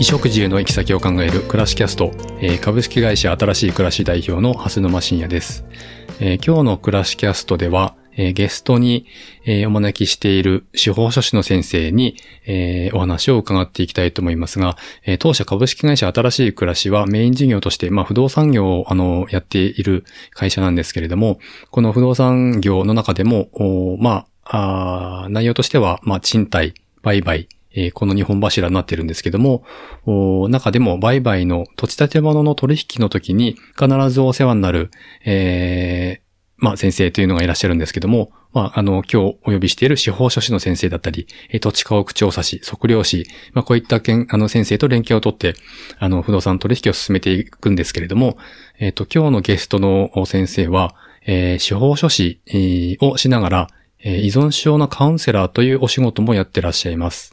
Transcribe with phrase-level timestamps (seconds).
[0.00, 5.66] 衣食住の行き先を考える暮らしキャスト、えー株式会社新しい暮らし代表の蓮沼信也です。
[6.20, 9.04] えー今日の暮らしキャストでは、えーゲストに、
[9.44, 23.50] えお招きしている司法書士の先生に、えお話を伺っていきたいと思いますが、え当社株式会社新しい暮らしはメイン事業として、まあ、不動産業を、あの、やっている会社なんですけれども、この不動産業の中でも、
[24.00, 26.72] まあ、内容としては、まあ、賃貸、
[27.02, 29.64] 売買、えーこの2本柱になってるんですけども、
[30.06, 34.90] お中でも売買の土地建物の取引の時に必ずお世話になる、
[35.24, 36.30] えー
[36.62, 45.54] まあ先生というのがいらっしゃるんですけども、まああの今日お呼びしている司法書士の先生だったり、えー土地家屋調査士、測量士、まあこういったけんあの先生と連携をとって、
[45.98, 48.36] あの不動産取引を進めていくんですけれども、
[48.78, 53.68] えっ、と今日のゲストの先生は、えー司法書士えーをしながら、
[54.02, 57.32] えー依存症のカウンセラーというお仕事もやってらっしゃいます。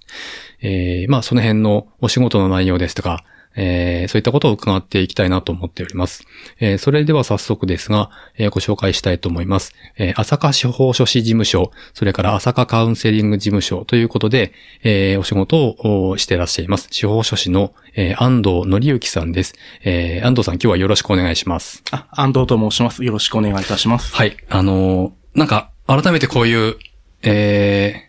[0.61, 3.23] えーまあその辺のお仕事の内容ですとか、
[3.55, 6.23] えーそういったことを伺っていきたいなと思っております。
[6.59, 9.73] えーそれでは早速ですが、えーご紹介したいと思います。
[9.97, 14.51] えー朝霞司法書士事務所、それから朝霞カウンセリング事務所ということで、
[14.83, 16.87] えーお仕事をおしてらっしゃいます。
[16.91, 19.55] 司法書士の、えー安藤則之さんです。
[19.83, 21.83] えー安藤さん今日はよろしくお願いします。
[21.91, 23.03] あ、安藤と申します。
[23.05, 24.13] よろしくお願いいたします。
[24.13, 24.35] はい。
[24.49, 26.77] あのーなんか、改めてこういう、
[27.23, 28.07] えー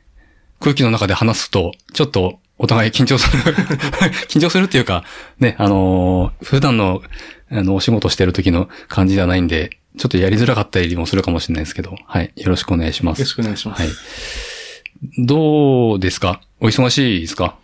[0.61, 3.55] 空気の中で話すと、ちょっと、お互い緊張する。
[4.29, 5.05] 緊張するっていうか、
[5.39, 7.01] ね、あのー普段の、
[7.49, 12.33] あの、お仕事してる時の感じではないんで、ちょっとやりづらかったりもするかもしれないですけど、はい。
[12.35, 13.21] よろしくお願いします。
[13.21, 13.83] よろしくお願いします。
[13.83, 13.91] はい。
[15.17, 16.41] どうですか？
[16.61, 17.55] お忙しいですか？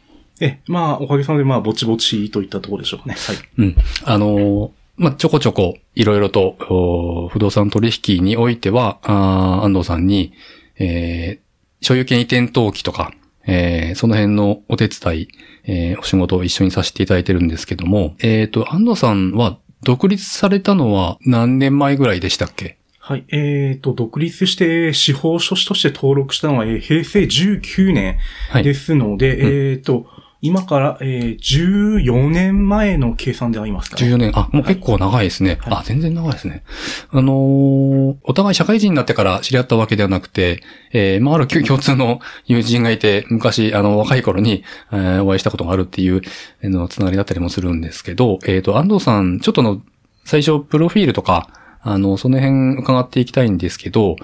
[0.40, 3.16] え、まあ、おかげさまで、まあ、ぼちぼちといったところでしょうかね。
[3.18, 3.36] はい。
[3.58, 3.76] うん。
[4.04, 10.32] あのーまあ、ちょこちょこ、いろいろと、お不動産取引においては、安藤さんに、
[10.78, 11.44] えー
[11.86, 13.12] 所有権移転登記とか、
[13.46, 15.28] えーその辺のお手伝い、
[15.64, 22.78] えーお仕事を一緒にさせていただいてるんですけども、えっ、と、安藤さんは独立されたのは何年前ぐらいでしたっけ？
[23.00, 23.24] はい。
[23.28, 28.16] えっ、と、独立して司法書士として登録したのは、えー平成19年
[28.50, 28.62] はい。
[28.62, 30.06] ですので、うんえっ、と、
[30.44, 34.32] 今から、えー14年前の計算でありますか、ね、14年。
[34.34, 35.58] あ、もう結構長いですね。
[35.62, 36.62] はいあ、全然長いですね。
[37.10, 40.60] あのーお互い社会人になってから知り合ったわけではなくて、
[40.92, 46.20] えーまあ、ある共通の友人がいて、昔、あの、若い頃に、えーお会いしたことがあるっていう、
[46.62, 49.80] あの、つながりだったりもするんですけど、えっ、と、安藤さん、ちょっとあの、
[50.26, 51.48] 最初、プロフィールとか、
[51.80, 54.16] あの、その辺伺っていきたいんですけど、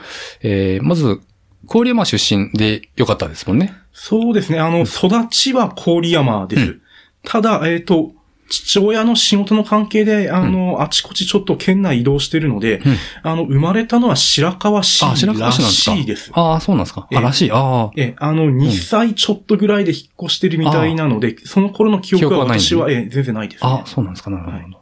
[0.42, 1.20] えーまず、
[1.66, 3.74] 郡山出身でよかったですもんね。
[3.92, 4.58] そうですね。
[4.60, 6.62] あの、育ちは郡山です。
[6.62, 6.80] うん
[7.22, 8.12] ただ、えっ、と、
[8.48, 15.96] 父親の仕事の関係で、あの、あちこちちょっと県内移動してるので、うんあの、生まれたのは白河市あ、白川ら市なんですか？
[15.96, 16.30] しいです。
[16.34, 17.06] ああ、そうなんですか。
[17.10, 17.50] えあ、らしい。
[17.52, 17.90] ああ。
[17.94, 23.70] え、あの、2歳ちょっとぐらいで引っ越してるみたいなので、その頃の記憶は私は、え、全然ないです、ね。
[23.70, 24.30] あ、そうなんですか。
[24.30, 24.80] なるほど。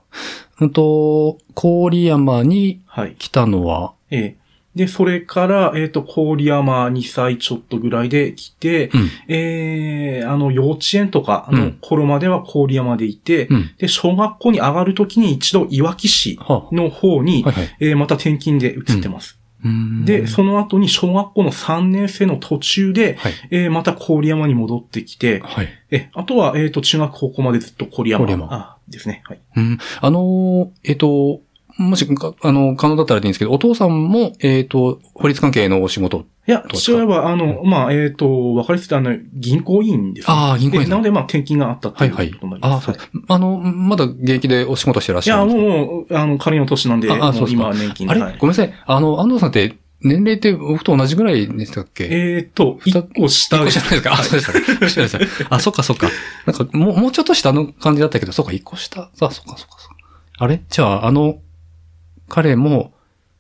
[0.60, 3.16] うんと、郡山にはい。
[3.18, 4.36] 来たのは、ええ。
[4.74, 9.10] で、それから、えっ、と、郡山2歳ちょっとぐらいで来て、うん。
[9.26, 13.70] ええあの、幼稚園とかのうん頃までは郡山でいて、うん。
[13.78, 17.76] で、小学校に上がるときに一度いわき市はの方に、あ、はいはい。
[17.80, 19.38] えーまた転勤で移ってます。
[19.64, 23.32] うーんで、その後に小学校の3年生の途中で、はい。
[23.50, 25.68] えーまた郡山に戻ってきて、はい。
[25.90, 28.76] え、あとは、えっ、と、中学高校までずっと郡山。
[28.88, 29.22] ですね。
[29.26, 29.40] はい。
[29.56, 29.78] うん。
[30.00, 31.40] あのー、えっ、と、
[31.78, 36.26] もし、かあの、可能だったらでいいんですけど、お父さんも、えっ、と、法律関係のお仕事。
[36.46, 40.34] いや、父親は、あの、まあ、えっ、と、わかりやすくあの、銀行員です、ね。
[40.34, 42.56] ああ銀行員でなので、まあ、転勤があったってはいいうはいことにな。
[42.58, 42.88] ります。
[42.88, 43.22] ああ、そう。
[43.28, 45.62] あの、まだ現役でお仕事してらっいや、しゃるんですか？
[45.62, 48.72] もう、あの、仮の年なんで、ああそう今は年金あれ、はいごめんなさい。
[48.86, 52.08] あの、安藤さんって、年齢って僕と同じぐらいでしたっけ？
[52.10, 54.12] えっ、と、一個下一個下じゃないですか？
[54.14, 54.88] あ、そうでしたね。
[54.88, 55.54] 下でした。
[55.54, 56.08] あ、そっかそっか。
[56.46, 59.02] なんか、もう、もうちょっと下の感じだったけど、そっか、一個下。
[59.02, 59.74] あ、そっかそっかそっか。
[60.38, 60.62] あれ？
[60.70, 61.38] じゃあ、あの、
[62.28, 62.92] 彼も、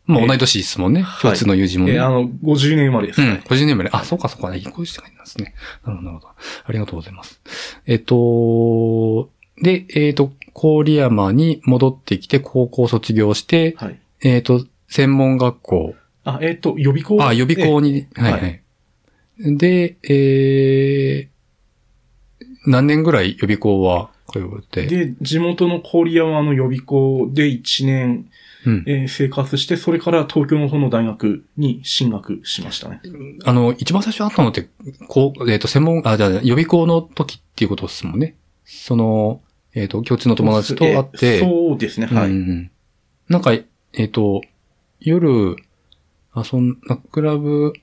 [0.06, 1.02] まあ、え同い年ですもんね。
[1.02, 1.94] はい共通の友人もね。
[1.94, 3.20] えーあの、50年生まれです。
[3.20, 3.42] うん。
[3.46, 3.90] 個人年齢ね。
[3.92, 4.54] あ、そうかそうか。
[4.56, 5.54] 一個下なんですね。
[5.84, 6.28] なるほど、なるほど。
[6.64, 7.40] ありがとうございます。
[7.86, 9.30] えっと、
[9.62, 14.00] で、えっと、郡山に戻ってきて、高校卒業して、はい。
[14.22, 15.94] えっと、専門学校。
[16.24, 17.22] あ、えっ、と、予備校。
[17.24, 18.38] あ、予備校に、はいは。
[18.38, 18.62] はい
[19.40, 24.86] で、えー、何年ぐらい予備校は通って？
[24.86, 28.26] で、地元の郡山の予備校で1年、
[28.66, 28.84] うん。
[28.86, 33.00] えー生活して、それから東京の方の大学に進学しましたね。
[33.44, 34.68] あの、一番最初あったのって、
[35.08, 38.36] こう、えっ、と、専門、あ、じゃあ予備校の時っていうことですもんね。
[38.64, 39.40] その、
[39.74, 42.30] えっ、と、共通の友達と会って、えーそうですね、はい。
[42.30, 42.70] うんうん
[43.28, 44.40] なんか、えっ、と、
[45.00, 45.56] 夜、
[46.34, 47.74] 遊んな、クラブ、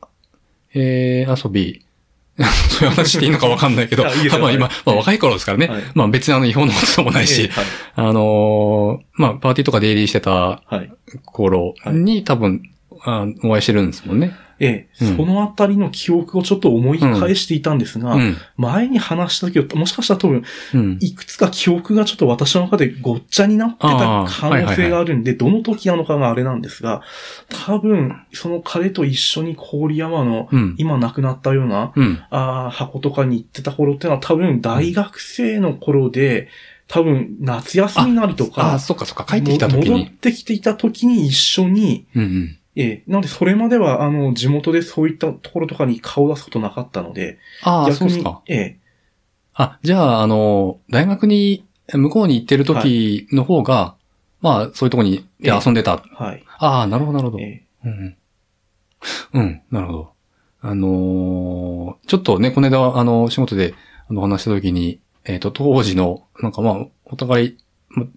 [0.74, 1.85] えー遊び
[2.70, 4.10] そういう話していいのかわかんないけど、ま
[4.48, 5.68] あ今、まあ若い頃ですからね。
[5.68, 7.66] はいまあ別にあの違法のこともないし、ええはい。
[8.10, 10.92] あのーまあパーティーとか出入りしてたはい。
[11.26, 12.62] 頃に多分、
[13.06, 14.36] あお会いしてるんですもんね。
[14.60, 18.38] ええ、うんそのあたりの記憶をちょっと思い返していたんですが、うん。
[18.58, 20.44] 前に話した時は、もしかしたら多分、
[20.74, 20.98] うん。
[21.02, 27.02] いくつか記憶がちょっと私の中でごっちゃになってた可能性があるんで、どの時なのかがあれなんですが、
[27.66, 30.76] 多分、その彼と一緒に郡山の、うん。
[30.78, 32.20] 今亡くなったような、うん。
[32.30, 36.50] あー箱とかに行ってた頃っていうのは多分大学生の頃で、
[36.88, 40.08] 多分夏休みなりとあかあ、、そっかそっか、帰ってきた時も戻っに。
[40.12, 42.58] てきていた時に一緒に、うんうん。
[42.76, 48.80] ええ、なのでそれまではあの地元でそういったところとかに顔を出すことなかったので、ああ、そうですか。、ええ、
[49.54, 53.96] あ、じゃあ、あの、大学に、向こうに行ってる時の方が、
[54.42, 56.04] まあ、そういうとこにで遊んでた。
[56.14, 56.44] はい。
[56.58, 57.44] ああ、なるほど、なるほど。
[57.44, 58.18] えうんうん。
[59.34, 60.12] うん、なるほど。
[60.62, 63.74] あのーちょっとね、この間、あの、仕事で、
[64.10, 67.65] あの、話した時に、えっ、と、当時の、なんかまあ、お互い、ま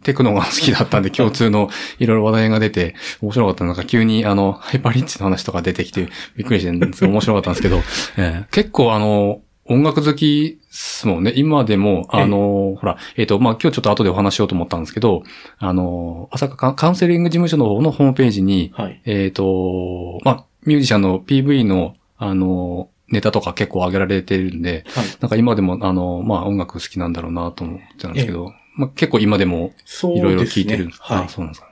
[0.02, 3.64] テクノが好きだったんで、共通のいろいろ話題が出て、面白かった。
[3.64, 7.76] なんか急に、あの、ハイパーリッチの話とか出てきて、びっくりしてるんですけど、面白かったんですけど、
[8.16, 9.40] えー結構あの、
[9.70, 11.32] 音楽好きっすもんね。
[11.36, 15.22] 今でも、あの、ほら、えっ、と、まあ、今日ちょっと後でお話しようと思ったんですけど、
[15.58, 19.02] あの、朝霞カウンセリング事務所の方のホームページに、え、はい。
[19.04, 25.06] えっ、と、まあ、ミュージシャンの PV の、あの、ネタとか結構上げられてるんで、はい。
[25.20, 29.74] なんか今でも、あの、まあ、音楽好きなんだろうなと思ってたんですけど、まあ、結構今でも。
[30.14, 31.28] いろいろ聞いてるんですはいあ。
[31.28, 31.68] そうなんですか。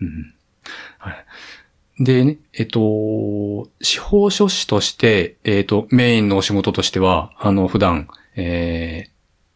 [0.00, 0.34] うん。
[0.98, 1.24] はい。
[1.98, 9.10] でね、えっと、司法書士として、えっと、メインのお仕事としては、あの、普段、えー、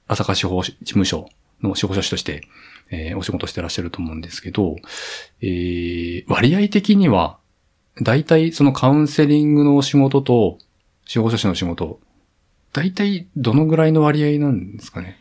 [0.09, 1.29] 朝霞司法事務所
[1.63, 2.43] の司法書士として、
[2.91, 4.77] えーお仕事してらっしゃると思うんですけど、
[5.43, 7.39] えー、割合的には、
[8.01, 10.59] 大体そのカウンセリングのお仕事と、
[11.05, 12.01] 司法書士の仕事、
[12.73, 15.19] 大体どのぐらいの割合なんですかね。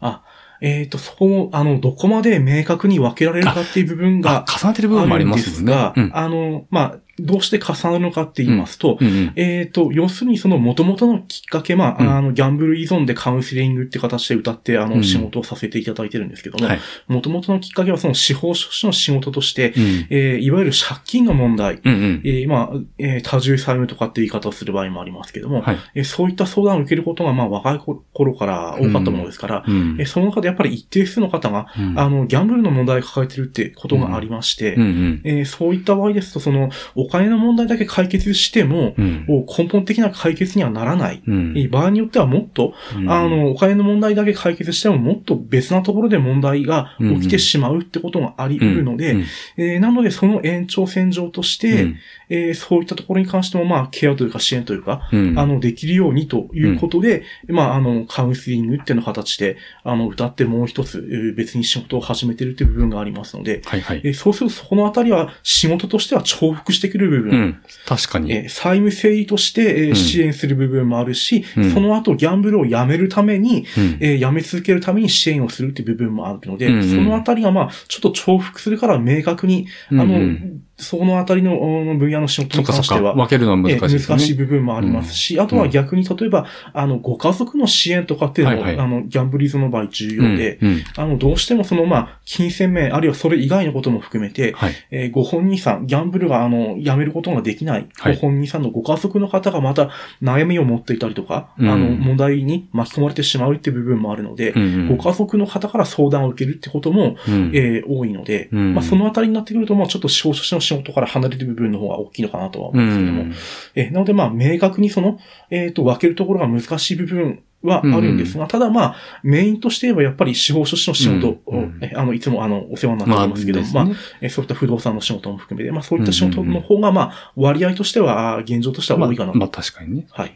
[0.00, 0.24] あ、
[0.60, 5.92] えっ、と、そこも、あの、どこまで明確に分けられるかっていう部分があ、重なってる部分もありますもんね。
[5.96, 6.10] うん。
[6.14, 9.32] あの、まあ、どうして重なるのかって言いますと、うんうん。
[9.36, 16.80] えっ、と、要するにその元々のきっかけ、まあ、うんあの、ギャンブル依存でカウンセリングって形で歌って、あの、うん仕事をさせていただいてるんですけども、はい。
[17.06, 20.06] 元々のきっかけはその司法書士の仕事として、うん。
[20.10, 22.30] えーいわゆる借金の問題、うんうんえ。
[22.44, 25.78] ーまあ、えー多重債務とかって言い方をする場合もありますけども、はい。
[25.94, 35.20] えーそういった相談を受けることが、まあ、若い頃から多かったものですから、うんえーその中でやっぱり一定数の方が、うんあの、ギャンブルの問題を抱えてるってことがありまして、うんうん。
[35.24, 39.24] えーそういった場合ですと、その、お金の問題だけ解決しても、うん。
[39.26, 41.22] 根本的な解決にはならない。
[41.26, 41.54] うん。
[41.56, 42.74] えー場合によってはもっと、
[43.08, 49.24] あ、の、お金の問題だけ解決してももっと別なところで問題が起きてしまうってことがあり得るので、うん。
[49.56, 51.96] えーなのでその延長線上として、うん。
[52.28, 55.38] えーそういったところに関しても、まあ、ケアというか支援というか、うん。
[55.38, 64.00] あの、できるようにということで、まあ、あの、カウンセリングっていうの形で、あの、歌ってもう一つ、えー別に仕事を始めてるっていう部分がありますので、はいはい。
[64.04, 67.56] えーそうするとそこのあたりは仕事としては重複してくる部分、うん。
[67.86, 68.32] 確かに。
[68.32, 69.96] えー債務整理として、えーうん。
[69.96, 71.70] 支援する部分もあるし、うん。
[71.72, 73.96] その後ギャンブルをやめるために、うん。
[74.00, 80.12] えーやめ続けるために支援をするっていう部分もあるので、うんうんそのあたりがまあ、ちょっと重複するから明確に、あの、うん。
[80.12, 82.58] うんそのあたりのうん分野の仕事。
[82.58, 84.06] に関しては、分けるのは難しいね。
[84.06, 90.82] 難しい部分もありますし、あとは逆に例えば、あの、ご家族の支援とかっていうのも、はいはいあの、ギャンブリーズの場合重うん要で、うん。
[90.96, 94.72] あの、どうしてもその、まあ、金銭面、あるいはそれ以外のことも含めて、はい。
[94.90, 99.90] えーご本人さん、ギャンブルが、あの、やめることができない、はいご本人さんのご家族の方がまた
[100.22, 113.34] 悩みを持っていたりとか、うんあの、問題に巻き込まれてしまうっていう部分もあるので、うんうんご家族の方から相談を受けるってことも、うんえー多いので、うんまあ、そのあたりになってくると、まあ、ちょっと司法書士の仕事から離れてる部分の方が大きいのかなとは思ううんですけども、ん。
[113.74, 115.18] えーなので、まあ、明確にその、
[115.50, 123.94] えっ、と、分けるところが難しい部分はあるんですが、ただまあ、メインとして言えばやっぱり司法書士の仕事を、うんあの、いつもあの、お世話になってまあ、おりますけど、まあ、ね。
[124.20, 129.38] えーそういった不動産の仕事も含めて、まあそういった仕事の方が、まあ割合としては、現状としては多いかなと。
[129.38, 130.06] まあ、まあ確かにね。
[130.10, 130.34] はい。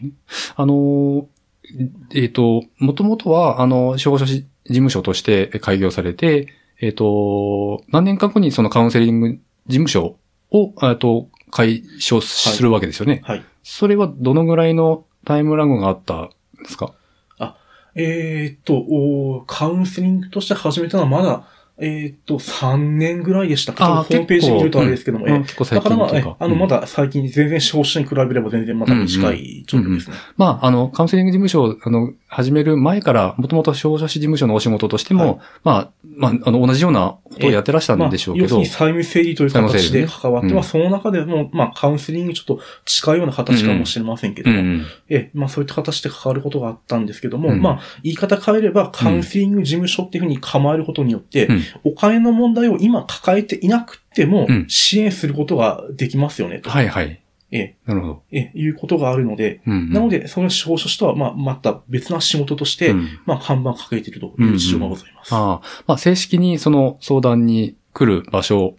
[0.56, 1.24] あのー、
[2.14, 6.48] えっ、と、もともとは、あの、司法書士事務所として開業されて、
[6.80, 10.16] えっ、と、何年か後にそのカウンセリング事務所
[10.50, 13.22] を、えっと、開所するわけですよね。
[13.24, 13.44] はい。
[13.62, 16.30] それはどのぐらいのタイムラグがあったん
[16.62, 16.94] ですか？
[17.96, 21.44] えーっと、おカウンセリングとして始めたのはまだ、
[21.82, 23.86] えっ、と、3年ぐらいでしたか？
[23.86, 26.60] あーホームページ見るとあれですけども、えうん結構最だからまあ、あの、うん。
[26.60, 30.16] まだ最近全然司法書に比べれば全然まだ短い状況ですね。
[30.36, 35.38] まあ、あの、カウンセリング事務所を、あの、始める前から、もともと消費者事務所のお仕事としても、はい。
[35.64, 40.54] まあ、まあ、あの、同じようなことをやってらしたまあんでしょうけど、要するに債務整理という形で関わって、うん。
[40.54, 44.86] まあ、その中でも、まあ、カウンセリングにちょっと近いような形かもしれませんけども、うんうん。
[45.08, 47.62] え、まあ、そういった形で関わることがあったんですけども、うん。
[47.62, 56.70] まあ、言い方変えれば、カウンセリング事務所っていうふうに構えることによって、うんお金の問題を今抱えていなくてもうん、支援することができますよね、と。
[56.70, 57.20] はいはい。
[57.52, 58.22] え、なるほど。
[58.30, 59.92] え、いうことがあるので、うんうん。
[59.92, 65.34] なので、その司法書士とは、まあ、また別な仕事として、うんまあ、看板を掲げているという事情がございます。
[65.34, 68.76] ああ、まあ、正式にその相談に来る場所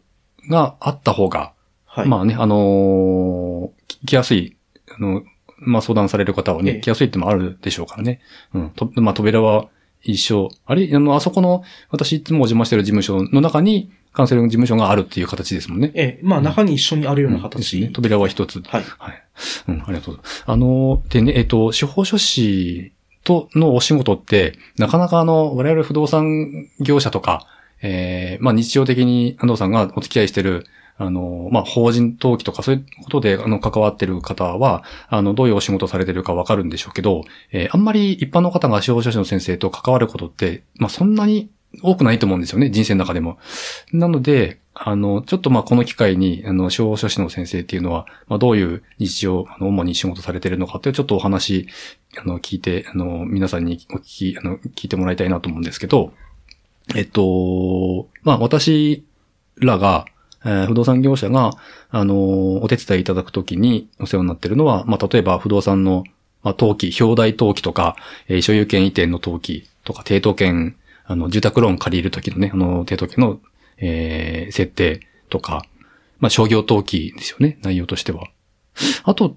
[0.50, 1.54] があった方が、
[1.86, 2.08] はい。
[2.08, 4.56] まあね、あのーき来やすい、
[4.96, 5.24] あの、
[5.58, 8.22] まあ相談される方はね、ええ来やすいってのもあるでしょうからね。
[8.54, 8.70] うん。
[8.72, 9.68] と、まあ扉は
[10.04, 10.50] 一緒。
[10.66, 10.90] あれ？
[10.96, 15.92] あの、あそこの、私いつもお邪魔してる事務所の中に、カウンセリング事務所があるっていう形ですもんね。
[15.94, 17.42] え、まあ、中に一緒にあるようなうん。
[17.44, 17.90] ね。
[17.94, 18.62] 扉は一つ。
[18.68, 18.84] はい。
[19.00, 19.24] はい。
[19.70, 20.44] うん、ありがとうございます。
[20.46, 22.92] あの、でね、えっと、司法書士
[23.24, 27.48] とのお仕事って、なかなかあの、我々不動産業者とか、
[27.82, 30.66] えー、まあ日常的に安藤さんがお付き合いしてる、
[30.98, 41.50] あの、まあ法人登記とかそういうことで、あの、関わってる方は、あの、どういうお仕事されてるかわかるんでしょうけど、えーあんまり一般の方が司法書士の先生と関わることって、まあそんなに
[41.82, 43.38] 多くないと思うんですよね、人生の中でも。
[43.94, 51.68] なので、あの、ちょっとまあこの機会に、あの、司法書士の先生っていうのは、まあどういう日常、あの、主に仕事されてるのかっていうちょっとお話、
[52.18, 56.14] あの、聞いて、あの、皆さんにお聞き、あの、聞いてもらいたいなと思うんですけど、
[56.96, 59.06] えっと、まあ私
[59.58, 60.06] らが、
[60.44, 61.52] えー不動産業者が、
[61.90, 66.04] あの、お手伝いいただくときにお世話になってるのは、まあ例えば不動産の、
[66.44, 67.96] まあ登記、表題登記とか、
[68.28, 73.40] えー所有権移転の登記とか、抵当権、あの、住宅ローン借りるときのね、あの、抵当権の、
[73.78, 75.64] えー設定とか、
[76.20, 78.28] まあ商業登記ですよね、内容としては。
[79.04, 79.36] あと、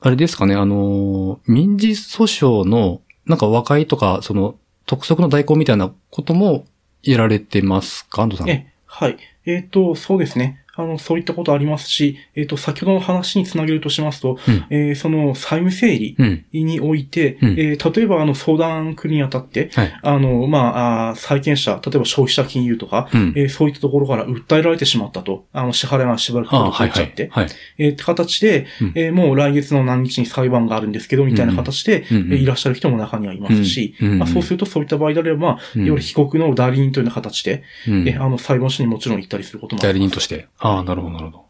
[0.00, 6.64] あれですかね、あの、民事訴訟の、なんか和解とか、その、督促の代行みたいなことも
[7.04, 8.22] やられてますか？
[8.22, 8.50] 安藤さん。
[8.50, 9.16] え、はい。
[9.44, 10.61] えっ、と、そうですね。
[10.74, 16.44] あの、そういったことありますし、えっ、と、先ほどの話につなげるとしますと、うんえーその債務整理うん。
[16.52, 19.98] において、うんえー例えばあの相談来るにあたって、はい。
[20.02, 23.32] あの、まあ、あー債権者、例えば消費者金融とか、うん。
[23.36, 27.28] えーそういったところから訴えられてしまったと、あの、支払いがしばらくあはいはい滞っちゃって、。
[27.30, 27.48] はい。
[27.78, 40.08] えーって形で、うんえーもう来月の何日に裁判があるんですけど、みたいな形で、うんうんえーいらっしゃる人も中にはいますし、まあ、そうするとそういった場合であれば、まあ、うんいわゆる被告の代理人というような形で、うんえーあの、裁判所にもちろん行ったりすることもあ代ります。
[40.08, 40.46] 理人として。
[40.62, 41.44] ああ、なるほど、なるほど。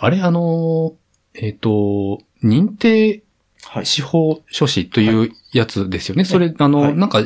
[0.00, 3.22] あれ、あのー、えっ、と、認定
[3.66, 3.86] はい。
[3.86, 6.24] 司法書士というやつですよね。
[6.24, 7.22] それ、あの、はいなんか、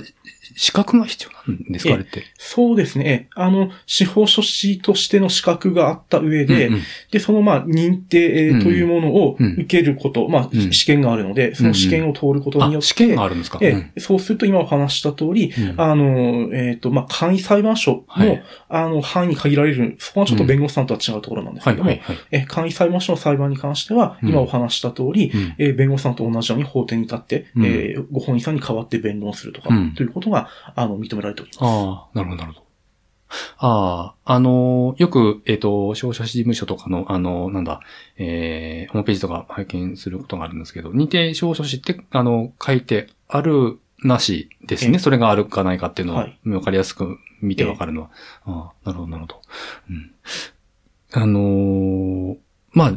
[0.57, 1.38] 資格が必要なん
[1.71, 2.25] ですかって。
[2.37, 3.29] そうですね。
[3.35, 21.91] あの、司法書士としての資格があった上で、うんうんで、そのまあ、認定というものを受けること、まあ、うん試験があるので、その試験を通ることによ、って、試験があるんですかえうんえそうすると今お話した通り、うんあの、えっ、と、まあ、簡易裁判所の、はいあの、範囲に限られる、そこはちょっと弁護士さんとは違うところなんです、けども、
[22.31, 31.59] え簡易裁判所の裁判に関しては、今お話した通り、うんえー弁護士さんと同じように法廷に立って、うんえーご本人さんに代わって弁論するとか、ということが、あの、認められております。
[31.63, 32.67] ああ、なるほど、なるほど。
[33.59, 37.81] ああ、あのーよく、えっ、と、消費者事務所とかの、あのーなんだ、
[38.17, 44.93] えー、ホームページとか拝見することがあるんですけど、認定証書士って、あの、書いてある、なしですね。
[44.93, 48.11] ええそれがあるかないかっていうのを、はいわかりやすく見てわかるのは。
[48.45, 49.43] ああ、なるほど、なるほど。
[49.91, 50.13] うん。
[51.13, 52.37] あのー
[52.73, 52.93] まあ、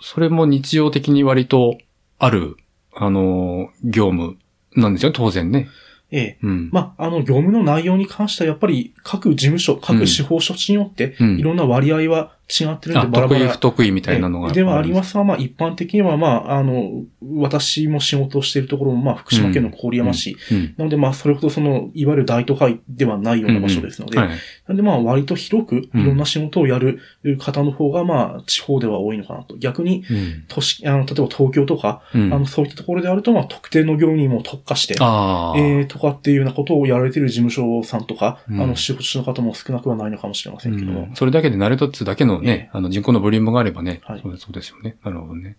[0.00, 1.78] それも日常的に割と
[2.18, 2.56] ある、
[2.94, 4.36] あのー業務
[4.74, 5.68] なんですよね、当然ね。
[6.12, 6.38] ええ。
[6.42, 6.68] うん。
[6.70, 11.38] まあ、あの、業務の内容に関しては、やっぱり各事務所、各司法書士によって、うん。
[11.38, 13.58] いろんな割合は違ってるんあで、バラバラ得意不。
[13.58, 14.50] 得意みたいなのが。
[14.50, 17.02] えではありますが、まあ一般的には、まあ、あの、
[17.36, 20.36] 私も仕事をしているところも、まあ福島県の郡山市。
[20.50, 20.74] うん。
[20.76, 24.28] なので、まあそれほどその、いわゆる大都会ではないような場所ですので、はい。
[24.28, 24.34] な
[24.68, 27.00] のでまあ割と広くいろんな仕事をやる
[27.38, 29.56] 方の方が、まあ地方では多いのかなと。
[29.56, 30.44] 逆に、うん。
[30.48, 34.94] 都市、あの、例えば東京とか、うんあの、そういったところであると、まあ特定の業務にも特化して。
[34.94, 44.96] えー、とかっていうようなことをやられている事務所さんとか、うんあの、仕事の方も少なくはないのかもしれませんけどそれだけで成り立つだけのね、あの人口のボリュームがあればね、はいそうですそうですよね。
[45.04, 45.56] なるほどね。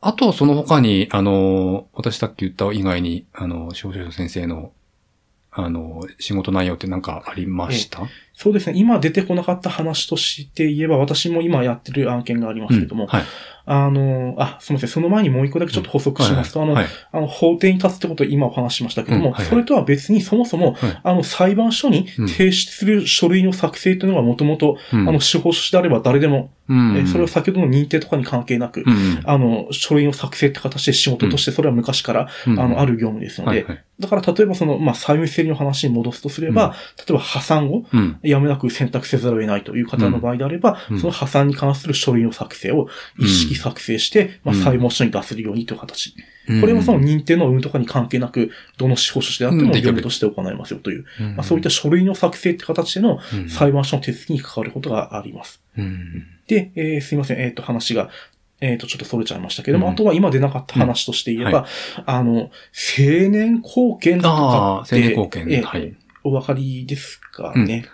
[0.00, 4.72] あと、その他に、あの、私さっき言った以外に、あの、少々先生の、
[5.50, 8.78] あの、仕事内容って何かありました、そうですね。
[8.78, 13.24] 今出てこなかった話として言えば、私も今やってる案件がありますけども、うんはい。
[13.70, 14.88] あの、あ、すみません。
[14.88, 21.00] その前にもう一個だけちょっと補足しますと、あの、あの、法廷に立つってことを今お話ししましたけども、それとは別にそもそも、はい。
[21.02, 22.28] あの、裁判所にうん。
[22.28, 25.08] 提出する書類の作成というのがもともと、うん。
[25.08, 26.96] あの、司法書士であれば誰でも、うん。
[26.96, 29.20] えそれを先ほどの認定とかに関係なく、うん。
[29.24, 32.60] あの、書類の作成って形で仕事として、それは昔から、うん。
[32.60, 33.66] あの、ある業務ですので。
[33.98, 36.72] だから例えばその、まあ、債務整理の話に戻すとすれば、うん。
[36.72, 38.18] 例えば破産をうん。
[38.22, 41.00] やむなく選択せざるを得ないという方の場合であれば、うん。
[41.00, 46.14] その破産に関する書類の作成を一式作成して、まあ、うん裁判所に出せるようにという形。
[46.60, 55.60] これはその認定の有無とかに関係なく、どの司法書士であっても業務として行いますよという、うん、まあ、そういった書類の作成って形でのうん裁判所の手続きに関わることがあります。
[55.76, 56.26] うん。
[56.46, 58.08] で、えーすいません、えっ、と、話が、
[58.60, 61.66] えっ、と、ちょっとそれちゃいましたけども、うんあとは今出なかった話として言えば、
[61.98, 62.50] うんあの、青
[63.30, 65.46] 年貢献とか青って、年貢献。
[65.50, 65.94] えーはい。
[66.24, 67.84] お分かりですかね？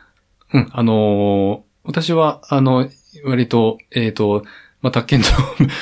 [0.52, 0.68] うん。
[0.72, 2.88] あのー私は、あの、
[3.26, 4.42] 割と、えっ、と、
[4.84, 5.26] まあ、宅建の、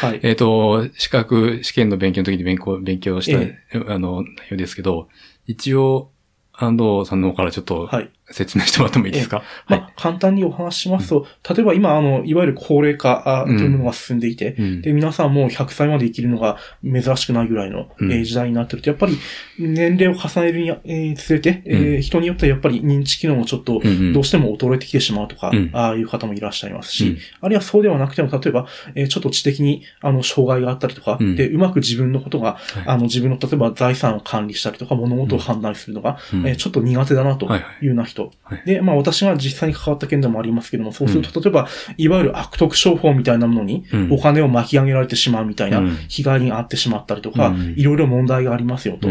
[0.00, 0.20] はい。
[0.22, 5.08] えっと、資格試験の勉強の時に勉強、勉強した、えあの、内容ですけど、
[5.44, 6.12] 一応、
[6.52, 8.10] 安藤さんの方からちょっとはい。
[8.32, 13.58] 説明してもらってもいいですか、まあ、簡単にお話ししますと、例えば今、あの、いわゆる高齢化あとうん。
[13.58, 14.82] いうものが進んでいて、うん。
[14.82, 18.12] で、皆さんもう100歳まで生きるのが珍しくないぐらいの、うん。
[18.12, 19.18] えー時代になってると、やっぱり
[19.58, 24.12] 年齢を重ねるに、えーつれて、えーうん人によってはやっぱり認知機能もちょっとうんうん。
[24.12, 25.70] どうしても衰えてきてしまうとか、うん。
[25.72, 27.18] ああいう方もいらっしゃいますし、うん。
[27.40, 31.36] あるいはそうではなくても、例えば、えーちょっと知的に、あの、障害があったりとか、うん。
[31.36, 32.82] で、うまく自分のことが、はい。
[32.86, 36.46] あの、自分の、例えば財産を管理したりとか、物事を判断するのが、うん。
[36.46, 37.84] えーちょっと苦手だなとはいはい。
[37.84, 38.21] いうような人。
[38.21, 38.21] はい
[38.66, 44.12] で、まあ私が実際に関わった件でもありますけども、そうすると、例えば、いわゆる悪徳商法みたいなものにうん。
[44.12, 45.96] お金を巻き上げられてしまうみたいなうん。
[46.08, 47.74] 被害に遭ってしまったりとか、うん。
[47.76, 49.08] いろいろ問題がありますよと。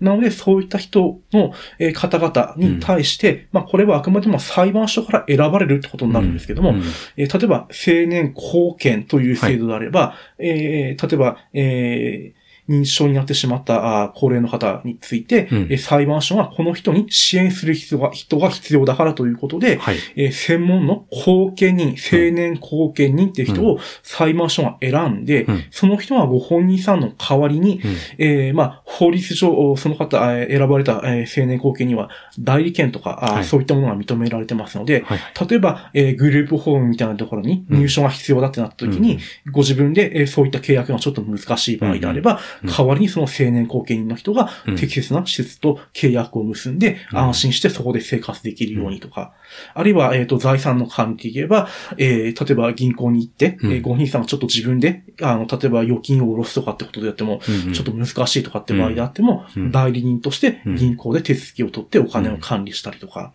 [0.00, 6.74] なので、そういった人のえー方々に対して、まあ、これはあくまでも裁判所から選ばれるってことになるんですけども、
[7.16, 15.58] 例えば、青年貢献という制度であれば、えー例えば、えー認知症になってしまった高齢の方について、うん。
[15.70, 19.96] えー裁判所がこの人に支援する人が人が必要だからということで、はい。
[20.16, 25.64] えー専門の後見人、青年後見人っていう人を裁判所が選んで、うん。
[25.70, 27.96] その人がご本人さんの代わりに、うん。
[28.18, 33.44] えーまあ、法律上、その方、えー選ばれた、えー青年後見には代理権とか、はい。
[33.44, 35.18] そういったものが認められてますので、はい。
[35.48, 39.18] 例えば、えーグループホームみたいなところに入所が必要だってなった時に、
[39.50, 44.76] ご自分で、えーそういった契約がちょっと難しい場合であれば、うん代わりにその青年後見人の人がうん。
[44.76, 47.18] 適切な施設と契約を結んで、うん。
[47.18, 49.32] 安心してそこで生活できるようにとか、
[49.74, 53.72] あるいは、えっ、と、財産の管理で言えば、えー例えば銀行に行って、うん。
[53.72, 57.40] えーご本人さんがちょっと自分で、あの、例えば預金を下ろすとかってことでやっても、
[57.72, 59.70] ちょっと難しいとかって場合であっても、うん。
[59.70, 60.74] 代理人としてうん。
[60.76, 63.32] 銀行で手続きを取ってお金を管理したりとか、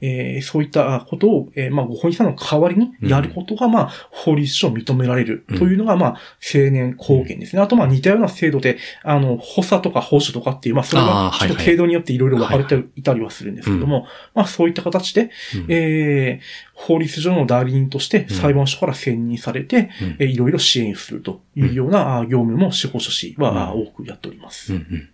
[0.00, 6.10] えーそういったことを、えーまあ、ご本人さんの代わりにやることが、まあ、法律上認められるというのが、まあ、
[6.54, 7.62] 青年貢献ですね。
[7.62, 24.74] あと、まあ、似たような制度で、あの、補佐とか補助とかっていう、まあ、それあは、ーはいはいちょっと程度によっていろいろ分かれていたりはするんですけども、まあ、そういった形で、うんえー法律上の代理人として裁判所から選任されて、うんえーいろいろ支援するというような、業務も司法書士は、多くやっております。
[24.74, 25.08] うんうん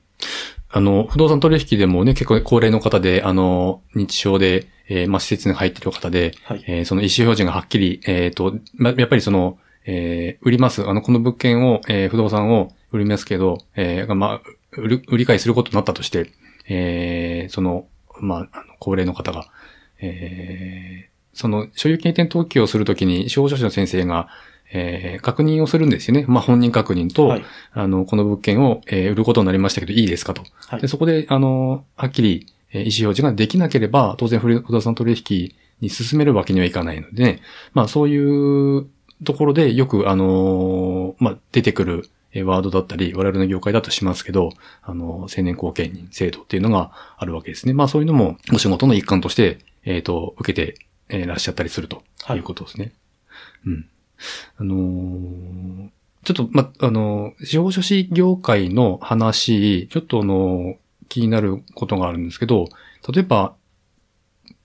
[0.74, 6.64] あの、不動産取引でもね、結構高齢の方で、あの、認知症で、えーまあ、施設に入っている方で、はい。
[6.66, 10.82] えーその意思表示がはっきり、えっ、と、ま、やっぱりその、えー売ります。
[10.88, 16.30] あの、この物件を、えー不動産を売りますけど、えーまあ、売る、売り買いすることになったとして、
[16.68, 17.86] えーその、
[18.20, 19.46] まあ、高齢の方が、
[20.00, 24.28] えーその、所有権移転登記をするときに、司法書士の先生が、
[24.72, 26.24] えー確認をするんですよね。
[26.28, 27.44] まあ、本人確認と、はい。
[27.72, 30.42] あの、この物件を、えー売ることになりましたけど、いいですかと。
[30.68, 37.40] はいで、そこで、あの、はっきり、えー意思表示ができなければ、当然不動産取引に進めるわけにはいかないので、ね、
[37.74, 38.86] まあ、そういう
[39.24, 44.50] ところでよく、あのーまあ、出てくるえーワードだったり、我々の業界だとしますけど、
[44.82, 47.72] あの、青年後見人制度っていうのがあるわけですね。
[47.74, 50.74] まあ、そういうのも、お仕事の一環として、えっ、と、受けて、
[51.08, 52.92] えーらっしゃったりするとはいいうことですね。
[53.66, 53.86] うん。
[54.56, 55.88] あのー
[56.24, 60.76] ちょっと、ま、あの、司法書士業界の話、ちょっとあの、
[61.08, 62.68] 気になることがあるんですけど、
[63.12, 63.56] 例えば、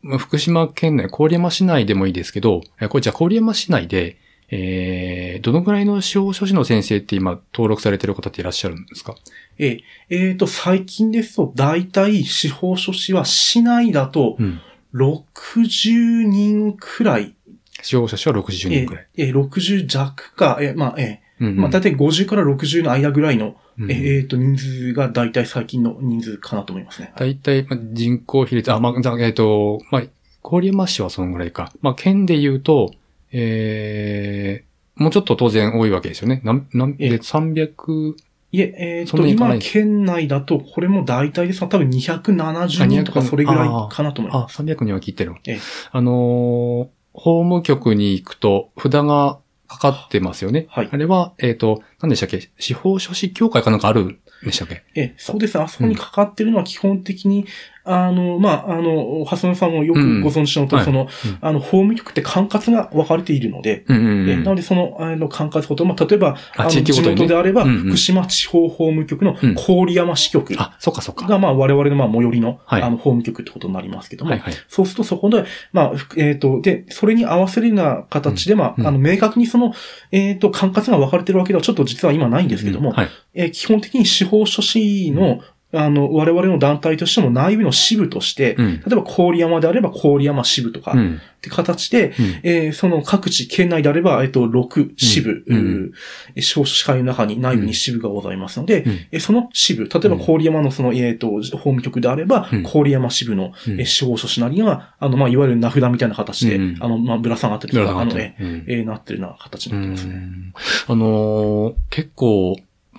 [0.02, 4.18] まあ福島県内、郡山市内でもいいですけど、えこれじゃあ郡山市内で、
[4.50, 9.16] えー、どのぐらいの司法書士の先生って今登録されてる方っていらっしゃるんですか？
[9.58, 9.80] えー
[10.10, 14.60] えーと、最近ですと、大体司法書士は市内だとうん。
[14.94, 17.34] 60人くらい、
[17.82, 19.08] 司法書士は60え人くらい。
[19.18, 27.12] ーえー60弱か、えーまあ、えうんうんーまあ、大体50から60の間ぐらいの、うんえーえーと、人数が大体最近の人数かなと思いますね。
[27.18, 30.04] 大体、まあ人口比率、あ、まあ、えっ、と、まあ、
[30.50, 31.72] 郡山市はそのぐらいか。
[31.82, 32.92] まあ、県で言うと、
[33.32, 36.42] えー、もうちょっと当然多いわけですよね。
[36.44, 38.16] なん、なん、ええで、300、
[38.52, 44.62] いえ、えっ、そんなと、今、県内だと、これも大体ですが、多分270人とかあ200それぐらいかなと思いあま、す。
[44.62, 45.36] 300には切ってる。
[45.46, 45.60] ええ
[45.92, 46.88] あのー
[47.20, 50.68] 法務局に行くと、札がかかってますよね。
[50.70, 52.52] はいあれは、えっ、と、何でしたっけ？
[52.60, 54.84] 司法書士協会かなんかあるんでしたっけ？
[54.94, 55.64] ええ、そうですね。
[55.64, 57.48] あそこにかかってるのは基本的に、
[57.88, 61.38] あの、まあ、あの、ハスノさんもよくご存知のと、うんその、うん。
[61.42, 64.30] あの、法務局って管轄が分かれているので、うんうんうん。
[64.30, 67.78] えなので、その、あの、管轄ごと、まあ、例えば、ああの、地元であれば、うんうん。
[67.90, 69.56] 福島地方法務局のうん。
[69.56, 71.28] 郡山支局あ、そっかそっか。
[71.28, 72.82] が、まあ、我々の、まあ、最寄りの、はい。
[72.82, 74.54] あの、法務局ってことになりますけども、はいはい。
[74.68, 78.86] そうするとそこで、まあ、ふえっ、と、で、それに合わせるような形で、まうん。
[78.86, 79.74] あ、あの、明確にその、
[80.12, 83.10] えっ、と、管轄が分かれてるわけではちょっと実は今ないんですけども、はい。
[83.34, 85.42] えー基本的に司法書士の、
[85.74, 88.76] あの、我々の団体としても内部の支部として、うん。
[88.78, 91.20] 例えば郡山であれば郡山支部とか、っうん。
[91.42, 92.40] て形で、うん。
[92.44, 95.58] えーその各地、県内であれば、えっ、と、6支部、うん。
[95.58, 98.92] うー司法書士会の中に内部に支部がございますので、うん。
[99.12, 102.64] えーその支部、例えば郡山のその、えっ、と、法務局であれば、うん。
[102.64, 103.80] 郡山支部の、うん。
[103.80, 106.78] えー司法書士なりが、あの、まあ、いわゆる名札みたいな形で、うん。
[106.80, 108.48] あの、まあ、ぶら下がってるとか、あの、えうん。
[108.48, 110.14] ーえーなってるような形になってますね。
[110.14, 110.54] うん。
[110.88, 112.56] あのー結構、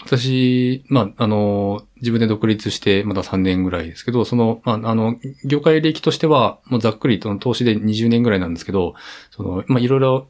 [0.09, 8.95] 私、まあ、あの自分で独立してまだ3年ぐらいですけど、その、まあ、あの、業界歴としては、もうざっくりと投資で20年ぐらいなんですけど、
[9.31, 10.29] その、まあ、いろいろ、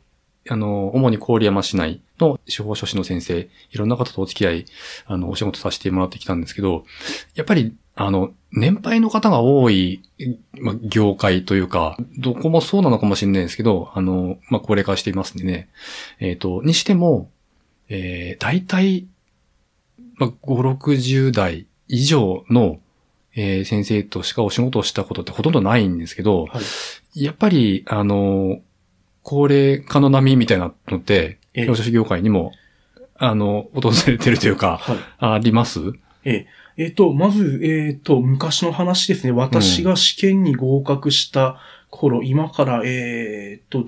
[0.51, 4.65] あの、主に郡山市内の司法書士の先生、いろんな方とお付き合い、
[5.07, 6.85] あの、お仕事させてもらってきたんですけど、
[7.37, 10.03] やっぱり、あの、年配の方が多い、
[10.59, 15.69] ま、業界というか、どこもそうなのかもしれないですけど、あの、まあ、高齢化していますんでね。
[16.19, 17.31] えっ、と、にしても、
[17.89, 19.07] えー、大体、
[20.19, 22.81] まあ、5、60代以上の、
[23.35, 26.61] えー先生としかお仕事をしたことってほとんどないんですけど、は
[27.15, 27.25] い。
[27.25, 28.61] やっぱり、あの、
[29.23, 32.53] 高齢化の波みたいなのって、ええ教師業界にも、
[33.17, 34.97] あの、訪れてるというか、はい。
[35.19, 35.81] あります？
[36.25, 39.33] えええっ、と、まず、えっ、と、昔の話ですね。
[39.33, 41.59] 私が試験に合格した
[41.91, 43.83] 頃、今から、えっ、と、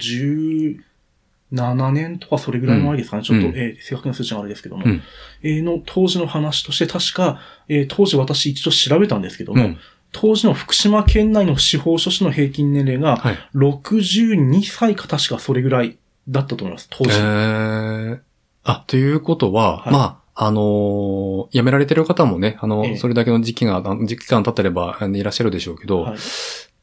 [1.53, 3.23] 17年とかそれぐらい前ですかね。
[3.23, 4.85] ちょっと、うんえー正確な数値があれですけども。
[4.85, 5.03] うん
[5.43, 9.79] えーの当時の話として、確か、えー当時私一度調べたんですけども、うん。
[10.13, 13.39] 当時の福島県内の司法書士の平均年齢が、はい。
[13.55, 16.89] 62歳か確かそれぐらいだったと思います。
[16.91, 17.13] 当え時。
[17.19, 18.19] ー、
[18.65, 26.19] あ、ということは、はいまあ、あのー辞められてる方もね、あの、ええそれだけの時期が、あの時期間経ってればいらっしゃるでしょうけど、はい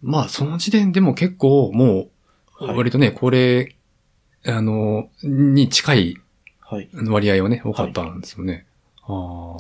[0.02, 1.86] まあ、その時点でも結構も
[2.60, 3.76] う、はい割とね、高齢、
[4.48, 6.18] あの、に近い
[6.62, 6.90] はい。
[6.94, 8.66] 割合はね、多かったんですよね。
[9.04, 9.56] あ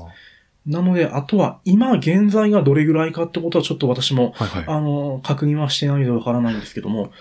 [0.65, 4.43] なので、あとは、今現在がどれぐらいかってことはちょっと私も、あ。
[4.43, 4.75] はいはい。
[4.77, 7.11] あの、確認はしてないのでわからないんですけども、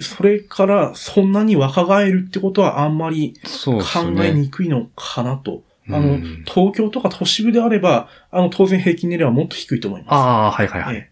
[0.00, 4.22] それからそんなに若返るってことはあんまりそう考。
[4.22, 5.62] えにくいのかなと。
[5.88, 10.12] あのうん、東京とか都市部であれば、あの、当然平均年齢はもっと低いと思います。
[10.12, 10.96] ああ、はいはいはい。
[10.96, 11.10] ええ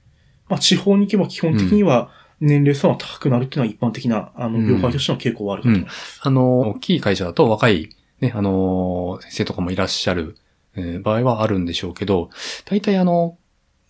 [0.49, 6.21] まあ、地方に行けば基本的には年齢差は高くなるっていうのは一般的な、あの、うん業界としての傾向はあるかと思います。
[6.23, 10.37] あの、大きい会社だと若い、ね、あの、先生とかもいらっしゃる、
[10.77, 12.31] えー場合はあるんでしょうけど、
[12.65, 13.37] 大体あの、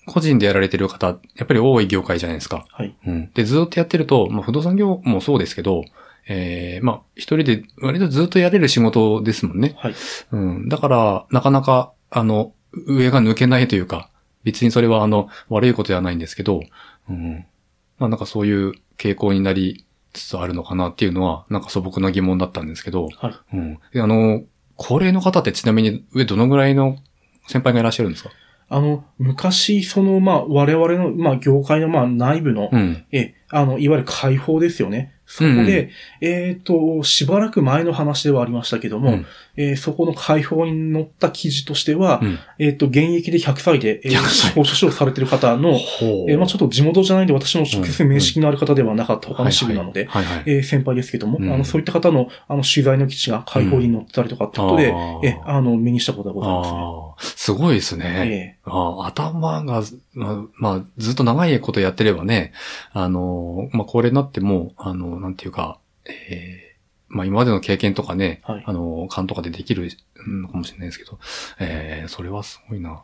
[0.07, 2.65] 個人でやられてる方、やっぱり多い業界じゃないですか。
[2.71, 2.97] はい。
[3.07, 3.31] うん。
[3.35, 5.85] で、ずっとやってると、まあ、不動産業もそうですけど、
[6.29, 9.75] えー、まあ、一人で割とずっとやれる仕事ですもんね。
[9.79, 9.95] はい。
[10.33, 10.69] うん。
[10.69, 12.53] だから、なかなか、あの、
[12.87, 14.11] 上が抜けないというか、
[14.45, 16.63] 別にそれはあの、悪いことではないんですけど、
[17.09, 17.45] うん。
[17.99, 23.57] まあなんかそういう傾向になりつつあるのかなっていうのは、なんか素朴な疑問だったんですけど、はい。
[23.57, 23.79] うん。
[23.93, 24.43] であの、
[24.77, 26.97] 高齢の方ってちなみに上どのぐらいの
[27.47, 28.31] 先輩がいらっしゃるんですか？
[28.71, 33.05] あの、昔、その、まあ、我々の、まあ、業界の、まあ、内部の、うん。
[33.13, 35.15] え、あの、いわゆる解放ですよね。
[35.25, 39.27] そこうんうんで、えっ、と、しばらく前の話ではありましたけども、うん
[39.61, 42.39] えーそこの解放に載った記事としては、うん。
[42.59, 44.31] えっ、と、現役で100歳で、えー100歳。
[44.31, 50.09] 司法書士をされている方の、えーまあちょっと地元じゃないんで私の直接面識のある方ではなかった他の支部なので、
[50.47, 51.53] えー先輩ですけども、うん。
[51.53, 55.27] あの、そういった方の、あの、取材の基地が解放に載ってたりとかってことで、うん。
[55.27, 56.79] え、あの、目にしたことがございますね。
[56.79, 58.59] ああ、すごいですね。
[58.65, 59.83] えああ頭が、
[60.15, 62.53] まあ、まあ、ずっと長いことやってればね、
[62.93, 66.68] あの、まあ、高齢になっても、あの、なんていうか、ええ
[67.09, 69.91] まあ、今までの経験とかね、はいあの、勘とかでできる
[70.27, 71.19] のかもしれないですけど、
[71.61, 73.03] ええそれはすごいな。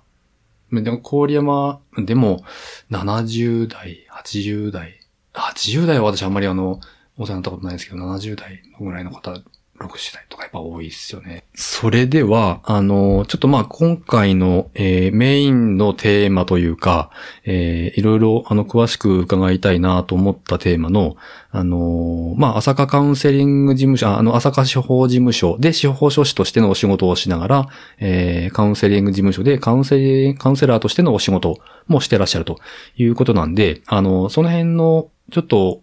[0.72, 2.44] でも、郡山、でも、
[2.90, 5.00] 70代、80代、
[5.32, 6.80] 80代は私あんまりあの、
[7.16, 9.40] お世話になったことないですけど、70代ぐらいの方
[9.80, 11.44] 6世代とかやっぱ多いですよね。
[11.54, 17.10] それでは、あの、ちょっとまあ今回の、えー、メインのテーマというか、
[17.44, 21.16] えー、いろいろあの詳しく伺いたいなと思ったテーマの、
[21.50, 31.58] あの、まあ朝霞カウンセリング事務所、あの朝霞司法事務所で司法書士としてのお仕事をしながら、えー、カウンセリング事務所でカウンセリカウンセラーとしてのお仕事
[31.88, 32.58] もしてらっしゃると
[32.96, 35.82] いうことなんで、あの、その辺のちょっと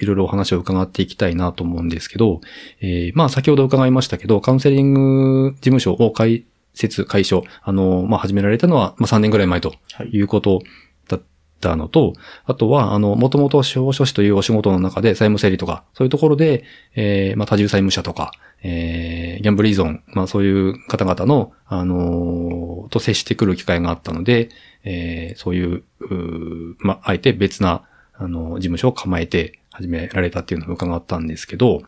[0.00, 2.40] いろいろお話を伺っていきたいなと思うんですけど、
[2.80, 9.74] えー、まあ先ほど伺いましたけど、カウンセリング事務所を開設、解消、あの、まあ始められたのは、まあ3年ぐらい前と
[10.12, 10.20] い。
[10.20, 10.60] うこと
[11.08, 11.22] だっ
[11.60, 12.14] たのと、はい、
[12.46, 24.50] あとは、あの、もともと司法書士というお仕事の中で債務整理とか、そういうところで、えー、まあ多重債務者とか、えー、ギャンブル依存、まあそういう方々の、あのー、と接してくる機会があったので、
[24.84, 27.84] えー、そういう、うまあ、あえて別な
[28.20, 31.82] あの、事務所を構えて始められたっていうのを伺ったんですけど、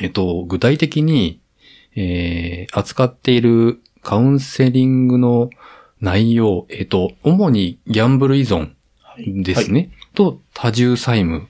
[0.00, 1.40] えっと、具体的に、
[1.96, 5.50] えー、扱っているカウンセリングの
[6.00, 8.70] 内容、えっと、主にギャンブル依存
[9.42, 9.80] ですね。
[9.80, 11.48] はいはい、と、多重債務。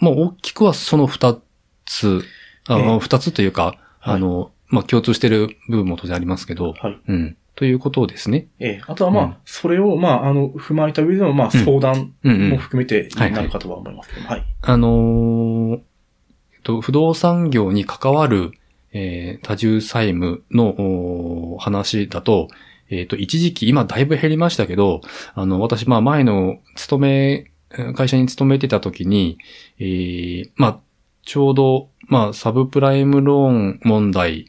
[0.00, 1.38] まあ、大きくはその二
[1.86, 2.24] つ、
[2.66, 7.36] あの、二、えー、つというか、あの、まあ、共通してる部分も当然ありますけど、はい、うん。
[7.60, 8.48] ということですね。
[8.58, 8.82] ええ。
[8.86, 14.44] あとはまあ、うん、それを、まあ、あの、踏まえた上での、まあ、相談も含めてになるかとは思いますけど、はい。
[14.62, 15.80] あのー、
[16.62, 18.52] と、不動産業に関わる、
[18.94, 22.48] えー、多重債務の話だと、
[22.88, 25.02] えっ、ー、と、一時期、今だいぶ減りましたけど、
[25.34, 27.50] あの、私、まあ、前の勤め、
[27.94, 29.36] 会社に勤めてた時に、
[29.78, 30.80] えー、まあ、
[31.26, 34.46] ちょうど、まあ、サブプライムローン問題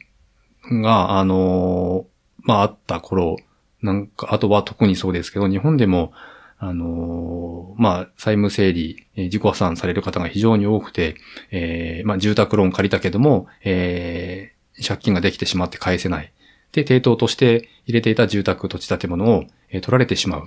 [0.70, 2.06] が、あの
[2.42, 3.36] まああった頃、
[3.82, 6.12] なんか、あとは特にそうですけど、日本でも、
[6.58, 11.16] あのー、まあ、債務整理、えー、自己破産される方が非常に多くて、
[11.50, 16.32] えー、まあ、住宅ローン借りたけども、えー、借金ができてしまって返せない。
[16.70, 20.44] で、抵当として入れていた住宅、土地建物を、えー、取られてしまう。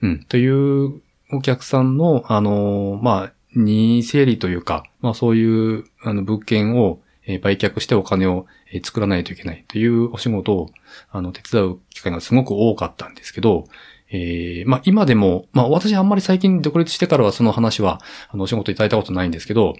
[0.00, 8.46] うん、というお客さんの、あのー、まあ、任意整理というか、まあそういう、あの、物件を、え売却してお金を、
[8.82, 10.70] 作らないといけないというお仕事を、
[11.10, 13.66] あの、手伝う機会がすごく多かったんですけど、
[14.10, 19.74] えー、まあ今でも、まあ私あんまり最近独立してからはその話は、あの、お仕事いただいたことないんですけど、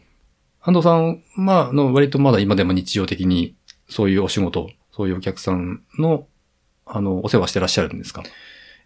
[0.61, 3.55] 安藤さん、まあ、の、割とまだ今でも日常的に
[3.89, 6.27] そういうお仕事、そういうお客さんの、
[6.87, 8.23] あの、お世話してらっしゃるんですか？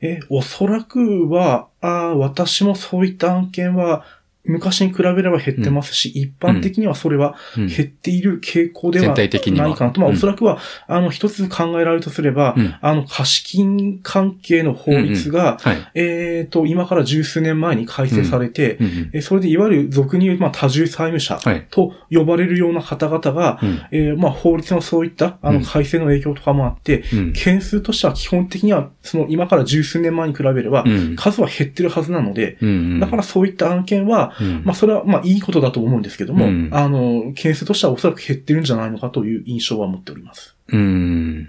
[0.01, 4.05] え、おそらくは、あ私もそういった案件は、
[4.45, 9.23] 昔に比べれば減ってますし、うん、一般的にはそれは減っている傾向ではな
[9.69, 10.01] いかなと。
[10.01, 15.59] まあ、おそらくは、あの、一つ考えられるとすれば、あの、貸金関係の法律が、
[15.95, 18.79] えっと、今から十数年前に改正されて、
[19.13, 21.39] えそれでいわゆる俗に言う、まあ、多重債務者
[21.71, 30.85] と呼ばれるような方々が、えまあ、法律のそういった、あの、改正の影響とかもあって、件数としては基本的には、その、今から十数年前に比べれば、
[31.17, 32.57] 数は減ってるはずなので、
[32.99, 34.28] だからそういった案件は、
[34.65, 40.57] まあそれはまあいいことだと思うんですけども、うん、あの、件数としてはおそらく減ってるんじゃないのかという印象は持っております。
[40.69, 41.49] うん。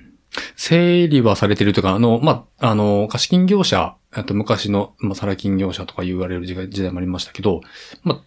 [0.55, 7.61] 整理はされてるというか、あの、まあ、あの、貸金業者、あと昔の、まあ、サラ金業者とか言われる時代もありましたけど、
[8.03, 8.21] まあ、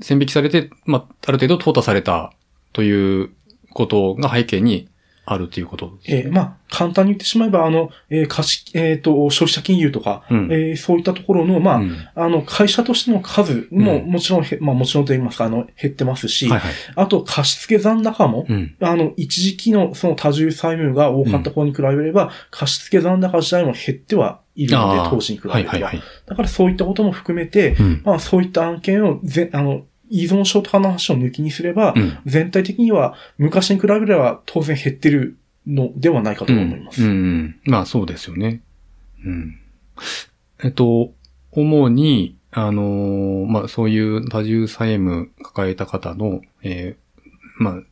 [0.00, 2.32] 線引きされて、まあ、ある程度淘汰された
[2.72, 3.30] という
[3.72, 4.88] ことが背景に
[5.32, 18.46] あるということです、ね、えー、まあ、簡単に言ってしまえば、あの、えー、貸し、えっ、ー、と、消費者金融とか、うん、えー、そういったところの、まあ、うん、あの、会社としての数も、もちろん、うん、まあ、もちろんと言いますか、あの、減ってますし、はいはい、あと、貸付残高も、
[18.80, 25.70] あの、一時期のその多重債務が多かった頃に比べれば、貸付残高自体も減ってはいるので、投資に比べれば。
[25.70, 37.02] はいはいはい、だからそういったことも含めて、まあ、そういった案件をぜ、あの、依存症とかの話を抜きにすれば、うん、全体的には昔に比べれば当然減ってるのではないかと思います。
[37.02, 38.62] うん、うん、まあそうですよね。
[39.24, 39.60] うん。
[40.62, 41.12] えっと、
[41.52, 47.82] 主に、あのー、まあそういう多重債務抱えた方の、えー、まあ、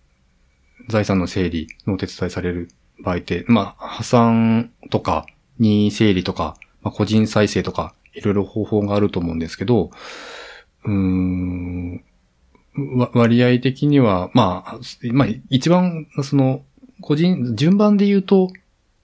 [0.88, 2.68] 財産の整理のお手伝いされる
[3.02, 5.26] 場合って、まあ破産とか、
[5.58, 9.90] 任意整理とか、まあ、個人再生とか、いろいろ方法があると思うんですけど、
[10.86, 12.04] うーん、
[13.12, 14.78] 割合的には、まあ、
[15.12, 16.62] まあ、一番、その、
[17.00, 18.50] 個人、順番で言うと、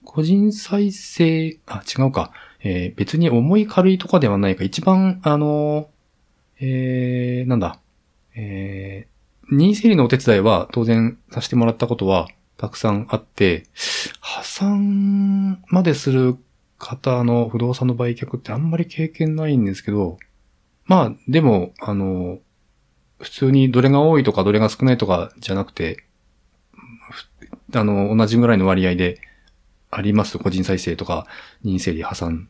[0.04, 2.32] 個人再生、あ、違うか。
[2.64, 4.64] えー、別に重い軽いとかではないか。
[4.64, 5.88] 一番、あの、
[6.60, 7.78] えー、なんだ。
[8.34, 13.64] えー、任意整理のお手伝いは当然させてもらったことはたくさんあって、
[14.20, 16.36] 破産までする
[16.78, 20.18] 方の不動産の売却ってあんまり経験ないんですけど、
[20.86, 22.38] まあ、でも、あの、
[23.20, 26.04] 普通にどれが多いとかどれが少ないとかじゃなくて、
[27.74, 29.20] あの、同じぐらいの割合で
[29.90, 31.26] あります個人再生とか、
[31.62, 32.48] 任意整理破産。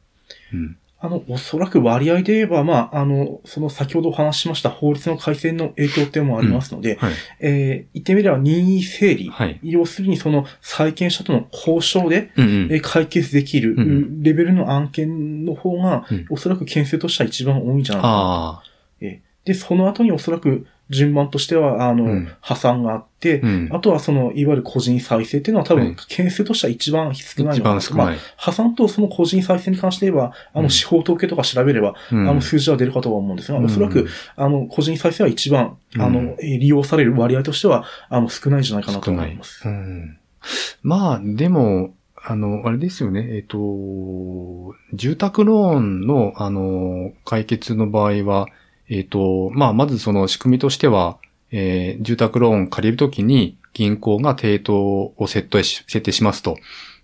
[0.52, 0.78] うん。
[1.04, 7.12] あの、おそらく割合で言えば、まあ、あの、その先ほどお話ししました法律の改正の影響っていうのもありますので、はい。
[7.40, 9.58] えー言ってみれば任意整理、はい。
[9.64, 18.14] 要するにその債権者との交渉で、う解決できるうんレベルの案件の方が、うんおそらく件数としては一番多いんじゃないかな。
[18.14, 18.62] ああ。
[19.00, 22.28] えーで、その後におそらく順番としては、あの、うん。
[22.40, 23.68] 破産があって、うん。
[23.72, 25.86] あとはその、いわゆる個人再生っていうのは多はい。
[25.86, 27.64] 分、件数としては一番少ない一の。
[27.64, 28.16] かなまあ番少ない。
[28.16, 39.66] あ破産とその個人再生に関して言えば、あの、うん司法統計とか調べれば、あの、数字は出るかとは思うんですが、おそらく、、あの、個人再生は一番、あの、利用される割合としては、あの、少ないんじゃないかなと思います。
[39.66, 40.18] うん。
[40.82, 43.58] まあ、でも、あの、あれですよね、えっ、と、
[44.94, 48.46] 住宅ローンの、あの、解決の場合は、
[48.92, 51.16] えっ、と、まあ、まずその仕組みとしては、
[51.50, 54.76] えー住宅ローン借りるときに銀行が抵当
[55.16, 56.58] を設定し、設定しますと。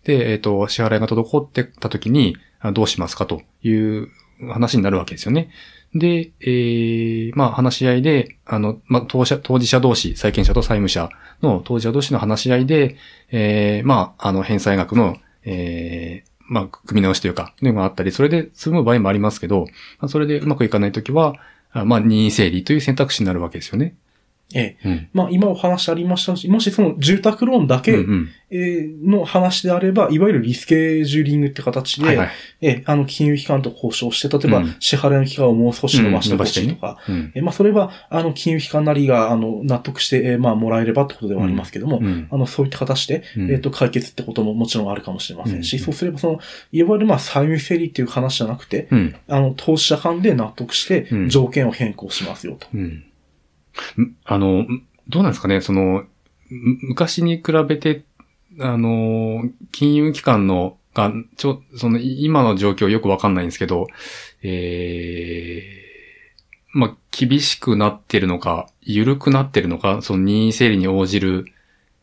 [0.04, 2.36] で、えっ、と、支払いが滞ってたときに、
[2.74, 4.08] どうしますかという
[4.50, 5.50] 話になるわけですよね。
[5.94, 11.08] で、えーまあ話し合いで、あの、まあ当社、当事者同士、債権者と債務者
[11.40, 12.96] の当事者同士の話し合いで、
[13.30, 19.66] えーまあ、あの、返済額の、えーまあ、組み直しというか、のがあったり、それで済む場合もありますけど、
[20.08, 21.36] それでうまくいかないときは、
[21.72, 23.96] まあ、任意整理という選択肢になるわけですよね。
[24.54, 24.88] ええ。
[24.88, 25.08] うん。
[25.12, 28.04] まあ、今お話ありましたし、もしその住宅ローンだけ、
[28.50, 32.30] の話であれば、いわゆるリスケジューリングって形で、はいはい。
[32.62, 37.32] えーあの、金融機関と交渉して、例えばうん、支払いの期間をもう少し伸ばしてほしいとか、うん。
[37.34, 46.40] えーまあ、それは、あの、金融機関なりが、あの、納得して、えーまあ、もらえればってことではありますけども、うんあの、そういった形で、うんえっ、と、解決ってことももちろんあるかもしれませんし、うんそうすれば、その、
[46.72, 49.14] いわゆる、まあ、債務整理っていう話じゃなくて、うん。
[49.28, 52.66] あの、投資者間で納得してう、ん条件を変更しますよと。
[52.74, 53.04] うん。
[54.24, 54.66] あの、
[55.08, 56.04] どうなんですかね、その、
[56.50, 58.04] 昔に比べて、
[58.60, 63.86] あの、金融機関の、が、ちょ、その、今の状況よくわかんないんですけど、
[64.42, 65.88] ええ
[66.72, 71.46] まあ、厳しくなってるのか、緩くなってるのか、その任意整理に応じる、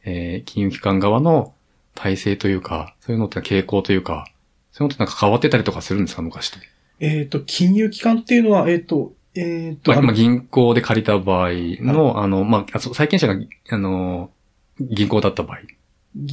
[0.04, 1.54] えー金融機関側の
[1.96, 4.28] 体制というか、そういうのって傾向というか、
[4.72, 6.60] そういうのってなんか変わってたりとかするんですか、昔と。
[7.00, 11.50] えっ、と、金融機関っていうのは、えっ、と、えっ、と、まあ、今銀行で借りた場合
[11.82, 13.36] の、あの、まあ、債権者が、
[13.70, 14.32] あの、
[14.80, 15.60] 銀行だった場合。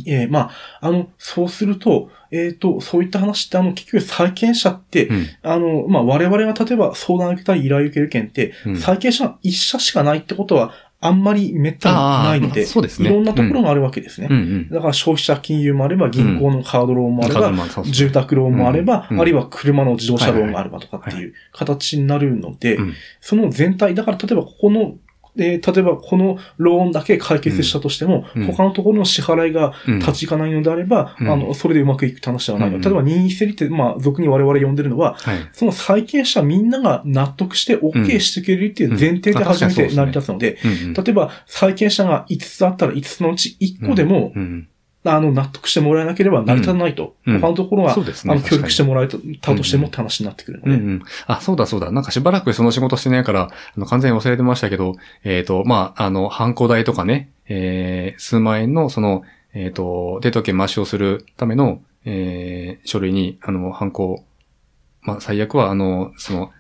[0.07, 5.27] えーまあ、あの、そうすると、えっ、と、そういった話って、あの、結局債権者って、うん。
[5.43, 10.73] あの、まあ、我々が例えば相談を受けたり依頼を受ける件って、うん債権者が一社しかないってことは、
[11.05, 13.11] あんまり滅多にないのあで、ーそうですね。
[13.11, 14.29] いろんなところがあるわけですね。
[14.71, 17.53] だから消費者金融もあれば、銀行のカードローンもあれば、
[17.85, 22.95] 住宅ローンもあれば、うんあるいは車の自動車ローンがあればとかってはいいう形になるので、うん。
[23.21, 24.95] その全体、だから例えばここの、
[25.37, 28.47] えー例えばこのローンだけ解決したとしても、うん。
[28.47, 29.99] 他のところの支払いがうん。
[29.99, 31.31] 立ち行かないのであれば、うん。
[31.31, 32.71] あの、それでうまくいくって話ではない。
[32.71, 32.77] の。
[32.77, 32.83] うん。
[32.83, 35.39] 例えば任意整理って、まあ、俗に我々呼んでるのは、はい。
[35.53, 40.59] その債権者みんなが納得して OK してくれるっていう前提で初めて成り立つので。
[40.63, 44.69] 例えば債権者が5つあったら5つのうち1個でも、うん
[45.05, 47.17] あの、納得してもらえなければ成り立たないと。
[47.27, 48.33] うん他のところは、そうですね。
[48.33, 50.71] あの、協力してももらえたとしてもって話になってくるので。
[50.73, 51.03] うんうん。
[51.27, 51.91] あ、そうだそうだ。
[51.91, 59.23] なんかしばらくその仕事してないから、あの、完全に忘れてましたけど、えっ、と、まあ、あの、犯行代とかね、えー、数万円の、その、
[59.55, 64.25] えっ、と、デート券抹消するための、えー、書類に、あの、犯行、
[65.03, 66.53] まあ、最悪は、あの、その、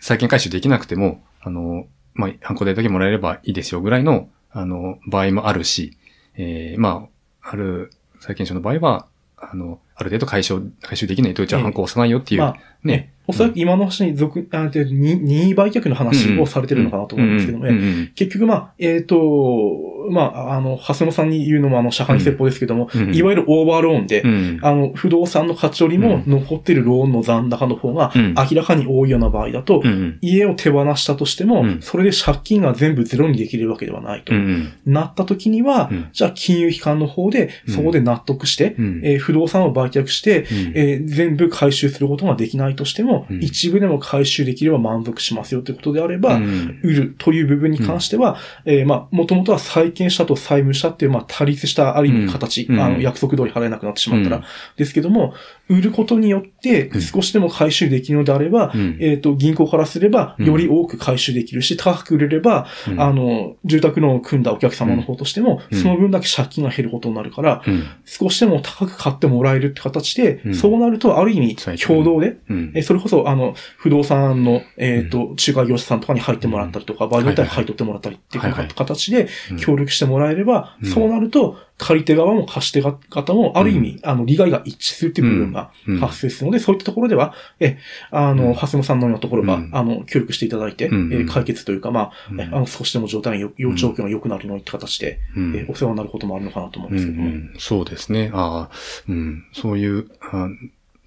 [0.00, 5.96] 債権回収できなくても、あの、まあ、犯行代だけもらえればいいですよぐらいの、あの、場合もあるし、
[6.36, 7.17] えー、まあ、
[7.50, 9.06] ある債権者の場合は、
[9.36, 13.14] あの、ある程度回収、回収できないと、じゃあええ犯行を押さないよっていう、まあ、ね。
[13.28, 18.10] おそらく今の話に続、あでに任意売却の話をされてるのかなと思うんですけどもね。
[18.14, 23.02] 結局、まあ、えっ、と、まあ、あの、蓮野さんに言うのもあの、社会説法ですけども、うん。
[23.02, 24.58] うんいわゆるオーバーローンで、うん。
[24.62, 28.34] あの、不動産の価値よりも残ってるローンの残高の方がうん。
[28.34, 29.86] 明らかに多いような場合だと、うん。
[29.86, 31.82] うん家を手放したとしても、うん。
[31.82, 34.34] それで借金が全部ゼロにできるわけではないと。
[34.34, 34.72] うん。
[34.86, 36.08] なった時には、うん。
[36.12, 39.00] じゃあ金融機関の方で、そこで納得して、うん。
[39.04, 40.72] えー不動産を売却して、うん。
[40.74, 43.42] えー全部回収することができないとしても、うん。
[43.42, 46.80] 一部でも回収できれば満足しますよということであれば、うん。
[46.82, 52.80] 売るという部分に関しては、えーまあ、もともとは債権者と債務者っていう、まあ、対立したある意味形、うん。
[52.80, 54.42] あの、約束通り払えなくなってしまったら、うん。
[54.76, 55.34] ですけども、
[55.68, 57.00] 売ることによってうん。
[57.00, 58.96] 少しでも回収できるのであれば、うん。
[59.00, 60.46] えっ、と、銀行からすれば、うん。
[60.46, 63.00] より多く回収できるし、高く売れれば、うん。
[63.00, 65.78] あの、住宅ローンを組んだお客様の方としても、うん。
[65.78, 67.84] その分だけ借金が減ることになるから、うん。
[68.04, 70.54] 少しでも高く買ってもらえるって形で、うん。
[70.54, 72.38] そうなると、ある意味、共同で、
[72.82, 79.56] それこそ、あの、不動産の、えっ、と、仲介業者さんとかに入ってもらったりとか、場合によっては買い取ってもらったりっていう形でうん。
[79.56, 80.90] 協力力してもらえれば、うん。
[80.90, 85.98] そうなると、借り手側も貸し手方も、ある意味、あの、利害が一致するっていう部分がうん。
[85.98, 87.78] 発生するので、そういったところでは、え、
[88.10, 88.54] あの、うん。
[88.54, 89.70] 蓮野さんのようなところが、うん。
[89.72, 91.12] あの、協力していただいて、うん。
[91.12, 92.12] え解決というか、まあ、
[92.52, 95.56] あの、少しでも状態がよ、要状況が良くなるようにって形で、うん。
[95.56, 97.28] えお世話になることもあるのかなと思うんうんですけども。
[97.28, 97.54] うん。
[97.58, 98.30] そうですね。
[98.34, 98.76] ああ、
[99.08, 99.44] うん。
[99.52, 100.48] そういう、あ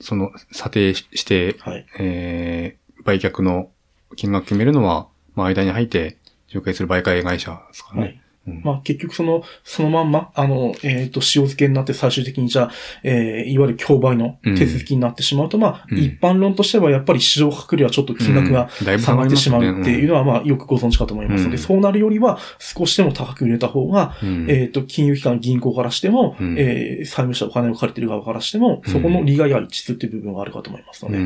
[0.02, 1.86] その、査定して、はい。
[1.99, 3.72] えー、売却の
[4.16, 6.18] 金額決めるのは、まあ、間に入って、
[6.54, 8.02] 仲介する媒介会社ですかね。
[8.02, 8.20] はい。
[8.48, 8.62] うん。
[8.64, 12.72] まあ結局その、そのまんま、あの、えっ、と、塩漬けになって最終的にじゃあ、
[13.04, 15.98] えーいわゆる競売の手続きになってしまうと、まあ、うん。
[15.98, 18.70] 一般論としてはやっぱり市場価格よりはちょっと金額が
[19.00, 21.62] 下がってしまうっていうのは、まあ、よくご存知かと思いますので、うん。
[21.62, 24.48] そうなるよりは少しでも高く売れた方が、うん。
[24.50, 26.56] えっ、と、金融機関、銀行からしても、うん。
[26.58, 31.18] えー債務者お金を借りてる側からしても、そこの利害が一致するっていう部分があるかと思いますので、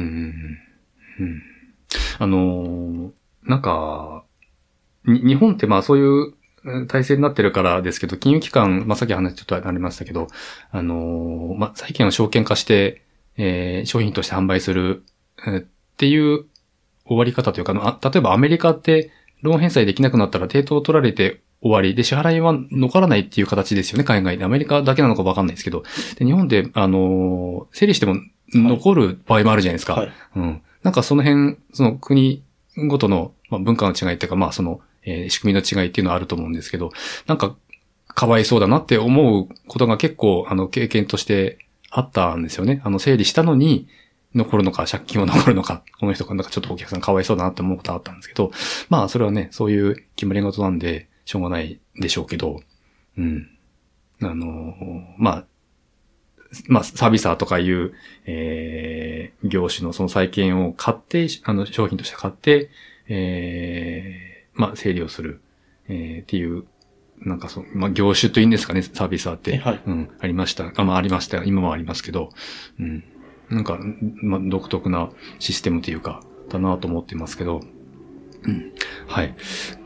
[2.19, 3.11] あのー
[3.43, 4.23] なんか、
[5.05, 6.34] に日本ってまあそういううん
[6.87, 10.27] 体制になってるからですけど、金融機関、まあさっき話ちょっとありましたけど、
[10.71, 13.03] あのーまあ債券を証券化して、
[13.37, 15.03] えー商品として販売する、
[15.47, 15.65] えーっ
[15.97, 16.45] ていう
[17.05, 19.11] 終わり方というか、あ例えばアメリカって
[19.41, 24.45] ローン返済できなくなったら抵当取られて終わりで支払いは残らないっていう形ですよね、海外で。
[24.45, 25.83] アメリカだけなのかわかんないですけど。
[26.17, 28.15] で日本で、あのー整理しても
[28.53, 29.93] 残る場合もあるじゃないですか。
[29.93, 30.11] はい。
[30.35, 30.61] うん。
[30.83, 32.43] なんかその辺、その国
[32.89, 36.91] ごとの、まあ、文化の違いっていうか、まあその、えー仕組みの違いっていうのはあると思うんですけど、
[37.27, 37.55] なんか、
[38.07, 41.57] かわいそうだなって思うことが結構、あの、経験として
[41.89, 42.81] あったんですよね。
[42.83, 43.87] あの、整理したのに、
[44.33, 48.51] 残るのか、借金は残るのか、この人がなんかちょっとお客さんかわいそうだなって思うことあったんですけど、
[48.89, 52.61] まあそれはね、そういう決まり事なんで、しょうがないでしょうけど、
[53.17, 53.49] うん。
[54.21, 54.75] あの、
[55.17, 55.45] まあ、
[56.67, 57.93] まあ、サービサーとかいう、
[58.25, 62.69] えー、業種のその債券を買って、あの、商品として買って、
[63.07, 65.41] えー、まあ、整理をする、
[65.87, 66.65] えー、っていう、
[67.19, 69.57] なんかそう、まあ、業種といいんですかね、サービサーって。
[69.57, 70.71] はいうん、ありました。
[70.75, 71.43] あ、まあ、ありました。
[71.43, 72.31] 今もありますけど、
[72.79, 73.03] うん。
[73.49, 73.79] なんか、
[74.21, 77.61] まあ、独特なシステムというか、だなと思ってますけど、
[78.43, 78.73] うん。
[79.07, 79.35] はい。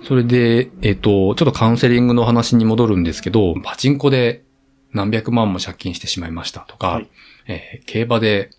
[0.03, 4.43] それで、えっ、と、ちょっとカウンセリングの話に戻るんですけど、パチンコで
[4.91, 7.09] 何百万も借金してしまいましたとか、はい
[7.47, 8.51] えー競馬で、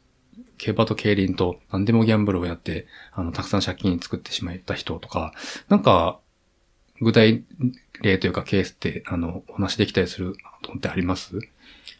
[0.60, 5.32] 競馬と競輪と何でもギャンブルをやって、あの、たくさん借金作ってしまった人とか、
[5.68, 6.20] なんか、
[7.00, 7.44] 具体
[8.02, 11.38] 例というかケースって、あの、お話できたりすることってあります？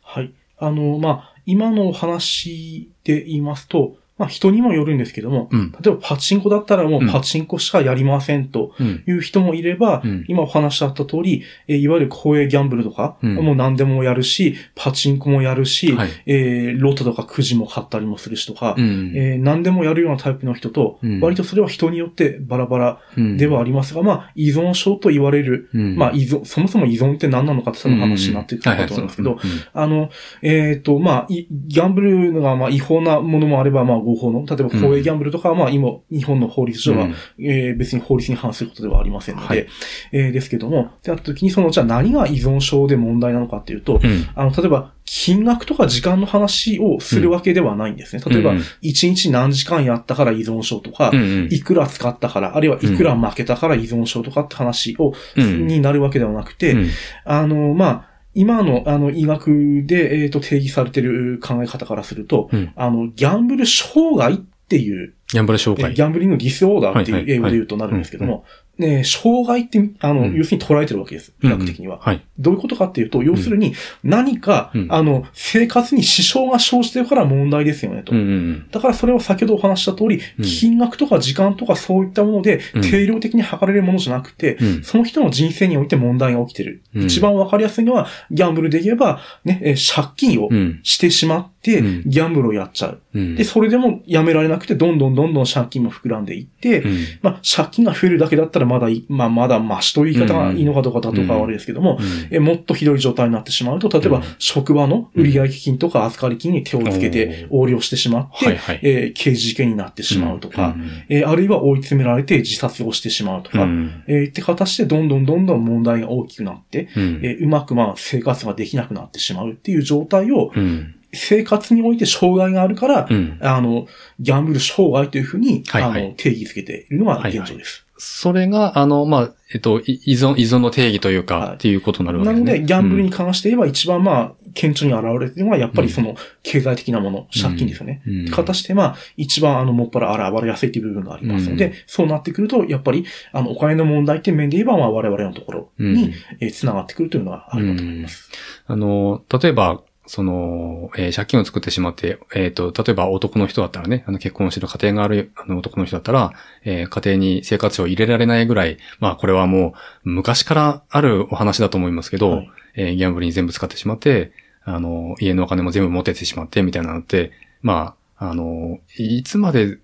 [0.02, 0.34] はい。
[0.58, 5.72] あの、まあ、今のお話で言いますと、まあ、人にもよるんですけども、うん。
[5.72, 9.02] 例えばパチンコだったらもうパチンコしかやりませんとうん。
[9.06, 16.10] いう人もいれば、うん今お話しあった通り、えーいわゆる公営ギャンブルとか、うんもう何でもやるし、パチンコもやるし、はい。
[16.26, 19.12] えーロトとかくじも買ったりもするしとか、うん。
[19.16, 29.38] えー何でもやるようなタイプの人と、うん割とそれは人によってバラバラうんではありますが、まあ、依存症と言われる、うんまあ、依存、そもそも依存って何なのかって多分話になってくるかと思うんですけど、
[29.72, 30.10] あの、
[30.42, 37.08] えっ、と、まあ、いギャンブルが、まあ、違法なものもあれば、まあ、合法の、例えば公営ギャンブルとかは、まあ、今、日本の法律上は、
[37.38, 39.66] えー別に法律に反することではありませんので、はい。
[40.12, 44.28] えーですけども、ってなった時に、その、じゃあ何が依存症で問題なのかっていうと、うん。
[44.34, 48.22] あの、例えば、金額とか時間の話をするわけではないんですね。
[48.24, 51.48] 例えばうん、一日何時間やったから依存症とか、うん。
[51.50, 55.66] いくら使ったから、あるいはいくら負けたから依存症とかって話を、うん。
[55.66, 56.88] になるわけではなくて、うん。
[57.24, 65.90] あの、まあ、今の、あの、医学で、えっ、と、定義されている考え方からすると、うんあの、ギャンブル障害っていう、ギャンブル紹介。
[65.90, 68.44] えギャンブリングディスオーダーっていう英語で言うとなるんですけども、
[68.80, 71.32] ね、障害って、あの、うん要するに捉えてるわけです。
[71.42, 71.98] 医学的には。
[72.00, 72.24] はい。
[72.38, 78.12] どういうことかっていうと、要するに何か、うんあの、生活に支障が生じてるから問題ですよねと。
[78.12, 84.82] うんうんだからそれは先ほどお話しした通り、うん金額とか時間とかそういったものでうん定量的に測れるものじゃなくて、うん。
[84.82, 86.82] その人の人生において問題が起きてる。
[86.94, 90.80] うん一番わかりやすいのは、ギャンブルで言えば、ね、えー借金をうん。
[90.82, 93.00] してしまっギャンブルをやっちゃう。
[93.14, 93.34] うん。
[93.36, 97.04] で、それでもやめられなくて、どんどんどんどん借金も膨らんでいって、うん。
[97.22, 101.98] まあ、借金が増えるだけだったらまだまあ、まだマシという言い方がいいのかどうかだとかは悪いですけども、
[102.30, 108.80] えもっとひどい状態になってしまうと、例えばうん、職場の売上金とか預かり金に手をつけて横領してしまって、はいはい。
[108.82, 110.90] えー刑事事件になってしまうとか、うん。
[111.08, 114.02] えーあるいは追い詰められて自殺をしてしまうとか、うん。
[114.06, 117.20] えーって形でどんどんどんどん問題が大きくなって、うん。
[117.22, 123.38] えーうまくまあ生活ができなくなってしまうっていう状態を、うん生活において障害があるから、うん。
[123.40, 123.86] あの、
[124.18, 126.06] ギャンブル障害というふうに、はいはい。
[126.06, 127.86] あの、定義づけているのが現状です。
[128.02, 131.54] それが、あの、まあ、えっと、い依存、依存の定義というか、はい。
[131.54, 132.44] っていうことになるわけですね。
[132.46, 138.02] なので、ギャンブルに関して言えば一番まあ、顕著に現れてるのは、やっぱりその経済的なもの、借金ですよね。
[138.06, 138.30] うん。
[138.30, 141.72] 形して、まあ、一番あの、もっぱら現れやすいっていう部分がありますので、うん。
[141.86, 146.12] そうなってくると、やっぱり、あの、お金の問題っていう面で言えば、まあ、我々のところに、うん。
[146.40, 148.30] えー繋がってくるというのがあるかと思います。
[148.66, 156.32] あの、例えば、その、えー借金を作ってしまって、えっ、と、例えば男の人だったらね、あの結婚してる家庭があるあの男の人だったら、
[156.64, 162.50] えー家庭に生活費を入れられないぐらい、まあこれはもう昔からあるお話だと思いますけど、はい。
[162.74, 164.32] えーギャンブルに全部使ってしまって、
[164.64, 167.30] あの、家のお金も全部持ってってしまってみたいなのって、
[167.62, 169.78] まあ、あの、いつまで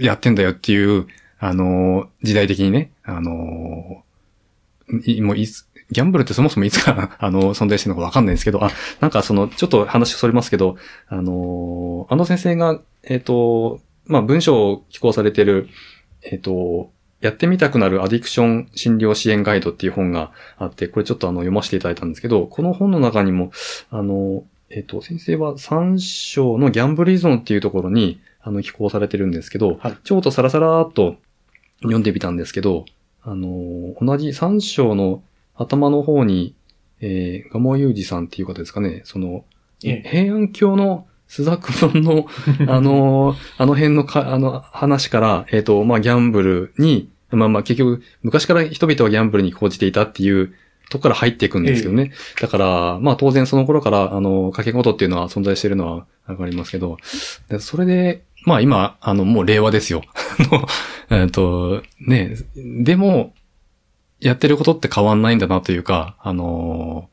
[0.00, 1.06] やってんだよっていう、
[1.38, 4.02] あの、時代的にね、あの、
[5.04, 8.70] いもういつ、ギャンブルってそもそもいつから、 あの、存在してるのかわかんないんですけど、あ、
[9.00, 10.76] なんかその、ちょっと話それますけど、
[11.08, 15.68] あの、あの先生が、えっ、と、まあ、文章を寄稿されてる、
[16.22, 23.50] えっ、と、やってみたくなるアディクション診療支援ガイドっていう本があって、これちょっとあの読ませていただいたんですけど、この本の中にも、
[23.90, 29.96] あの、えっ、と、先生は3章のギャンブル依存っていうところに、あの、寄稿されてるんですけど、はい。
[30.04, 31.16] ちょっとサラサラーっと
[31.80, 32.84] 読んでみたんですけど、
[33.22, 35.22] あの、同じ3章の
[35.58, 36.54] 頭の方に、
[37.00, 39.44] えー、ガモユージさんっていう方ですかね、その、
[39.84, 42.26] ええ平安京のスザクマンの、
[42.66, 50.54] あのーあの辺のか、あの話から、えっ、と、まあ、ギャンブルに、まあまあ結局、昔から人々はギャンブルに講じていたっていう
[50.88, 52.12] とこから入っていくんですよね。
[52.40, 56.96] だから、まあ当然その頃から、あの、掛け事っていうのは存在しているのはわかりますけど、
[57.50, 60.02] でそれで、まあ今、あの、もう令和ですよ。
[61.10, 63.34] あのえっと、ね、でも、
[64.20, 67.08] やってることって変わんないんだなというか、あの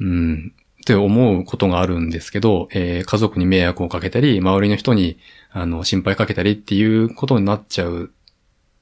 [0.00, 5.18] うん、って思うことがあるんですけど、えー家族に迷惑をかけたり、周りの人に、
[5.50, 8.10] あの、心配かけたりっていうことになっちゃう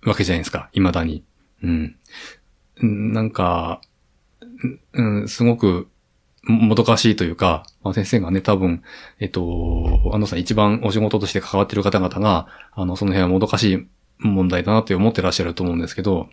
[0.05, 1.25] わけじゃないですか、未だに。
[1.63, 1.97] うん。
[3.13, 3.81] なんか、
[4.93, 5.89] うん、すごく、
[6.43, 8.83] もどかしいというか、まあ、先生がね、多分、
[9.19, 13.87] えっと、安藤さん一番お仕事として関わってる方々が、あの、その辺はもどかしい
[14.21, 16.29] 問題だなって思ってらっしゃると思うんですけど、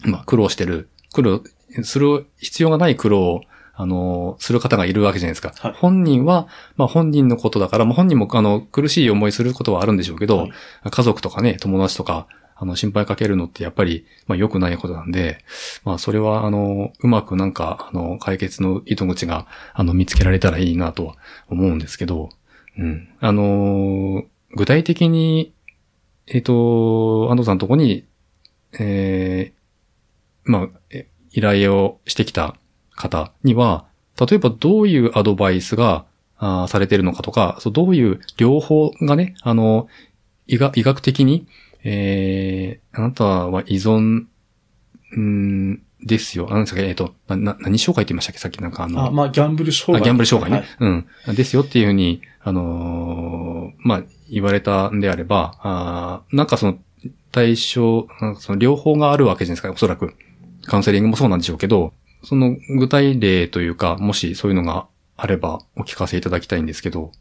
[0.00, 1.42] まあ、苦労してる、苦労、
[1.82, 3.40] する必要がない苦労を、
[3.80, 5.52] あの、する方がいるわけじゃないですか。
[5.56, 10.50] はい本人は、まあ、本人のことだから、まあ、本人も、あの、苦しい思いすることはあるんでしょうけど、はい
[10.90, 12.26] 家族とかね、友達とか、
[12.56, 15.44] あの、心配かけるのってやっぱり、まあ、良くないことなんで、
[15.84, 21.14] まあ、それは、あの、うまくなんか、あの、解決の糸口が、あの、見つけられたらいいなとは
[21.48, 22.30] 思うんですけど、
[22.76, 23.08] うん。
[23.20, 24.24] あの、
[24.56, 25.52] 具体的に、
[26.26, 28.04] えっ、と、安藤さんのとこに、
[28.72, 29.57] えー
[30.48, 32.56] まあ、え依頼をしてきた
[32.96, 33.84] 方には、
[34.18, 36.04] 例えばどういうアドバイスが、
[36.40, 39.88] あーされているのかとか、そうどういう療法がね、あの、
[40.46, 41.46] 医学医学的に、
[41.82, 44.26] えー、あなたは依存、
[45.18, 46.46] んですよ。
[46.50, 48.38] あなんですか、えっ、と、な、な、何障害って言いましたっけ？
[48.38, 50.00] さっきなんかあの、あ、まあ、ギャンブル障害。
[50.00, 50.66] あギャンブル障害ね。
[50.78, 50.90] はい
[51.28, 51.34] うん。
[51.34, 56.78] ですよっていうふうに、あのーまあ、言われたんであれば、あーなんかその、
[57.32, 60.14] 対象、なんかその両方があるわけじゃないですか、おそらく。
[60.68, 61.92] カウンセリングもそうなんでしょうけど、
[62.24, 67.12] その具体例というか、もしそういうのがあればお聞かせいただきたいんですけど。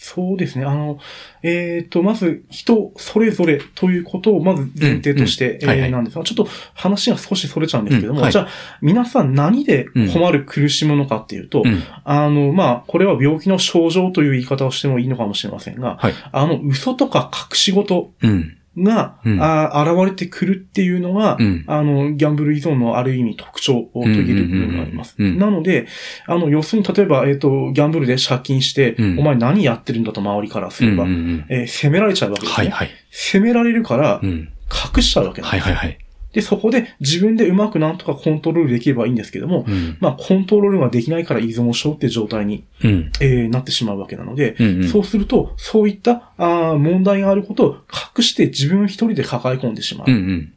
[0.00, 0.64] そうですね。
[0.64, 1.00] あの、
[1.42, 5.58] えっ、と、まず、人それぞれということを、まず前提として、
[5.90, 8.48] なんですが、ちょっと話が少しそれちゃうんですけども、うんはいじゃあ、
[8.80, 11.82] 皆さん何で困る、苦しむのかっていうと、うん。
[12.04, 16.14] あの、まあ、これは病気の症状という言い方をしてもいいのかもしれませんが、はい。
[16.30, 18.57] あの、嘘とか隠し事うん。
[18.82, 21.64] が、うんあー現れてくるっていうのが、うん。
[21.66, 25.14] あの、ギャンブル依存のある意味特徴と言える部分があります。
[25.18, 25.86] なので、
[26.26, 32.54] あの、要するに例えば、えっ、と、ギャンブルで借金して、うんお前何やってるんだと周りからすれば、うんうんうんえー責められちゃうわけですね。
[32.56, 32.90] はいはい。
[33.10, 34.48] 責められるからう、ん。
[34.96, 35.50] 隠しちゃうわけです。
[35.50, 35.98] はいはいはい。
[36.32, 39.96] で、そこで自分でうまくなんとかコントロールできればいいんですけども、うん。
[40.00, 43.12] まあ、コントロールができないから依存症って状態に、うん。
[43.20, 44.88] えーなってしまうわけなので、うんうん。
[44.88, 47.76] そうすると、そういったあー問題があることを
[48.16, 50.10] 隠して自分一人で抱え込んでしまう。
[50.10, 50.52] うんうん。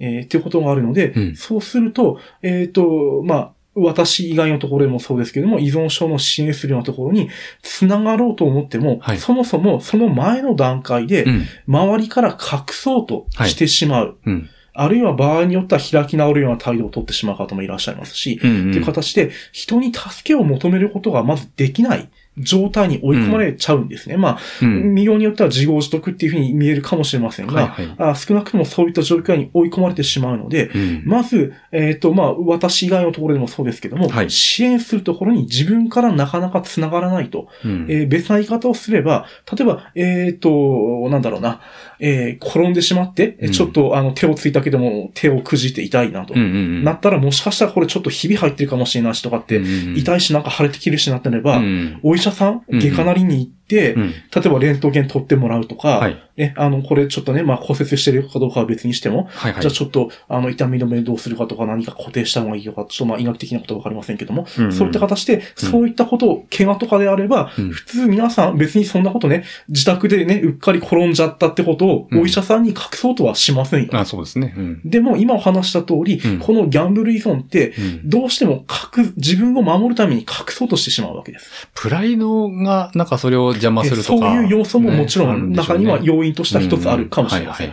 [0.00, 7.30] えーっていうことがあるので、うんそうすると、えっ、と、まあ、私以外のところでもそうですけども、依存症の支援するようなところに
[7.62, 11.44] 繋がろうと思っても、はいそもそもその前の段階で、うん。
[11.66, 14.18] 周りから隠そうとしてしまう。
[14.26, 14.50] うん。
[14.74, 18.72] あるいは場合によっては開き直るような態度を取ってしまう方もいらっしゃいますし、うん。
[18.72, 22.08] という形で人に助けを求めることがまずできない
[22.38, 24.16] 状態に追い込まれちゃうんですね。
[24.16, 24.94] まあ、うん。
[24.94, 31.02] 見ようによっては自業自得っていうふうに見えるかもしれませんが、はいはいあ少なくともそういった状況に追い込まれてしまうので、うん。
[31.04, 41.60] まず、えっ、と、まあ、私以外のところでもそうですけども、はい支援するところに自分からなかなか繋がらないと、うんえー別な言い方をすれば、例えば、えっ、と、なんだろうな、
[42.00, 46.84] えー転んでしまって、ちょっとあの手をついたけども手をくじって痛いなと、うんうんうん。
[46.84, 49.60] なったらもしかしたらこれちょっとひび入ってるかもしれないしとかって、
[49.96, 52.00] 痛いいしなんか腫れてきるしなってなれば、うん。
[52.22, 52.78] お医者さん、うん。
[52.78, 54.10] 外科なりに行って、うん。
[54.10, 56.22] 例えばレントゲン取ってもらうとか、はい。
[56.36, 59.62] ね、あの、これちょっとね、まあ骨折してるかどうかは別にしても、はいはい。
[59.62, 73.90] じゃあちょっと、あの、痛み止めどうするかとか何か固定した方がいいとか、ちょっとまあ医学的なことはわかりませんけども、うんうんそういった形で、そういったことを、怪我とかであれば、うん普通皆さん別にそんなことね、自宅でね、うっかり転んじゃったってことを、うんお医者さんに隠そうとはしませんよ。
[73.92, 74.54] あ、そうですね。
[74.56, 74.80] うん。
[74.84, 78.64] でも今お話した通り、うんこのギャンブル依存って、うんどうしても
[78.96, 81.68] 隠、自分を守るために隠そうとしてしまうわけです。
[81.74, 84.34] プライドが、なんかそれを邪魔するとそうか。
[84.34, 87.68] いう要素ももちろん中には要因としては一つあるかもしれません。
[87.68, 87.72] い。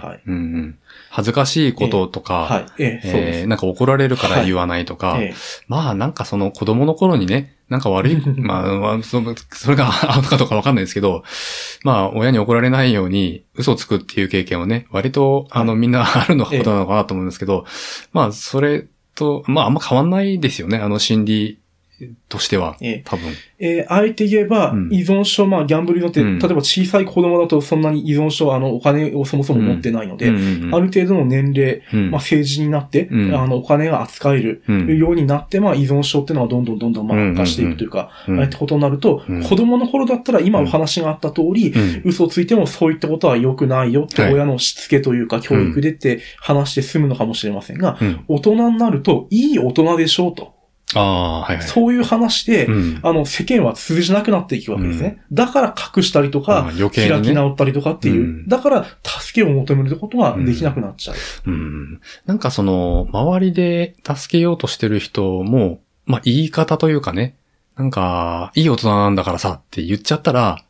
[1.10, 2.66] 恥ずかしいこととか、はい。
[2.78, 5.34] えなんか怒られるから言わないとか、ええ。
[5.68, 11.24] まあなんかその子供の頃にね、なんか悪い、まあ、まあ、それがアウトかどうかわかんないですけど、
[11.84, 17.66] まあ親に怒られないように嘘をつくっていう経験はね、割とあのみんなあるのことなのかなと思うんですけど、
[18.12, 18.86] まあそれ
[19.16, 21.59] と、まああんま変わんないですよね、あの心理
[22.28, 22.78] としては。
[22.82, 23.02] ええ。
[23.06, 23.30] 多分。
[23.60, 26.40] えー、あえて言えばうん、依存症、まあ、ギャンブル依存って、うん。
[26.40, 32.12] 例えば小さい子供だとそんなに依存症、あの、お金をそもそも持ってないので、うんうんうんある程度の年齢、うん。
[32.12, 33.36] まあ、成人になって、うん。
[33.36, 34.98] あの、お金が扱えるうん。
[34.98, 38.40] ようになって、まあ、依存症っていうのはどんどんどんどん、まあ、悪化していくというか、うん。
[38.40, 39.44] ああってことになると、うん。
[39.44, 42.02] 子供の頃だったら、今お話があった通り、うん。
[42.06, 44.34] 嘘をついてもそういったことは良くないよってはい。
[44.34, 48.24] 親のしつけというか教育でって話して済むのかもしれませんが、うん。
[48.28, 50.59] 大人になるといい大人でしょうと。
[50.96, 51.68] ああ、はいはい。
[51.68, 55.24] そういう話で、うんあの、世間は通じなくなっていくわけですね。
[55.32, 58.22] だから隠したりとあか、余計にね開き直ったりとかっていう。
[58.22, 61.18] うんだから、助けを求めることができなくなっちゃう。
[61.46, 62.02] うん。
[62.26, 67.36] なんかその、周りで助けようとしてる人も、まあ言い方というかね、
[67.76, 70.64] なんか、いい大人なんだからさって言っちゃったら、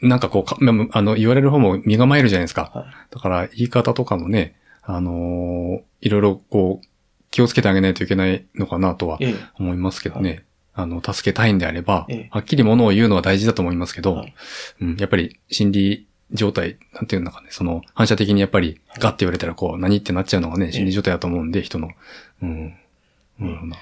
[0.00, 2.70] なんかこうあの、言われる方も身構えるじゃないですか。
[2.74, 6.86] はいだから言い方とかもね、あのーいろいろこう、
[7.34, 9.34] 気をつけてあげないといけないのかなとはええ。
[9.58, 10.44] 思いますけどね。
[10.72, 14.34] あの、助けたいんであれば、ええはっきりものを言うのは大事だと思いますけど、はい
[14.80, 21.90] うん、やっぱり心理状態、なんていうのかね、その反射的にやっぱりガッて言われたらこう、何ってなっちゃうのがね、心理状態だと思うんで、人の。
[22.40, 22.68] うん。
[23.40, 23.74] なるほど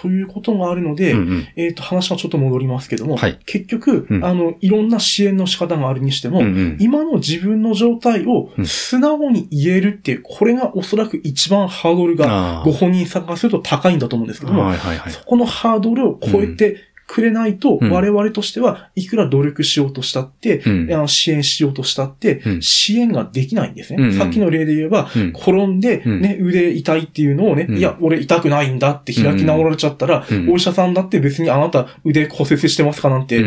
[0.00, 1.12] ということがあるので。
[1.12, 1.48] うんうん。
[1.56, 6.76] えっ、と、話がちょっと戻りますけども、はい結局、うんあの、いろんな支援の仕方があるにしても、うんうん。
[6.78, 15.12] 今の自分の状態をうん素直に言えるっていう、これがおそらく一番ハードルがあご本人さんからすると高いんだと思うんですけども、はいはいはい。
[15.12, 17.90] そこのハードルを超えてくれないと、うん。
[17.90, 20.92] 我々としてはいくら努力しようとしたって、うん。
[20.92, 22.62] あの支援しようとしたって、うん。
[22.62, 23.96] 支援ができないんですね。
[23.98, 24.18] うんうん。
[24.18, 25.28] さっきの例で言えば、うん。
[25.30, 26.20] 転んで、うん。
[26.20, 27.78] ね、腕痛いっていうのをね、うん。
[27.78, 30.50] いや、俺痛くないんだって開き直られちゃったら、うん。
[30.50, 33.42] お医者さんだって別にあなた腕骨折してますかなんて、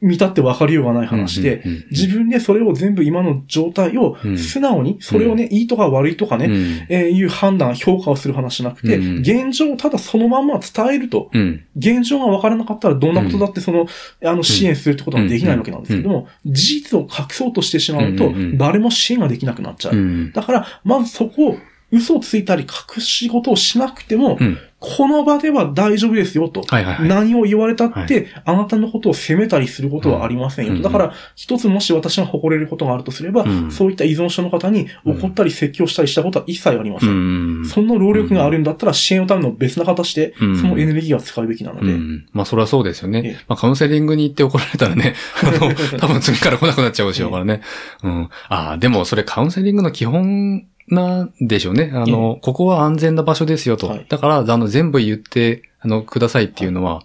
[0.00, 4.38] 見たって分かりようがない話で、自分でそれを全部今の状態をうん。
[4.38, 6.86] 素直に、それをね、いいとか悪いとかね、うん。
[6.88, 9.18] えーいう判断、評価をする話じゃなくて、うん。
[9.20, 11.64] 現状をただそのまんま伝えると、うん。
[11.76, 13.86] 現状が分からなかったらどんなことだってその、
[14.24, 19.96] あの、支援するってことができないわけなんですけども、事実を隠そうとしてしまうと誰も支援ができなくなっちゃう。
[19.96, 20.32] うん。
[20.32, 21.58] だから、まずそこを、
[21.90, 24.58] 嘘をついたり隠し事をしなくても、うん。
[24.80, 26.62] この場では大丈夫ですよと。
[26.62, 27.08] はいはいはい。
[27.08, 30.72] 何を言われたって、はいあなたのことを責めたりすることはありませんよ。
[30.72, 37.08] うんだから、一つもし私が誇れることがあるとすれば、うんそういった依存症の方に怒ったり説教したりしたことは一切ありません。
[37.10, 37.66] うん。
[37.66, 42.26] その労力があるんだったら支援のための別な形で、うんそのエネルギーは使うべきなので、うん。
[42.32, 43.40] まあ、それはそうですよええね。
[43.48, 47.62] まあ、カウンセリングに行って怒られたらね、 あの、多分次から来なくなっちゃうでしょうからね。
[48.02, 48.28] うん。
[48.48, 51.90] ああ、でもそれカウンセリングの基本なんでしょうね。
[51.94, 53.88] あの、ここは安全な場所ですよと。
[53.88, 57.02] はいだから、あの、全部言って、あの、くださいっていうのは、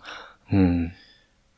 [0.52, 0.92] うん。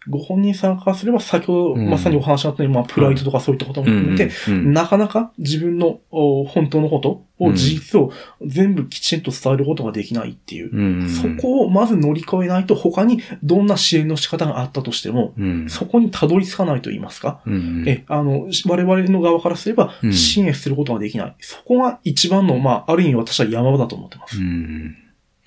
[0.08, 7.26] ご本人さんからすれば先ほどうんまさにお話があったように、まあ、プライドとかそういったことも含めて、うんなかなか自分のお本当のことを、うん
[7.56, 8.14] 事実を
[8.46, 10.74] 全部きちんと伝えることができないっていう。
[10.74, 11.10] うん。
[11.10, 15.70] そこをまず乗り越えないと他にどんな支援の仕方があったとしても、うん。
[15.70, 17.42] そこにたどり着かないと言いますか？
[17.46, 17.84] うん。
[17.88, 21.36] え、あの、し我々の側からすればうん支援することができない。
[21.42, 24.38] そこが一番の、まあ、ある意味私は山場だと思ってます。
[24.40, 24.96] うん。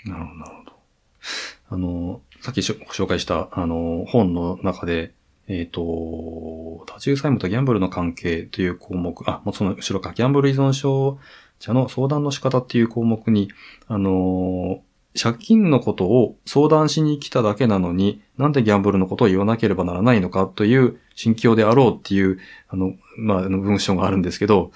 [0.05, 0.73] なるほど、なるほど。
[1.71, 5.13] あの、さっき紹介した、あの、本の中で、
[5.49, 11.19] えっ、と、多重債務とギャンブルの関係という項目、あ、もうその後ろか、ギャンブル依存症
[11.59, 13.51] 者の相談の仕方っていう項目に、
[13.87, 14.83] あの、
[15.21, 24.71] 借金のことを相談しに来ただけなのに、なんでギャンブルのことを言わなければならないのかという心境であろうっていう、あの、まあ、文章があるんですけど、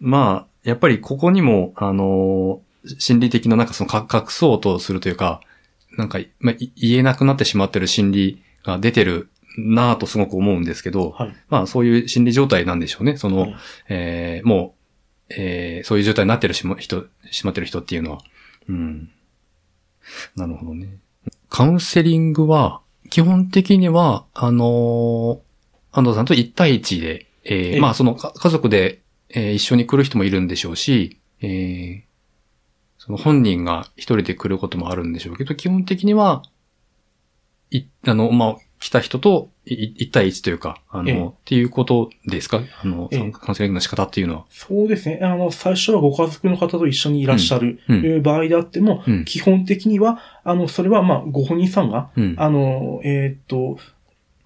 [0.00, 2.60] まあ、やっぱりここにも、あの、
[2.98, 5.40] 心理的ななんかその隠そうとするというか、
[5.96, 13.16] なんか、まあ、言えなくなってしまってる心理が出てるなぁとすごく思うんですけど、はい、まあそういう心理状態なんでしょうね。
[13.16, 13.56] その、はい、
[13.88, 14.74] えー、も
[15.30, 18.18] う、えー、そういう状態になってるしま人、しまってる人っていうのは。
[18.68, 19.10] うん。
[20.36, 20.98] なるほどね。
[21.48, 22.80] カウンセリングは、
[23.10, 25.38] 基本的には、あのー、
[25.92, 32.02] 安藤さんと1対1で、えー、まあその家族で、えー、一緒に来る人もいるんでしょうし、えー、
[33.04, 36.44] その本人が一人で来ることもあるんでしょうけど、基本的には、
[37.72, 42.60] い、あの、まあ、来た人と一対一というか、あの、っていうことですか？
[42.80, 44.44] あの、カウンセリングの仕方っていうのは。
[44.50, 45.18] そうですね。
[45.20, 53.78] あの、最初はご家族の方と一緒にいらっしゃる、うん、場合であっても、うん、基本的には、あの、それはまあ、ご本人さんが、うん、あの、えっ、と、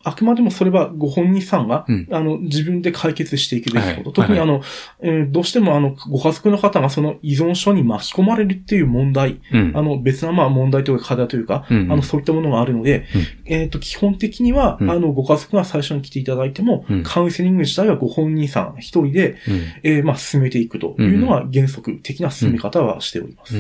[0.07, 4.13] あくまでもそれはご本人さんが、うん、あの、自分で解決していくべきこと。
[4.13, 4.63] 特にあの、
[5.01, 13.05] えー、どうしてもあの、ご家族の方がその依存症に巻き込まれるっていう問題、うん、あの、別なまあ問題というか課題というか、うん、あの、そういったものがあるので、
[13.47, 19.37] えっ、ー、と、基本的には、あの、ご家族が最初に来ていただいても、カウンセリング自体はご本人さん一人で、
[19.83, 23.57] えー、まあ、進めていくというのが原則的な進め方はしております。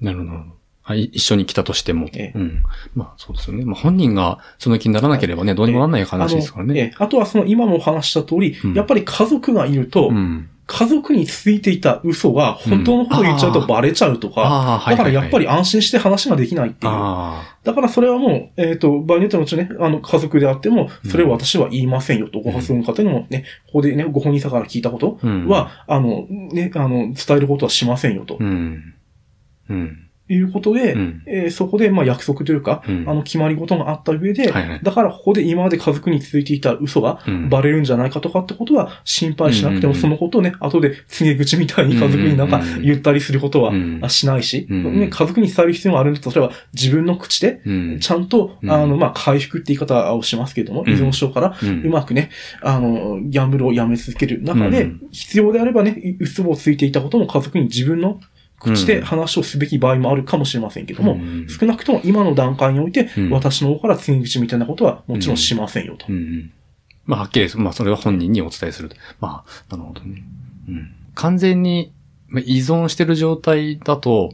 [0.00, 0.61] なるほど。
[0.82, 2.08] はい、一緒に来たとしても。
[2.12, 2.62] ええ、うん。
[2.94, 3.64] まあそうですよね。
[3.64, 6.78] まあ本人がその気にならなければね、どうにもならない話ですからね。
[6.78, 16.92] ええ、あとはその今もお話した通り、うん、やっぱり家族がいると、うん家族についていた嘘が本当のことを言っちゃうとバレちゃうとか、だからやっぱり安心して話ができないっていう。
[16.92, 25.18] だからそれはもう、えっ、ー、と、場合によってはもちね、あの、家族であっても、それを私は言いませんよと、ご発音の方にもね、ここでね、ご本人さんから聞いたこと
[25.48, 28.38] は、あの、ね、あの、伝えることはしませんよと。
[28.40, 28.94] うん。
[29.68, 37.20] うんいうことで、うん、えー、そこでまあ約束というか、うん、あの決まり事があった上で、はいはい、だからここで今まで家族に続いていた嘘が
[37.50, 43.72] バレるんじゃないかとかってことは心配しなくても、そのことをね、後で告げ口みたいに家族になんか言ったりすることは
[44.08, 47.60] しないし、ね、家族に伝える必要があるんだとすれば自分の口で、
[48.00, 52.30] ちゃんと、あの、まあ、回復って言い方をしますけれども、依存症からうまくね、
[52.62, 58.20] あの、ギャンブルをやめ続ける中で、必要であればね、嘘をついていたことも家族に自分の
[58.62, 66.06] 口で話をすべき場合もあるかもしれませんけども、うん、少なくとも今の段階において、私の方から告げ口みたいなことはもちろんしませんよと。
[66.08, 66.52] うんうん、
[67.04, 68.90] まあ、はっきり、まあ、それは本人にお伝えする。
[69.20, 70.22] まあ、なるほどね。
[70.68, 71.92] うん、完全に
[72.44, 74.32] 依存してる状態だと、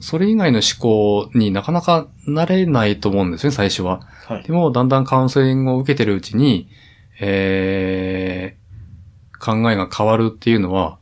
[0.00, 4.00] それ以外の思考になかなかなれないと思うんですね、最初は。
[4.26, 6.68] はい、でも、だんだんカウンセリングを受けてるうちに、
[7.20, 10.98] えー、考えが変わるっていうのは、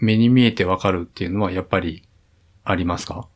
[0.00, 2.02] 目に見えてわかるっていうのはやっぱり
[2.64, 3.28] ありますか？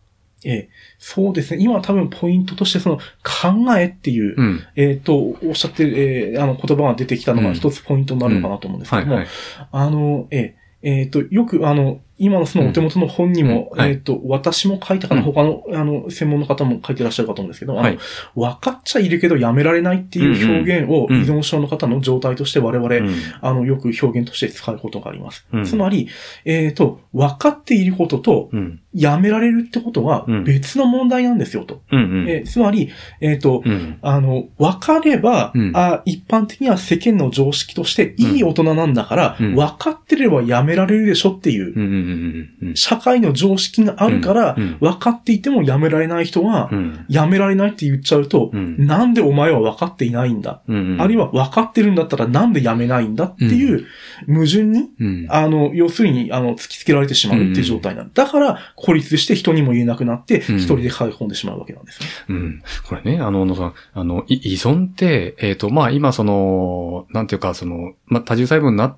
[0.46, 1.62] ええ、そうですね。
[1.62, 9.24] 今多分ポイントとしてその考えっていう、うん、えっ、と、おっしゃってる、えー、あの言葉が出てきたのが一つポイントになるのかなと思うんですけども、
[9.72, 13.78] あの、ええ、えっ、と、よくあの、今のそのお手元の本にも、うん。
[13.78, 17.98] はい、えっ、と、私も書いたかな、他の、あの、専門の方も書いてらっしゃるかと思うんですけど、はい、
[18.36, 25.46] 分かっちゃいるけどやめられないっていう表現を依存症の方の状態として我々、うん、あの、よく表現として使うことがあります。
[25.52, 26.08] うん、つまり、
[26.44, 28.50] えっ、と、分かっていることと、
[28.94, 31.82] やめられるってことは別の問題なんですよと。
[32.28, 32.90] えつまり、
[33.20, 33.62] えっ、と、
[34.02, 46.70] あの、分かれば、あ、一般的には世間の常識としていい大人なんだから、分かってればやめられるでしょっていう、社会の常識があるから、分かっていてもやめられない人が、
[47.08, 50.62] やめられないって言っちゃうと、なんでお前は分かっていないんだ？
[50.98, 53.86] あるいは分かってるんだったらなんでやめないんだっていう
[54.28, 54.90] 矛盾に、
[55.28, 58.24] あの、要するに、あの、突きつけられてしまうっていう状態なんだ。
[58.24, 62.06] だから、孤立して人にも言えなくなって、一人で抱え込んでしまうわけなんですね。
[62.28, 62.62] うん。
[62.86, 68.96] これね、あの、野さん、あの、依存って、えっ、ー、と、まあ、今その、なんていうか、その、まあ、多重細分になっ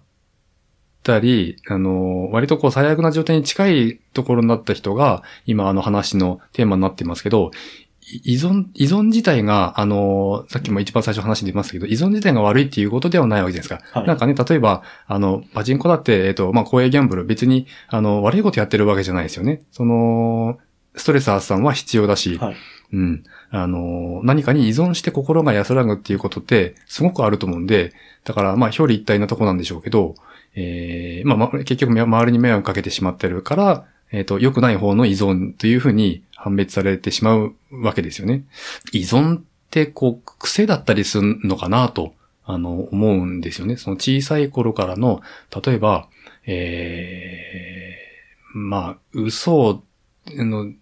[1.04, 7.52] たり、あの、割とこう最悪な状態に近いところになった人が、今あの話のテーマになっていますけど、
[8.08, 13.98] 依存、依存自体が、あの、さっきも一番最初話出ましたけど、依存自体が悪いっていうことではないわけじゃないですか。
[13.98, 19.62] はい、なんかね、例えば、あの、パチンコだって、えっ、と、まあ、公営ギャンブル、別に、あの、悪いことやってるわけじゃないですよね。
[19.72, 20.58] その、
[20.94, 22.56] ストレス発散は必要だし、はい、
[22.92, 23.24] うん。
[23.50, 27.92] あの、何かに依存して心が安らぐっていうことって、すごくあると思うんで、
[28.24, 30.14] だから、まあ、表裏一体なとこなんでしょうけど、
[30.54, 38.44] えー、まあ、まあ、結局周りに迷惑かけてしまってるから、えっ、ー、と、良くない方の依存というふうに判別されてしまうわけですよね。
[38.92, 43.76] 依存ってこう、癖だったりするのかなと、あの、思うんですよね。
[43.76, 45.22] その小さい頃からの、
[45.64, 46.08] 例えば、
[46.46, 49.82] えー、まあ、嘘を、
[50.28, 50.72] の、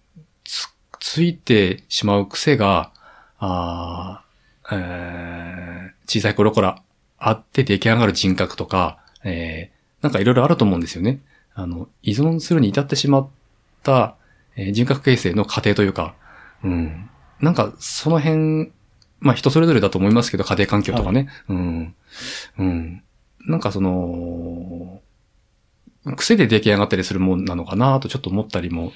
[0.44, 0.68] つ、
[1.00, 2.92] ついてしまう癖が、
[3.38, 4.24] あ
[4.72, 6.82] えー小さい頃から
[7.18, 11.20] あって出来上がる人格とか、えーなんかいろいろあると思うんですよね。
[11.54, 13.28] あの、依存するに至ってしまっ
[13.82, 14.16] た、
[14.56, 16.14] えー人格形成の過程というか、
[16.62, 17.10] うん。
[17.40, 18.72] なんか、その辺、
[19.20, 21.28] まあ人それぞれだと思いますけど、家庭環境とかね。
[21.48, 21.94] うん。
[22.58, 23.02] うん。
[23.46, 25.00] なんかその、
[26.16, 28.92] 癖で出来上がったりするもんなのかなとちょっと思ったりも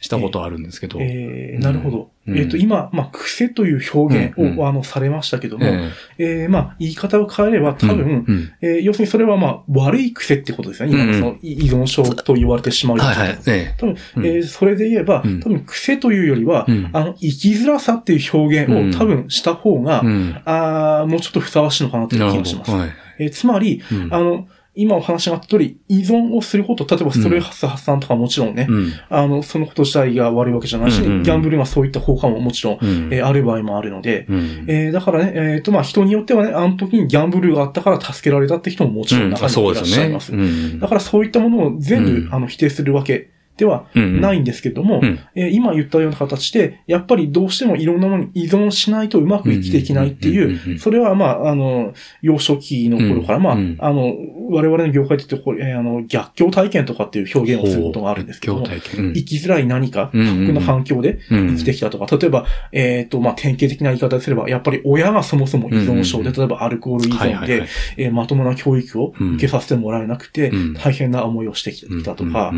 [0.00, 0.98] したことあるんですけど。
[1.00, 2.10] えーなるほど。
[2.26, 10.94] うんえっ、と、今、まあ、癖という表現を、うんうんあの、されましたけども、ええーまあ、言い方を変えればえ多分、うんうんえー要するにそれはまあ、悪い癖ってことですよね。
[10.94, 13.38] 今のその依存症と言われてしまうようなはいはい。
[13.48, 20.02] え多分、うんえーそれで言えば、うん多分癖というよりは、うんあの、生きづらさっていう表現うんを多分した方が。
[20.44, 22.70] あーもうちょっとふさわしいのかなという気がします。
[22.70, 22.76] ど。
[22.78, 22.90] はい。
[23.18, 28.92] えーつまり、うんあの、今お話があった通り、依存をすること、例えばストレス発散とかもちろんね、うん。
[29.08, 33.12] あの、そのこと自体が悪いわけじゃないし、うんうんギャンブルがそういった効果ももちろん、うん。
[33.12, 39.84] えーある場合もあるので、うんえーだからね、えっ、と、まあ、人によってはね、あの時にギャンブルがあったから助けられたって人ももちろん中にいらっ。
[39.84, 40.32] しゃいます。
[40.32, 43.30] うんだからそういったものを全部、うんあの、否定するわけ
[43.60, 45.18] ではないんですけども、うん。
[45.34, 51.92] えー今言ったような形で、やっぱりどうしてもいろんなものに依存しないとうまく生きていけないっていう、それはまあ、あの、
[52.22, 54.14] 幼少期の頃から、まあ、うんあの、
[54.50, 58.66] 我々の業界で言ってこれ、えーあの、逆境体験とかっていう表現をすることがあるんですけども。
[58.66, 60.46] 生きづらい何か、うんうんうん。
[60.46, 70.74] 不な環境でうん生きてきたとか、例えば、えっ、と、まあ、典型的な言い方をすれば、やっぱり親がそもそも依存症で、うん例えばアルコール依存でえーまともな教育を受けさせてもらえなくて、うん。
[70.74, 72.52] 大変な思いをしてきたとか、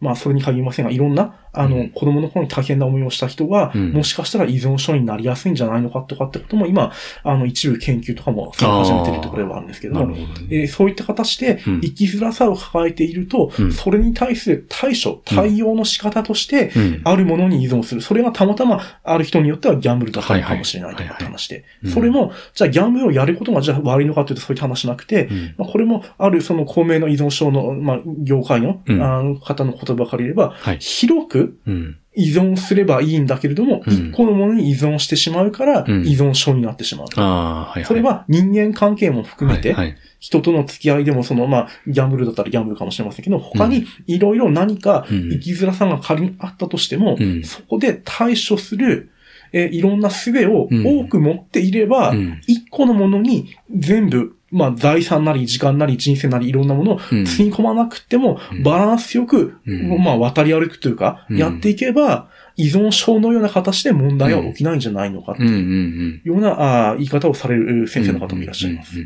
[0.00, 1.90] まあ、それに限りませんが、いろんな、あの、うん。
[1.90, 3.92] 子供の頃に大変な思いをした人が、うん。
[3.92, 6.92] もしかしたら依存症になりやすいんじゃないのかとかってことも、今、
[7.22, 10.26] あの、一部研究とかも始めているところではあるんですけども、どね。
[10.50, 11.80] えーそういった形でうん。
[11.80, 13.72] 生きづらさを抱えていると、うん。
[13.72, 17.00] それに対する対処、対応の仕方として、うん。
[17.04, 18.00] あるものに依存する。
[18.00, 21.64] それがたまたまある人によってはギャンブルだったのかもしれないとかって話で。
[21.82, 21.90] うん。
[21.90, 25.54] それも、じゃあギャンブルをやることがじゃあ悪いのかというとそういった話なくて、うん。
[25.58, 29.02] まあ、これもあるその公明の依存症の、まあ、業界の,、うん。
[29.02, 30.78] あの方の言葉から言えば、はい。
[30.78, 31.96] 広くうん。
[32.14, 33.92] 依存すればいいんだけれども、うん。
[33.92, 36.06] 一個のものに依存してしまうから、うん。
[36.06, 37.06] 依存症になってしまう。
[37.16, 37.84] ああ、はいはい。
[37.84, 39.96] それは人間関係も含めて、はいはい。
[40.18, 45.30] 人との付き合いでもその、まあ、ギャンブルだったらギャンブルかもしれませんけど、他にいろいろ何かうん。
[45.30, 47.44] 生きづらさが仮にあったとしても、うん。
[47.44, 49.10] そこで対処する、
[49.52, 50.86] えーいろんな術をうん。
[50.86, 52.40] 多く持っていれば、うん。
[52.46, 57.26] 一個のものに全部、まあ、財産なり時間なり人生なりいろんなものをうん。
[57.26, 60.02] 積み込まなくてもうん、バランスよく、うん。
[60.02, 61.36] まあ、渡り歩くというか、うん。
[61.36, 66.20] やっていけば、依存症のような形で問題は起きないんじゃないのか、といん。
[66.24, 68.96] うような、あー言い方をされる先生の方もいらっしゃいます。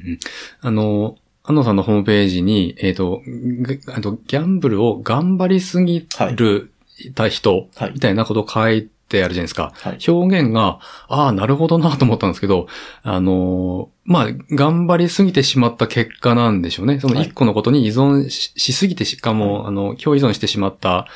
[0.61, 6.71] あの、安野さんのホームページに、えっ、と、ぐあと、ギャンブルを頑張りすぎる、
[7.15, 7.93] た人、はい。
[7.95, 9.73] みたいなことを書いてあるじゃないですか。
[9.77, 9.99] はい。
[10.09, 12.67] 表現が、ああ、なるほどなと思ったんですけど、
[13.03, 16.99] あのーまあ、頑張りすぎてしまった結果なんでしょうね。
[16.99, 21.07] そのはい一個のことに依存ししすぎてしかも、あの、強依存してしまった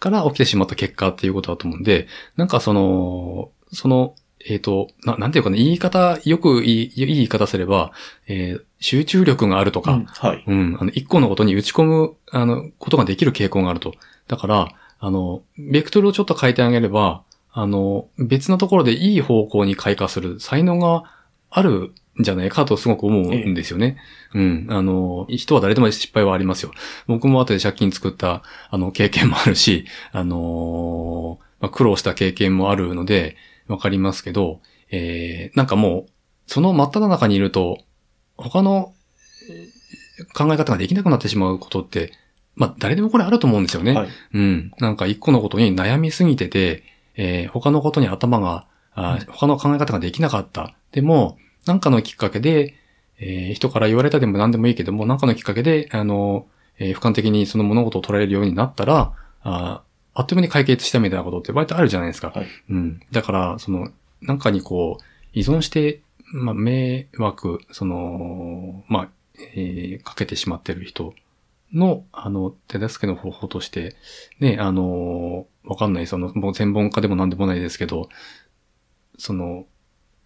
[0.00, 7.92] から起きてしまった結果っていうことだと思うんで、なんかその、その、えっ、と、な、なんていうかな、言い方、よくいい、いい言い方すれば、
[8.26, 10.44] えー集中力があるとか、うんはい。
[10.46, 13.94] うん、あの、一個のことに打ち込む、あの、ことができる傾向があると。
[14.26, 17.22] だから、あの、ベクトルをちょっと変えてあげれば、
[17.52, 21.04] あの、別のところでいい方向に開花する才能が
[21.50, 23.98] あるんじゃないかとすごく思うんですよね。
[24.34, 24.66] うん。
[24.70, 26.72] あの、人は誰でも失敗はありますよ。
[27.06, 33.36] 僕も後で借金作った、あの、経験もあるし、あのまあ、苦労した経験もあるので、
[33.68, 36.10] わかりますけど、えー、なんかもう、
[36.46, 37.78] その真っ只中にいると、
[38.36, 38.92] 他の
[39.50, 39.82] えー
[40.34, 42.12] 考え方ができなくなってしまうことって、
[42.54, 43.92] まあ、誰でもこれあると思うんですよね。
[43.92, 44.08] はい。
[44.34, 44.72] うん。
[44.78, 46.84] なんか一個のことに悩みすぎてて、
[47.16, 50.74] えー他のことに頭が、あー他の考え方ができなかった。
[50.92, 52.74] でも、なんかのきっかけで、
[53.18, 56.46] えー人から言われたでも何でもいいけども、なんかのきっかけで、あの、
[56.78, 62.32] えー俯瞰的にその物事を捉えるようになったら、あーあっという間に解決したみたいなことって割とあるじゃないですか。
[62.34, 63.00] はいうん。
[63.12, 63.88] だから、その、
[64.20, 66.00] なんかにこう、依存して、
[66.34, 69.08] まあ、迷惑、その、まあ、
[69.54, 71.14] えーかけてしまってる人
[71.72, 73.96] の、あの、手助けの方法として、
[74.40, 78.08] ね、あの、わかんない、その、もう専門家でも何でもないですけど、
[79.18, 79.66] その、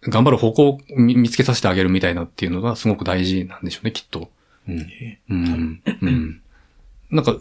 [0.01, 4.29] 頑張る方向を見見つけさせてあげるみたいなっていうのがすごく大事なんでしょうね、きっと。
[4.67, 4.79] うん。
[4.79, 5.81] えうん。
[6.01, 6.41] うん。
[7.11, 7.37] なんか、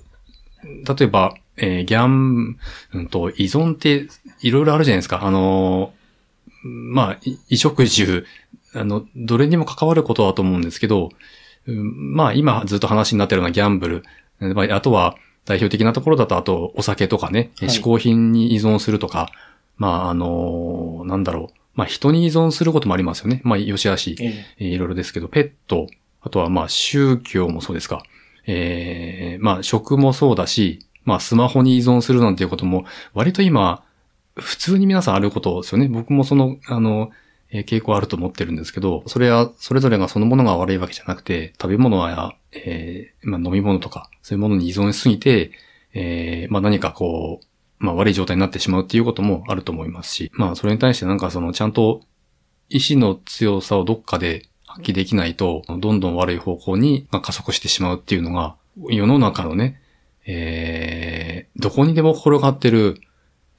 [0.65, 2.59] 例えば、えーギャン、
[2.93, 4.09] うんと、依存って
[4.41, 5.25] いろいろあるじゃないですか。
[5.25, 8.27] あのー、まあ、い衣食住、
[8.75, 11.11] あの、どれにも関わることだと思うんですけど、うん
[11.67, 14.03] まあ、今ずっと話になってるようなギャンブル、
[14.41, 19.31] ああとは代表的なところだと、あと、お酒とかね、はい嗜好品に依存するとか、
[19.77, 21.59] まあ、あの、なんだろう。
[21.75, 23.43] まあ、人に依存することもありますよね。
[23.45, 24.17] まあ、よしあし、
[24.59, 25.87] いろいろですけど、ペット、
[26.23, 28.03] あとはまあ、宗教もそうですか。
[28.47, 33.83] えーまあ、食もそうだし、まあ、スマホに依存するなんていうことも、割と今、
[34.35, 35.89] 普通に皆さんあることですよね。
[35.89, 45.53] 僕もその、あの、えー傾向あると思ってるんですけど、それは、それぞれがそのものが悪いわけじゃなくて、食べ物や、えーまあ、飲み物とか、そういうものに依存しすぎて、
[45.95, 47.47] えーまあ、何かこう、
[47.79, 52.03] まあ、悪い状態になってしまうっていうこともあると思いますし、まあ、それに対してなんかその、ちゃんと、
[52.69, 58.57] 意志の強さをどっかで発揮できないと、どんどん悪い方向に加速してしまうっていうのが、
[58.91, 59.81] 世の中のね、
[60.27, 63.01] えー、どこにでも転がってる、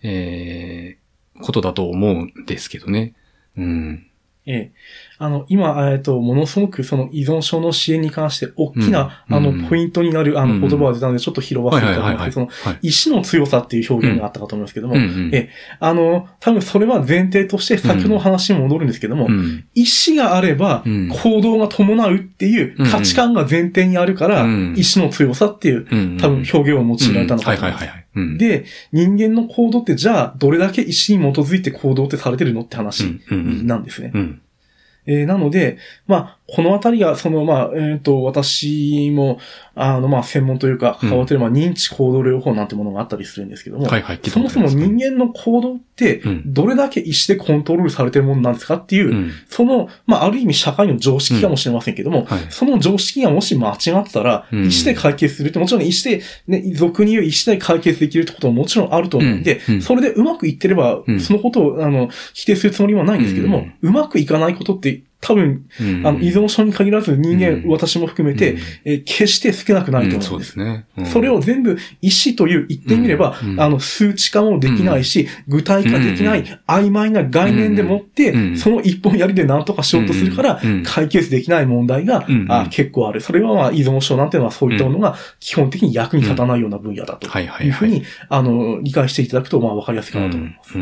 [0.04, 3.16] えー、ことだと思うんですけどね。
[3.58, 4.04] うん。
[4.50, 4.72] ええ。
[5.18, 12.88] あの、今、えっと、ものすごくその依存症の支援に関して大きな、うんあの、うんポイントになる、あうんの、言葉が出たので、ちょっと拾わせていただきますその、はい。
[12.88, 15.50] 意志の強さっていう表現があったかと思いますけども、うんうんえ
[15.82, 19.66] あの、多分それは前提として先ほどの話に戻るんですけども、うん。
[19.76, 26.18] 意志があればうん行動が伴うっていう価値観が前提にあるから、うん意志の強さっていう、うん。
[26.18, 27.82] 多分表現を用いられたのかはいと思います。
[27.82, 28.07] はいはいはい。
[28.18, 34.12] うん、で、人間の行動ってじゃあ、どれだけ意志に基づいて行動ってされてるのって話なんですね。
[35.26, 39.38] なので、まあ、このあたりが、その、まあ、えっ、と、私も、
[39.76, 44.20] あの、まあ、専門というか、関わってる、まあ、認知行動療法なんてものがあったりするんですけども、はいはい。
[44.30, 46.54] そもそも人間の行動ってう、ん。
[46.54, 49.32] どれだけ意思でコントロールされてるものなんですかっていう、うん。
[49.50, 52.40] その、まあ、ある意味社会の常識かもしれませんけども、はい。
[52.50, 54.60] その常識がもし間違ってたら、うん。
[54.60, 59.76] 意思で解決するって、もちろん意思で、ね、俗に言う意思で解決できるってことももちろんあると思うんで、うん。
[59.76, 59.82] うん。
[59.82, 61.20] それでうまくいってれば、うん。
[61.20, 66.08] そのことを、あの、否定するつもりはないんですけども、うまくいかないことって、多分、うん。
[66.08, 67.70] あの、依存症に限らず人間、うん。
[67.70, 68.60] 私も含めて、うん。
[68.86, 70.54] えー決して少なくないとうん思うんです。
[70.54, 70.86] そうですね。
[70.98, 71.06] うん。
[71.06, 76.60] それを全部意思という言ってみれば、あの、数値化もできないし、具体化できない、うん。
[76.68, 78.58] 曖昧な概念でもって、うん。
[78.58, 83.22] その一本やりで何とかしようとするから、解決できない問題が、あ結構ある。
[83.22, 87.28] それはまあ依存症なんていうのはそういったものが基本的に役に立たないような分野だと。
[87.40, 90.78] いうふうに、あの、理解していただくと、まあわかりやすいかなと思います。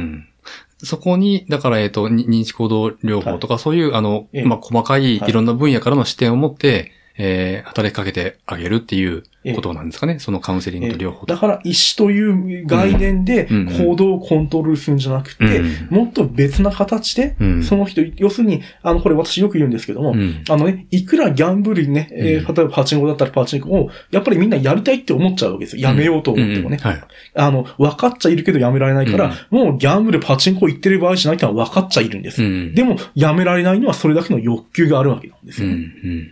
[0.83, 4.45] そこに、だから、えっ、と、に認知行動療法とか、そういう、あの、ええ。
[4.45, 5.17] まあ、細かい。
[5.17, 9.23] いろんな分野からの視点を持って、えー働きかけてあげるっていう
[9.55, 10.19] ことなんですかね。
[10.19, 25.81] そのカウンセリングと療法とだから意思という概念でうん行動をコントロールするんじゃなくて、うんもっと別な形で、うんその人、要するに、あの、これ私よく言うんですけども、うんあのね、いくらギャンブルにね、えーうん例えばパチンコだったらパチンコを、やっぱりみんなやりたいって思っちゃうわけですよ。
[25.83, 26.77] やめようと思ってもね。
[26.83, 27.01] うんはい。
[27.35, 32.43] あの、分かっちゃいるけどやめられないから、もうギャンブルパチンコ行ってる場合じゃないってのは分かっちゃいるんです。
[32.43, 35.85] うんでも、やめられないのはそれだけの欲求があるわけなんですうん、ようね。
[36.13, 36.31] ん。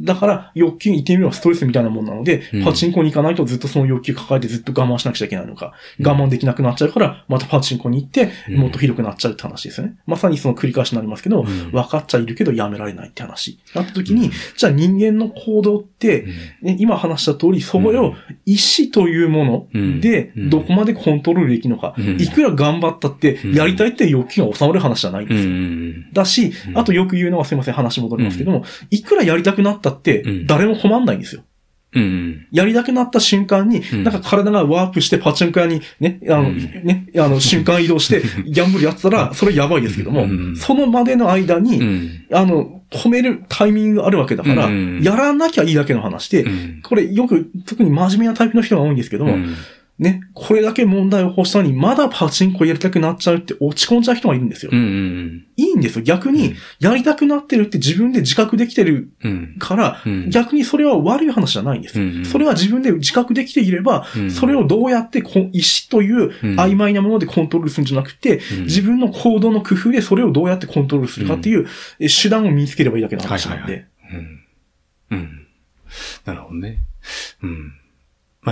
[0.00, 2.64] だから、欲求に言ってみればストレスみたいなもんなので、うん。
[2.64, 8.56] パチンコに行かないとずっとその欲求抱えてずっと我慢しなくちゃいけないのか、我慢できなくなっちゃうから、またパチンコに行って、うん。
[8.56, 9.96] もっとひどくなっちゃうって話ですよね。
[10.06, 11.70] まさにその繰り返しになりますけど、うん。
[11.72, 13.58] 分かっちゃいるけどやめられないって話。
[13.74, 14.32] なった時に、うん。
[14.56, 16.26] じゃあ人間の行動って、
[16.62, 18.14] ね、今話した通り、それを
[18.46, 22.20] 意思というものでうん、どこまでコントロールできるのか、うん。
[22.20, 23.54] いくら頑張ったって、うん。
[23.54, 25.50] やりたいって欲求が収まる話じゃないんうですよ。
[25.50, 26.12] ん。
[26.12, 31.42] だしう、んあとよく言うのはすいません、話戻りますけども、いくらやりたくなったってうん、誰も困んないんですよ。
[31.94, 32.46] うん。
[32.52, 34.04] やりたくなった瞬間に、うん。
[34.04, 36.58] なんか体がワープしてパチンコ屋にね、あの、うん。
[36.84, 40.56] ね、あの、瞬間移動して、 ギャンブルやってたら、それやばいですけども、うん。
[40.56, 42.10] そのまでの間うに、ん。
[42.30, 45.00] あの、止めるタイミングがあるわけだから、うん。
[45.02, 46.80] やらなきゃいいだけの話で、うん。
[46.82, 49.54] これよく、特に真面目なタイプの人が多いんですけども、うん
[49.98, 54.70] ね、これだけ問題を起こしたのに、まだパチンコやりたくなっちゃうって落ち込んじゃう人がいるんですよ。
[54.72, 55.46] うん。
[55.56, 56.02] いいんですよ。
[56.04, 59.56] 逆に、やりたくなってるって自分で自覚できてるうん。
[59.58, 62.00] から、うん逆にそれは悪い話じゃないんです。
[62.00, 65.50] うんそれは自分で自覚できていれば、うんそれをどうやってこ意思
[65.90, 71.66] といううん曖昧なものでコントロールするんじゃなくて、うん自分の行動の工夫でそれをどうやってコントロールするかっていう
[71.98, 73.86] え手段を見つければいいだけの話なんで。
[74.12, 74.40] うん。
[75.10, 75.46] うん。
[76.24, 76.82] なるほどね。
[77.42, 77.72] うん。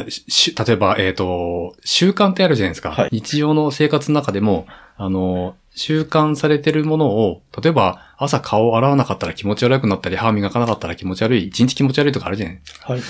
[0.01, 2.91] まあ、し例えば、えっ、と、習慣ってあるじゃないですか。
[2.91, 4.67] はい日常の生活の中でも、
[4.97, 13.01] あの、習慣されてるものを、例えば、朝顔を洗わなかったら気持ち悪くなったり、歯磨かなかったら気持ち悪い、一日気持ち悪いとかあるじゃないはい。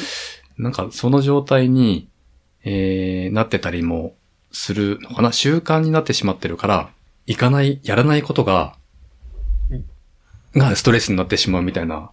[0.58, 2.08] なんか、その状態に、
[2.64, 4.14] えー、なってたりも
[4.50, 6.90] するのかな習慣になってしまってるから、
[7.26, 8.76] 行かない、やらないことが、
[10.56, 12.10] がストレスになってしまうみたいな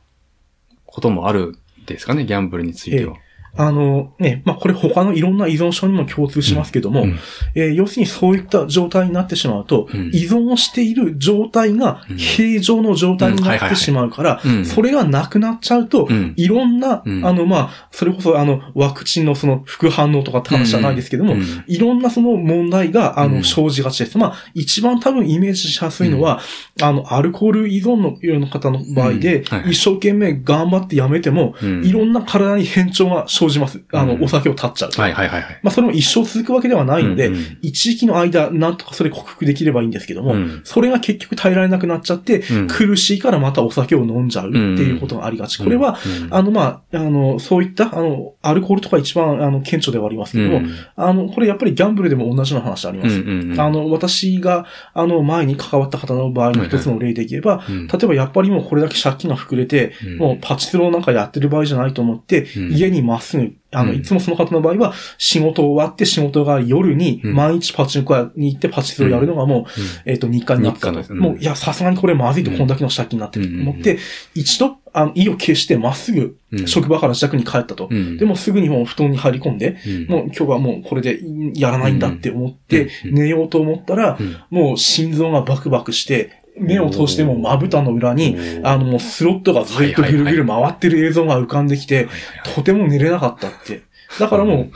[0.85, 3.15] こともあるんですかね、ギャンブルについては。
[3.55, 7.19] あの、ね、まあ、これ他のいろんな依存症にも共通しますけども、うん。
[7.55, 10.09] えー要するにそういった状態になってしまうと、うん。
[10.13, 12.17] 依存をしている状態がうん。
[12.17, 16.33] 平常の状態になってしまうからそれがなくなっちゃうと、うん。
[16.35, 17.25] いろんな、うん。
[17.25, 21.63] あの、まあ、それこそあの、ワクチンのその副反応とかって話じゃないですけども、うん。
[21.67, 23.43] いろんなその問題が、あの、うん。
[23.43, 24.17] 生じがちです。
[24.17, 26.41] まあ、一番多分イメージしやすいのは、
[26.81, 31.85] あの、アルコール依存のような方の場合で、一生懸命頑張ってやめても、うん。
[31.85, 33.81] いろんな体に変調が生じます。
[33.91, 34.91] あの、うんお酒を断っちゃう。
[34.91, 35.59] はいはいはいはい。
[35.63, 37.31] まあ、それも一生続くわけではないので、
[37.61, 40.61] 一時期の間、なんとかそれ克服できればいいんですけども、うん。
[40.63, 42.67] それが結局耐えられなくなっちゃって、うん。
[42.67, 45.57] 苦しいからまたお酒を飲んじゃうっていうことがありがち。
[45.57, 46.33] これは、うん。
[46.33, 50.71] あの、まあ、あの、そういった、あの、アルコールとか一番、あの、顕著ではありますけども、うん。
[50.95, 53.61] あの、これやっぱりギャンブルでも同じような話あります。
[53.61, 57.87] あの、私が、あの、前に関わった方の場合の一つの例で言えば、うん。
[57.87, 60.17] 例えばやっぱりもうこれだけ借金が膨れて、うん。
[60.17, 62.71] もうパチスロなんかやってる場合じゃないと思って、うん。
[62.71, 63.97] 家にまっすぐ、あの、うん。
[63.97, 67.35] いつもその方の場合は、仕事終わって仕事が夜に、うん。
[67.35, 69.65] 毎日パチンコ屋に行ってパチスロやるのがもう、
[70.05, 70.91] えっ、と、日課になったと。
[70.91, 72.57] 日課ですうんもう、いや、さすがにこれまずいと、うん。
[72.57, 73.81] こんだけの借金になってると思っうん。
[73.81, 73.97] て、
[74.35, 76.67] 一度、あの、意を決してまっすぐ、うん。
[76.67, 77.87] 職場から自宅に帰ったと。
[77.89, 78.17] うん。
[78.17, 80.07] でもすぐにもう布団に入り込んで、うん。
[80.07, 81.19] もう今日はもうこれで
[81.55, 83.13] やらないんだって思ってうん。
[83.15, 84.37] 寝ようと思ったら、うん。
[84.51, 92.07] もう心臓がバクバクして、目を通してもまぶたの裏に、あのもうスロットがずっとぐるぐる回ってる映像が浮かんできて、
[92.55, 93.83] とても寝れなかったって。
[94.19, 94.71] だからもう、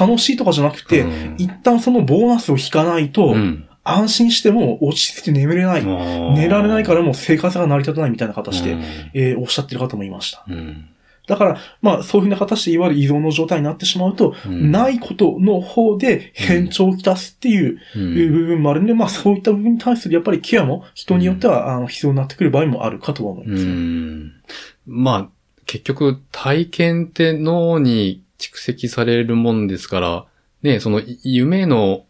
[0.00, 1.34] 楽しいとかじゃなくて、うん。
[1.38, 3.66] 一旦そのボーナスを引かないと、うん。
[3.82, 5.84] 安心しても落ち着いて眠れない。
[5.84, 8.82] 寝られないからもう生活が成り立たないみたいな形で、うん。
[9.14, 10.44] えーおっしゃってる方もいました。
[10.48, 10.86] うん
[11.30, 14.72] だから、まあ、そういうふうな形でいわゆる依存の状態になってしまうと、うん。
[14.72, 18.14] ないことの方で変調をきたすっていううん。
[18.14, 23.64] 部分もあるので、まあ、そういった部分に対するやっぱりケアも人によっては、あの必要になってくる場合もあるかとは思いうます。
[23.64, 23.70] ね。
[23.70, 24.32] ん。
[24.86, 25.28] まあ、
[25.66, 30.24] 結局、体験って脳に蓄積されるもんですから、
[30.62, 32.06] ね、その、い夢の、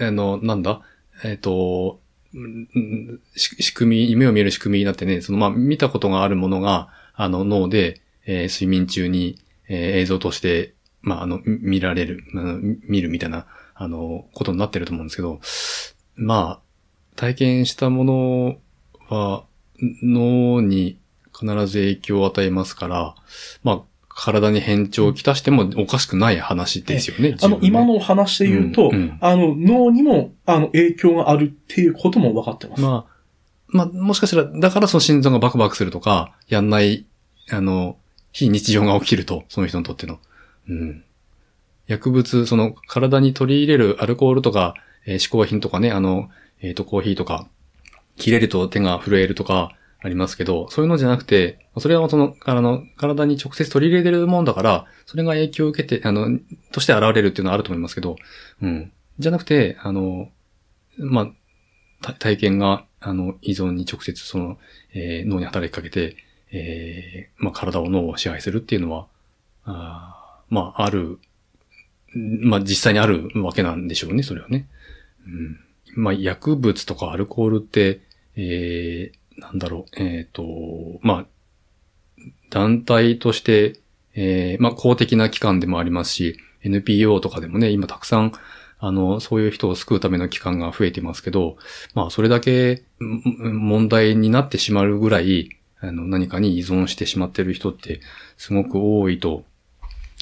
[0.00, 0.80] あの、なんだ、
[1.22, 2.00] えっ、と、
[2.32, 12.24] うんうんし仕組み、夢を見る仕組みになってね、その、まあ、見たことがあるものが、あの、脳で、えー睡眠中に、えー映像として、まあ、あの、み見られる、
[12.88, 15.40] 見るみたいな、あの、ことになってると思うんですけど、
[16.16, 18.56] まあ、体験したもの
[19.08, 19.44] は、
[20.02, 20.98] 脳に
[21.38, 23.14] 必ず影響を与えますから、
[23.62, 27.36] まあ、体に変調をきたしてもおかしくない話ですよね。
[27.42, 32.82] あの、今のお話で言うと、うんうんあの、脳にも、あの、影響があるっていうことも分かってます。
[32.82, 33.14] まあ、
[33.68, 37.04] まあ、もしかしたら、だからその心臓がバクバクするとか、やんない、
[37.50, 37.96] あの、
[38.34, 40.18] 非日常が起きると、その人にとっての。
[40.68, 41.04] うん。
[41.86, 44.74] 薬物、その体に取り入れるアルコールとか、
[45.06, 46.28] えー嗜好品とかね、あの、
[46.60, 47.48] えっ、と、コーヒーとか、
[48.16, 56.38] 切れると手が震えるとかありますけど、そういうのじゃなくて、それはその、あの、体に直接取り入れてるもんだから、それが影響を受けて、あの、
[56.72, 58.16] として現れるっていうのはあると思いますけど、
[58.62, 58.92] うん。
[59.18, 60.30] じゃなくて、あの、
[60.98, 61.30] ま
[62.02, 64.58] あ、体験が、あの、依存に直接その、
[64.92, 66.16] えー脳に働きかけて、
[66.56, 69.06] えーまあ、体を脳を支配するっていうのは、
[69.64, 71.18] あまあ、ある、
[72.14, 74.66] まあ、実際にあるわけなんでしょうね、それはね。
[75.26, 75.60] うん。
[75.96, 78.00] まあ、薬物とかアルコールって、
[78.36, 80.44] えー、なんだろう、えっ、と、
[81.02, 81.26] まあ、
[82.50, 83.80] 団体として、
[84.14, 88.32] えー、まあ、公的な機関でもありますし、NPO とかでもね、今たくさん、
[88.78, 91.56] あの、そういう人を救うための機関が増えてますけど、
[91.94, 95.48] まあ、それだけ問題になってしまうぐらい、
[95.88, 98.00] あの、何かに依存してしまってる人って、
[98.36, 99.44] すごく多いと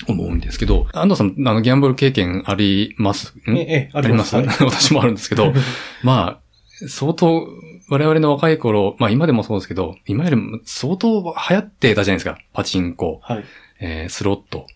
[0.08, 3.34] 思うんですけど、安藤さん、あの、ギャンブル経験あります？
[3.50, 5.52] んええ、あありますはい 私もあるんですけど、
[6.02, 7.46] まあ、相当、
[7.88, 12.38] 我々の若い頃、まあ今でもそうですけど、今よりも相当流行ってたじゃないですか。
[12.52, 13.44] パチンコ、はい。
[13.80, 14.66] えースロット。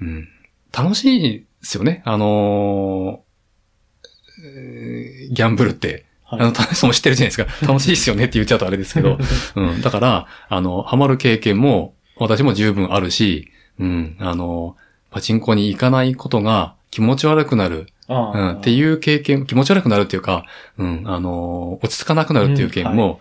[0.00, 0.28] うん。
[0.72, 2.02] 楽しいですよね。
[2.04, 3.30] あのー
[5.34, 6.06] ギャンブルって。
[6.30, 7.66] はいあの、田中さんも知ってるじゃないですか。
[7.66, 9.18] 楽しいですよねって言っちゃうとあれですけど。
[9.56, 9.80] うん。
[9.80, 14.16] だから、あの、ハマる経験も、私も十分あるし、うん。
[14.20, 14.76] あの、
[15.10, 17.86] パチンコに行かないことが気持ち悪くなる。
[18.08, 18.50] あうん。
[18.58, 18.74] ってう。
[18.74, 20.44] いう経験、気持ち悪くなるっていうか、
[20.78, 21.02] うん。
[21.06, 23.20] あの、落ち着かなくなるっていう経験も、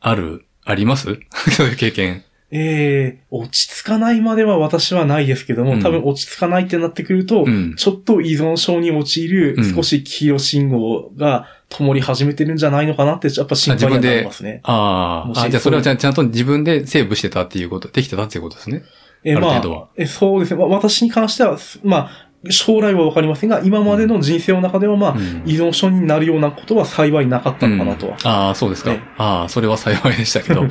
[0.00, 1.18] ある、あります？
[1.50, 2.24] そういう経験。
[2.50, 7.74] ええ落ち着かないまでは私はないですけども、うん多分落ち着かないってなってくると、うん。
[7.76, 14.60] ちょっと依存症に陥るうん少し黄色信号が灯り始めてるんじゃないのかなって、やっぱ心配にはなりますね。
[14.64, 18.82] あーあ、じゃあそれはちゃんと自分でセーブしてたっていうこと、できてたっていうことですね。
[19.24, 20.60] えまあえそうですね。
[20.60, 28.16] まあ私に関しては、すまあ、将来はわかりませんが、今までの人生の中では、まあ、うん依存症になるようなことは幸いなかったのかなとは。
[28.22, 28.90] うんああ、そうですか。
[28.90, 30.62] ねああ、それは幸いでしたけど。
[30.62, 30.68] うん。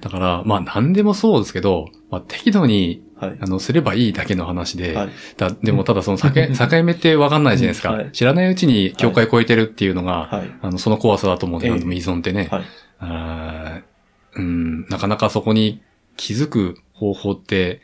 [0.00, 3.36] だから、まあ何でもそうですけど、まあ適度にはい。
[3.40, 5.08] あの、すればいいだけの話で、はい。
[5.36, 7.90] だでもただその境境 目ってわかんないじゃないですか。
[7.90, 10.50] うんはい知らないうちに境界超えてるっていうのが、はい。
[10.62, 12.48] あの、その怖さだと思うんで、ええなんでも依存ってね。
[12.50, 12.62] はい。
[12.98, 13.94] あー
[14.36, 15.80] うん、なかなかそこに
[16.16, 17.80] 気づく方法って、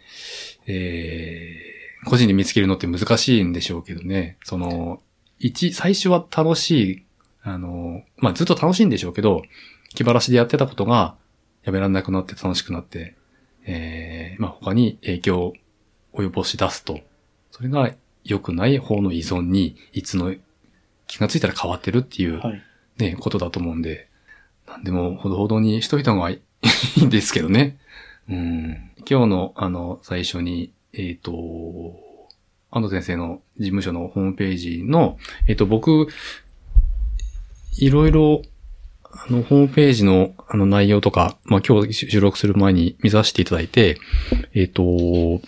[0.66, 1.69] えー、
[2.06, 4.38] 個人で見つけるのって難しいんでしょうけどね。
[4.44, 5.02] その、
[5.38, 7.04] 一、最初は楽しい、
[7.42, 9.42] あの、まあ、ずっと楽しいんでしょうけど、
[9.94, 11.16] 気晴らしでやってたことが、
[11.64, 13.16] やめられなくなって楽しくなって、
[13.64, 15.52] えー、まあ、他に影響を
[16.14, 17.00] 及ぼし出すと、
[17.50, 17.92] それが
[18.24, 20.34] 良くない方の依存に、いつの
[21.06, 22.62] 気がついたら変わってるっていう、はい。
[22.98, 24.08] ね、ことだと思うんで、
[24.66, 26.40] なんでもほどほどにしといた方がい
[26.96, 27.78] いんですけどね。
[28.28, 28.92] うん。
[29.08, 31.96] 今日の、あの、最初に、えっ、と、
[32.70, 35.18] 安藤先生の事務所のホームページの、
[35.48, 36.08] えっ、と、僕、
[37.78, 38.42] いろいろ、
[39.04, 43.98] あの、ホームページの、あの、内容とか、まあ、今日収録する前に見させていただいて、
[44.54, 45.40] えっ、と、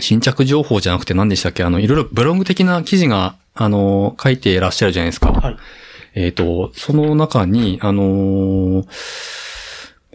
[0.00, 1.64] 新着情報じゃなくて何でしたっけ？
[1.64, 5.32] あの、いろいろブログ的な記事が、あの、書いていらっしゃるじゃないですか。
[5.32, 5.56] はい。
[6.14, 8.86] えっ、と、その中に、あのー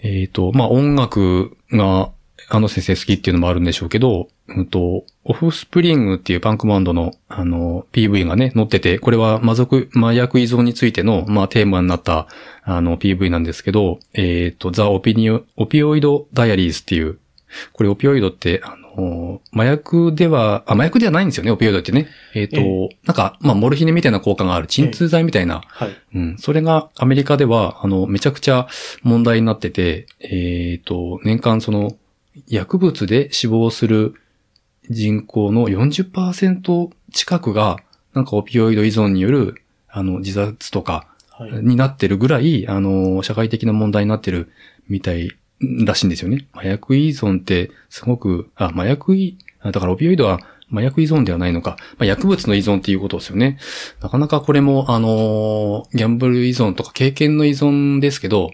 [0.03, 2.11] えっ、と、まあ、音楽が、
[2.49, 12.27] あの先生好きっていうのもあるんでしょうけど、うんと、オフスプリングっていうパンクバンドの、あの、PV がね、載ってて、これは魔族、麻薬依存についての、まあ、テーマになった、
[12.63, 17.19] あの、PV なんですけど、えっ、と、ザ・オピニオ、オピオイド・ダイアリーズっていう、
[17.73, 22.07] これオピオイドって、あの、麻薬では、あ、麻薬ではないんですよね、オピオイドってね。
[22.33, 25.97] えっ、と、えなんか、まあ、モルヒネみたいな効果がある鎮痛剤みたいな、はい。
[26.15, 26.37] うん。
[26.37, 28.67] それがアメリカでは、あの、めちゃくちゃ
[29.03, 31.97] 問題になってて、えっ、と、年間その、
[32.47, 34.15] 薬物で死亡する
[34.89, 37.77] 人口の40%近くが、
[38.13, 41.51] なんかオピオイド依存による、あの、自殺とか、はい。
[41.63, 44.51] になってるぐらい、あの、社会的な問題になってる
[44.89, 46.47] みたいらしいんですよね。
[46.53, 50.39] 麻薬依存ってすごく、あ、麻薬依、あだからオピオイドは
[50.71, 51.77] 麻薬依存ではないのか。
[51.97, 53.57] まあ、薬物の依存っていうことですよね。
[54.01, 58.51] なかなかこれも、あのギャンブル依存とか経験の依存ですけど、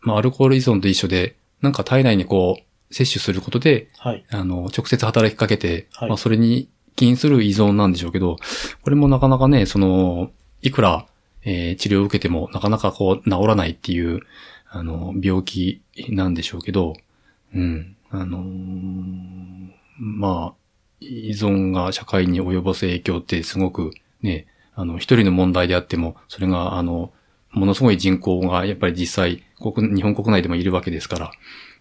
[0.00, 4.24] まあ、アルコール依存と一緒で、なんか体内にこう、摂取することで、はい。
[4.30, 8.36] あの、直接働きかけて、はいまあ、それに起因する依存なんでしょうけど、
[8.82, 10.30] これもなかなかね、その、
[10.62, 11.06] いくら、
[11.42, 14.20] えー治療を受けてもなかなかこう、治らないっていう、
[14.68, 16.94] あの、病気なんでしょうけど、
[17.54, 17.96] うん。
[18.10, 20.60] あのーまあ、
[21.00, 23.90] 依存が社会に及ぼす影響ってすごく
[24.22, 27.12] ね、あの、一人の問題であっても、それが、あの、
[27.50, 31.30] ものすごい人口がやっぱり実際、国、日本国内でもいるわけですから、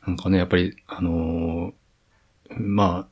[0.10, 1.74] なんかね、やっぱり、あのー
[2.58, 3.08] ま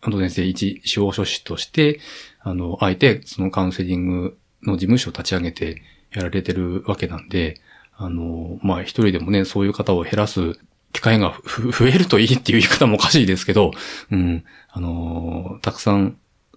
[0.00, 2.00] あ、安藤先生一司法書士として、
[2.40, 5.82] あの、あえてそのカウンセリングの事務所を立ち上げて
[6.12, 7.60] やられてるわけなんで、
[7.96, 10.58] あの、まあ一人でもね、そういう方を減らす
[10.92, 11.38] 機会が
[11.78, 13.72] 増えるといいっていう言い方もおかしいですけど、
[14.10, 16.16] うん、あの、たくさん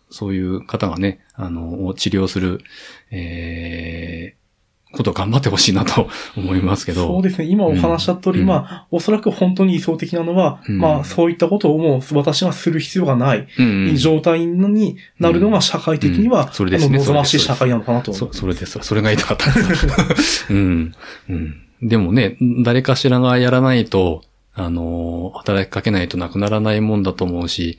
[0.10, 2.62] そういう方がね、あの、を治療する、
[3.12, 4.47] えー
[4.92, 7.08] ことを頑張ってほしいなと 思いますけど。
[7.08, 7.46] そうですね。
[7.46, 18.30] 今お話した通り、うんまあ、おそらく本当に理想的なのは、うんまあ、そういったことをもう私がする必要がないうんうん状態になるのが社会的には、うんそれですね望ましい社会なのかなと思そ、う。
[18.32, 18.80] それです。
[18.82, 20.48] それが言いたかったです。
[20.54, 20.94] うん。
[21.30, 21.56] うん。
[21.82, 24.24] でもね、誰かしらがやらないと、
[24.54, 27.78] あの、働きかけないとなくならないもんだと思うし、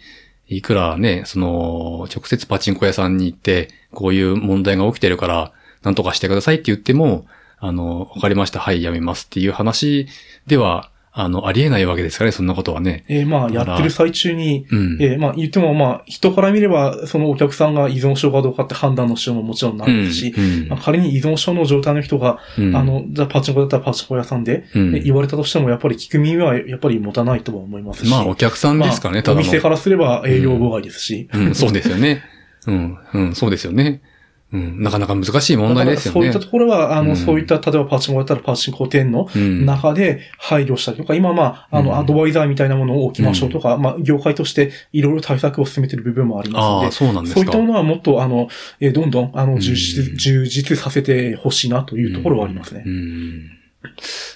[0.48, 5.52] いくらね、その、直接パチンコ屋さんに行って、こういう問題が起きてるから、
[5.82, 7.26] なんとかしてくださいって言っても、
[7.58, 10.06] あの、わかりました、はい、やめますっていう話
[10.46, 10.90] では、
[11.20, 13.04] あの、ありえないわけですからね、そんなことはね。
[13.08, 14.98] えーまあ、やってる最中に、うん。
[15.00, 28.10] えーまあ、言っても、まあ、人から見れば、そのお客さんが依存症かどうかって判断のしようももちろんないですし、うんまあ、仮に依存症の状態の人が、うんあの、じゃあパチンコだったらパチンコ屋さんで、言われたとしても、やっぱり聞く耳はやっぱり持たないとは思いますし。
[28.10, 29.40] まあ、お客さんですかね、まあただの。
[29.40, 31.28] お店からすれば営業妨害ですし。
[31.32, 32.22] うん、そうですよね。
[32.68, 34.02] うん、うん、そうですよね。
[34.50, 36.20] うん、なかなか難しい問題ですよね。
[36.20, 47.40] そういったところは、あの、うんそういった、例えばパチンコだったらパチンコ店のうん、中で配慮したりとか、今まあ、あうんの、アドバイザーみたいなものを置きましょうとか、まあ、業界としていろいろ対策を進めている部分もありますのでそうなんですか。
[47.40, 48.48] そういったものはもっと、あの、
[48.80, 52.88] えーどんどん、あの、充う実、ん充実させてほしいなというところはありますねう。
[52.88, 53.50] ん。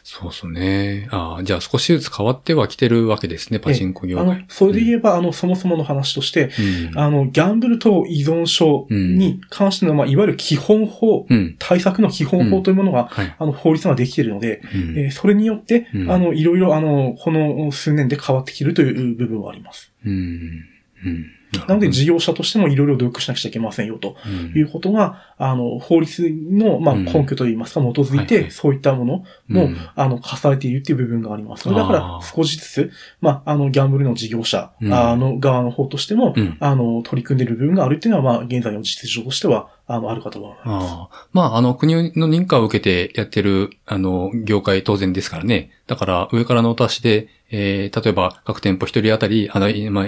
[0.05, 1.09] そうそうね。
[1.11, 6.51] ああ、じゃあ少しずつ変わってはきてるわけですね、パチンコ業あの界。、それで言えば、あの、そもそもの話として、
[6.91, 6.99] うん。
[6.99, 11.57] あの、ギャンブル等依存症に関しての、まあ、いわゆる基本法、うん。
[11.59, 13.35] 対策の基本法というものが、はい。
[13.37, 19.93] あの、法律ができているので、うんえーそれによって、うんあの、いろいろ、あの、この数年で変わってきているという部分はあります。
[20.07, 20.13] うん。
[20.13, 21.27] うん。
[21.69, 24.17] なので事業者としてもいろいろ努力しなくちゃいけませんよと。
[24.27, 24.59] うん。
[24.59, 27.05] いうことが、あの、法律の、まあ、うん。
[27.05, 29.77] 根拠といいますか、基づいて、そういったものも、うん。
[29.95, 31.69] あの、課されているっていう部分があります。
[31.69, 34.93] だから少しずつ、まあ、あの、ギャンブルの事業者、うん。
[34.93, 36.57] あの、側の方としても、うん。
[36.61, 40.93] あの、取り組んでいる部分があるっていうのは、まあ、現在の実情としては、あの、あるかと思います。
[40.95, 41.27] ああ。
[41.33, 45.71] まあ、あの、国の認可を受けてやってる、あの、業界当然ですからね。
[45.87, 50.07] だから、上からのお達しで、えー、例えば、各店舗一人当たり、あの、いまあ、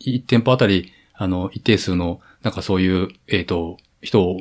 [0.00, 4.36] 一店舗当たり、あの、一定数の、なんかそういう、えっ、と、人を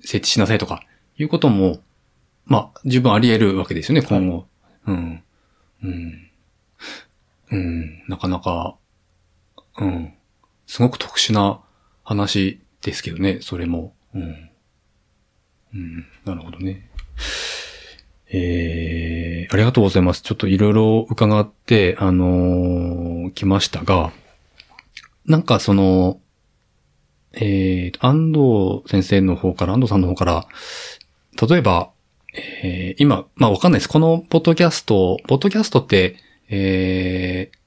[0.00, 0.82] 設置しなさいとか、
[1.16, 1.78] いうことも、
[2.44, 4.46] まあ、十分あり得るわけですよね、今後。
[4.88, 5.22] うん。
[5.84, 6.30] うん。
[7.52, 8.04] うん。
[8.08, 8.76] なかなか、
[9.78, 10.14] うん。
[10.66, 11.60] すごく特殊な
[12.02, 13.92] 話ですけどね、それも。
[14.14, 14.50] うん。
[15.74, 16.06] うん。
[16.24, 16.88] なるほどね。
[18.34, 20.22] えー、ありがとうございます。
[20.22, 24.12] ちょっといろいろ伺って、あのー来ましたが、
[25.26, 26.20] なんかその、
[27.34, 30.46] えー、安藤先生の方から、安藤さんの方から、
[31.46, 31.90] 例えば、
[32.62, 33.88] えー今、まあわかんないです。
[33.88, 36.16] このポッドキャスト、ポッドキャストって、
[36.48, 37.58] えー、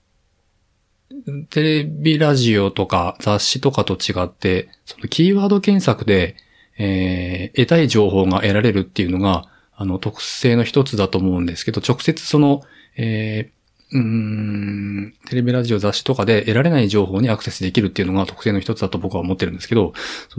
[1.50, 6.36] テレビラジオとか雑誌とかと違って、そのキーワード検索で、
[6.78, 9.46] えー得たい情報が得られるっていうのが、
[9.76, 12.64] あの、特性の一つだと思うんですけど、直接その、
[12.98, 13.56] えー
[13.92, 19.94] うん、テレビラジオ雑誌とかで得られない情報にアクセスできるっていうのが特性の一つだと僕は思ってるんですけど、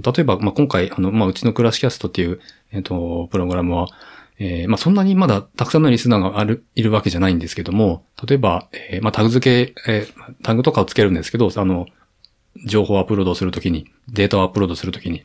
[0.05, 2.41] 例えば、まあ、今回、あの、まあ、うちのクラシキャストっていう、
[2.73, 3.89] えっ、と、プログラムは、
[4.39, 11.87] えーまあ、そんなにまだたくさんのリスナーがある、いるわけじゃないんですけども、例えば、えーまあ、タグ付け、えータグとかをつけるんですけど、あの、
[12.67, 15.23] 情報をアップロードするときに、データをアップロードするときに。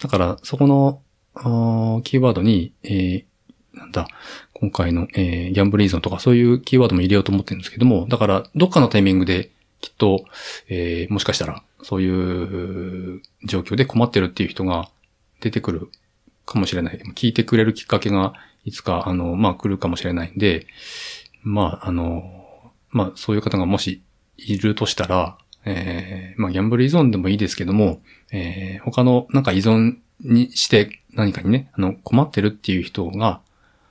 [0.00, 3.24] だから、そこの、ーキーワードに、えー
[3.74, 4.08] なんだ、
[4.54, 9.50] 今回の、えーギャンブル依存とかそういうキーワードも入れようと思ってるんですけども、だから、どっかのタイミングで、
[9.80, 10.24] きっと、
[10.68, 12.08] えーもしかしたら、そうい
[13.16, 14.88] う状況で困ってるっていう人が
[15.40, 15.90] 出てくる
[16.46, 16.98] かもしれない。
[17.14, 18.32] 聞いてくれるきっかけが、
[18.64, 20.66] いつか、あの、まあ、来るかもしれないんで、
[21.42, 24.02] まあ、あの、まあ、そういう方がもし
[24.38, 28.00] いるとしたら、えーまあ、ギャンブル依存でもいいですけども、
[28.30, 33.40] えー他のなんか依存にして何かにね、あの、困ってるっていう人が、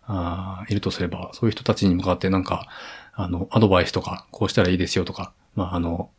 [0.07, 2.67] あーいるとすれば、そういう人たちに向かってなんか、
[3.13, 6.09] あの、アドバイスとか、こうしたらいいですよとか、まあ、あの、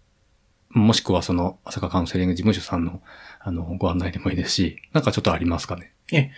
[0.70, 3.00] もしくはその、朝霞カウンセリング事務所さんの、
[3.40, 5.92] あの、ご案内でもいいですし、なんかちょっとありますかね？
[6.12, 6.30] え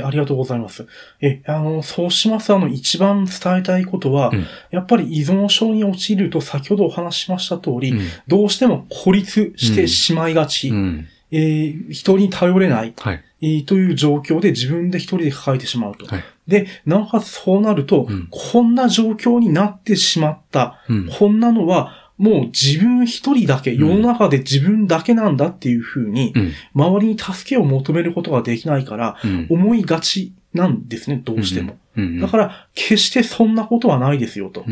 [0.00, 0.86] ーありがとうございます。
[1.20, 2.52] え、あの、そうします。
[2.52, 11.06] あの、一番伝えたいことは、うんやっぱり依存症に陥ると、先ほどお話ししました通り、うんどうしても孤立してしまいがち、うん。
[11.30, 13.22] えー人に頼れない、はい。
[13.42, 16.06] えーという状況で自分で一人で抱えてしまうと。
[16.06, 16.24] はい。
[16.48, 20.80] で、なおかつそうなると、うんこんな状況になってしまった。
[20.88, 21.08] うん。
[21.08, 26.52] こんなのは、もう自分一人だけ、ん世の中で自分だけなんだっていうふうに、うん。
[26.74, 29.46] 周りに助けを求めることができないから、うん。
[29.48, 31.78] 思いがちなんですね、どうしても。
[31.96, 32.20] うん。
[32.20, 34.66] だから、決してそんなことはないですよと。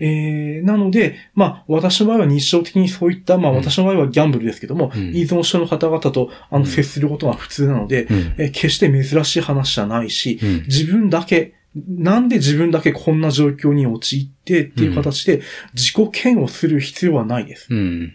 [0.00, 8.34] えー、なので、まあ、私の場合は日常的にそういった、まあ、うん私の場合はギャンブルですけども、うん依存症の方々と、あの、うん接することが普通なので、うん。
[8.38, 10.62] えー決して珍しい話じゃないし、うん。
[10.62, 11.54] 自分だけ、
[11.86, 15.42] なんで自分だけこんな状況に陥ってっていう形で
[15.74, 17.66] 自己嫌悪する必要はないです。
[17.70, 18.14] うん。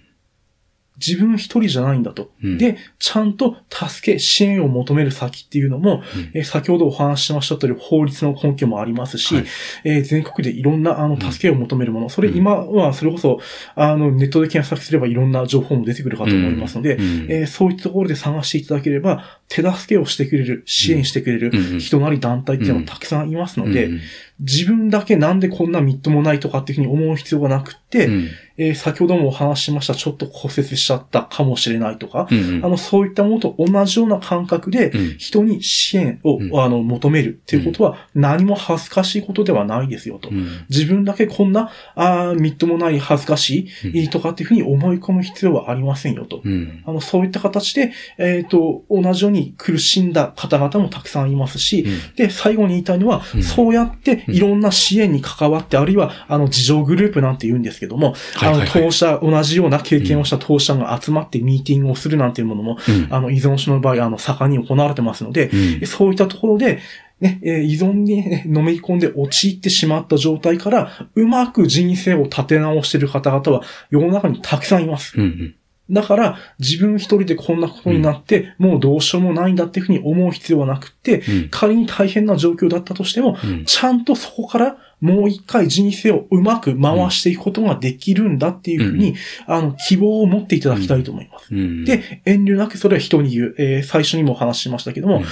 [1.05, 2.31] 自分一人じゃないんだと。
[2.43, 9.45] うん、で、ちゃんと助け、支援を求める先っていうのも、うんえー先ほどお話ししました通り法律の根拠もありますし、はい
[9.83, 13.39] えー全国でいろんなあのん助けを求めるもの、それうん今はそれこそ
[13.75, 24.01] あのネットで検索すればいろんな情報も出てくるかと思いますので、うんえーそういったところで探していただければ、手助けをしてくれる、支援してくれる人なり団体っていうのはたくさんいますので、うん
[24.43, 28.29] 自分だけなんでこんなみっともないとかっていうふうに思う必要がなくって、うん
[28.61, 35.17] えー先ほどもお話ししました、ちょっと骨折しちゃったかもしれないとか、うんあの、そういったものと同じような感覚で、うん。
[35.17, 40.29] 人に支援を、うんあの、求めるっていうことは、何も恥ずかしいことではないですよと。
[40.29, 40.47] うん。
[40.69, 43.97] 自分だけこんな、あーみっともない恥ずかしうん。
[43.97, 46.41] い、とかっていうふうに思い込む必要はありませんよと。
[46.43, 46.83] うん。
[46.85, 51.85] あの、そういった形で、えっ、と、同じように苦しんだ方々もたくさんいますし、
[52.15, 53.43] で、最後に言いたいのは、うん。
[53.43, 63.07] そうやっていろんな支援に関わって、あるいは、あの、自助グループなんて言うんですけども、はいはいはい当社、同じような経験をした当社が集まってミーティングをするなんていうものも、うん。
[63.13, 65.49] あの、依存症の場合、あの、盛んに行われてますので、
[65.81, 65.87] うん。
[65.87, 66.79] そういったところで、
[67.19, 75.19] ね、えー依存に、ね、飲み込んで陥ってしまった状態から、うまく人生を立て直している方々は世の中にたくさんいます。
[75.19, 75.55] うん。
[75.91, 81.49] だから、自分一人でこんなことになって、もうどうしようもないんだっていうふうに思う必要はなくって、うん。
[81.51, 83.65] 仮に大変な状況だったとしても、うん。
[83.65, 89.15] ちゃんとそこからもう一回人生をうまく回していくことができるんだっていうふうに、
[89.47, 91.53] あの、希望を持っていただきたいと思います。
[91.53, 93.55] うん、で、遠慮なくそれは人に言う。
[93.57, 95.21] えー最初にもお話ししましたけども、うん。
[95.23, 95.27] 隠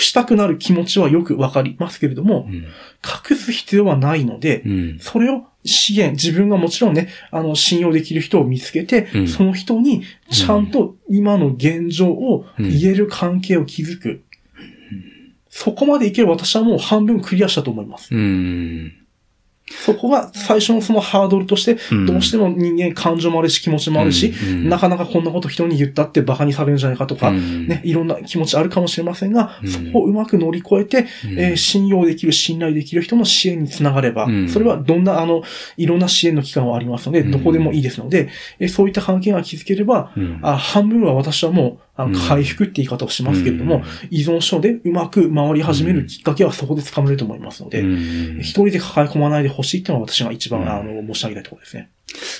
[0.00, 9.28] したくなる気持ちはよくわかりますけれども、うん、隠す必要はないので、うん、それを支援、自分がもちろんね、あの、信用できる人を見つけて、うん。
[9.28, 14.22] その人にちゃんと今の現状を言える関係を築く。
[15.48, 18.12] そこまでいけば私はもう半分クリアしたと思います。
[18.12, 18.92] うん、
[19.66, 22.06] そこが最初のそのハードルとして、うん。
[22.06, 24.68] どうしても人間感情もあるし気持ちもあるし、うん。
[24.68, 27.66] なかなかこんなこと人に言ったって馬鹿にされるんじゃないかとか、うん。
[27.66, 29.68] ね、いろんな気持ちあるかもしれませんが、うん。
[29.68, 31.38] そこをうまく乗り越えて、うん。
[31.40, 34.48] えー信用できる、信頼できる人の支援につながれば、うん。
[34.48, 35.42] それはどんな、あの、
[35.76, 37.30] いろんな支援の機関はありますので、うん。
[37.30, 38.28] どこでもいいですので、
[38.58, 40.40] えーそういった関係が築ければ、うん。
[40.42, 51.90] あ半分は私はもう、あうんの回復って言い方をしますけれども、うん依存症でうまく回り始めるきっかけはそこで掴めると思いますので、うん一人で抱え込まないでほしいっていうのが私が一番、うんあの、申し上げたいところですね。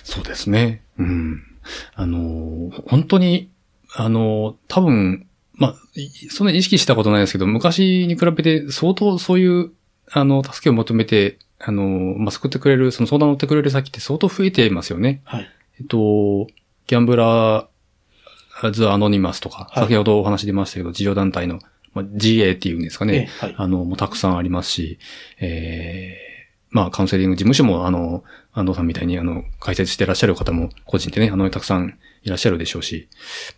[0.03, 0.83] そうですね。
[0.99, 1.43] うん。
[1.95, 3.51] あの、本当に、
[3.95, 9.71] あの、多分、まあ、いそんなに意識したことないですけど、昔に比べて相当そういう、
[10.11, 11.85] あの、助けを求めて、あの、
[12.19, 15.23] まあ、救ってくれる、その相談乗ってくれる先って相当増えていますよね。
[15.25, 15.49] はい。
[15.81, 16.47] えっと、
[16.87, 17.67] ギャンブラー
[18.71, 21.59] ズ・アノニマスとか、はい先ほどお話出ましたけど、事業団体の、
[21.93, 23.31] まあ、GA っていうんですかええね。
[23.39, 23.55] はい。
[23.57, 24.99] あの、もうたくさんありますし、
[25.41, 26.35] ええ
[26.71, 33.09] まあ、カウンセリング事務所も、あの、安藤さんみたいに、あの、解説してらっしゃる方も、個人でね、あの、たくさんいらっしゃるでしょうし、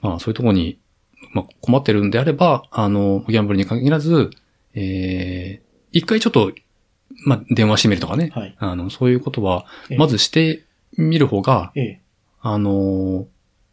[0.03, 0.79] まあ、そういうところに、
[1.33, 4.31] まあ、困ってるんであれば、あの、ギャンブルに限らず、
[4.75, 6.53] ええ一回ちょっと、
[7.25, 8.55] まあ、電話してみるとかね、はい。
[8.59, 10.65] あの、そういうことは、ええまずして
[10.99, 12.01] みる方が、ええ。
[12.43, 13.27] あの、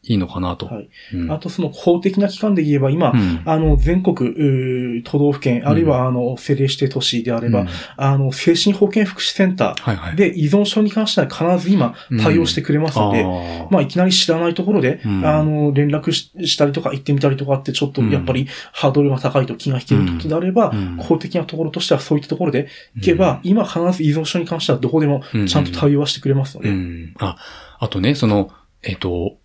[0.05, 0.65] いいのかなと。
[0.65, 0.89] はい。
[1.13, 1.31] うん。
[1.31, 3.41] あとその公的な機関で言えば今、うん。
[3.45, 7.67] あの、全国、都道府県、あるいは、あの、政令指定都市であれば、うん。
[7.95, 9.75] あの、精神保健福祉センタ。
[9.79, 13.67] ーで依存症に関しては必ず今対応してくれますので、あー。
[13.71, 15.25] まあ、いきなり知らないところで、うん。
[15.25, 20.97] あの、連絡ししたりとか行ってみたりとかってちょっとやっぱりハードルが高いと気が引けることであれば、うん。
[20.97, 27.13] 公的なところとしてはそういったところで行けば、今必ず依存症に関してはどこでもちゃんと対応はしてくれますので、うん。
[27.19, 27.37] あ、
[27.79, 28.51] あとね、その、
[28.83, 29.37] えっ、と、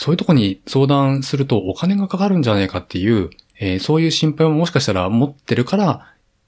[0.00, 3.28] そういうとこに相談するとお金がかかるんじゃないかっていう、
[3.58, 6.06] えーそういう心配ももしかしたら持ってるから、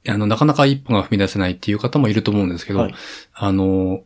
[0.09, 2.95] あの、なかなか一歩が踏み出せないっていう方もいると思うんですけど、はい
[3.35, 4.05] あの、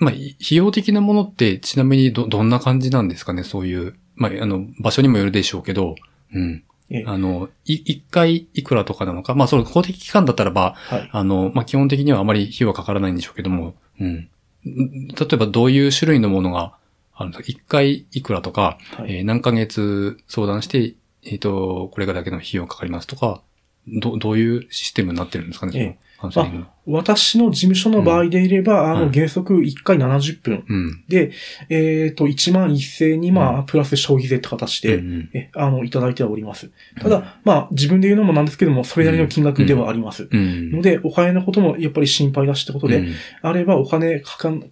[0.00, 5.94] まあ、い費用的なものってちなみにど、どんな感じなんですかね、そういう、まあ、あの、場所にもよるでしょうけど、
[6.34, 6.64] うん。
[6.90, 11.08] ええあの、い、一回いくらとかなのか、まあ、その公的機関だったらば、はい。
[11.12, 14.08] あの、まあ、基本的にはあまり費用はかからないんでしょうけども、うん。
[14.08, 14.28] ん
[14.64, 16.74] 例えばどういう種類のものが
[17.18, 19.18] あるんですか一回いくらとか、はい。
[19.18, 23.42] えー何ヶ月相談して、えっ、と、これがだけの費用かかりますとか、
[23.88, 26.66] ど、どういうシステムになってるんですかね、カウンセリングの。
[26.88, 30.64] 私の事務所の場合でいれば、あの、はい原則1回70分。
[30.68, 31.04] うん。
[31.08, 31.32] で、
[31.68, 36.70] えっ、と、1万1000に、まあ、プラス消費税って形で、うんえ、あの、いただいてはおります。
[37.00, 40.28] ただ、まあ、自分で言うのもなんですけども、それなりの金額ではあります。
[40.30, 40.70] うん。
[40.70, 43.14] ので、お金のこともやっぱり心配だしってことで、うん。
[43.42, 44.62] あればお金かかん、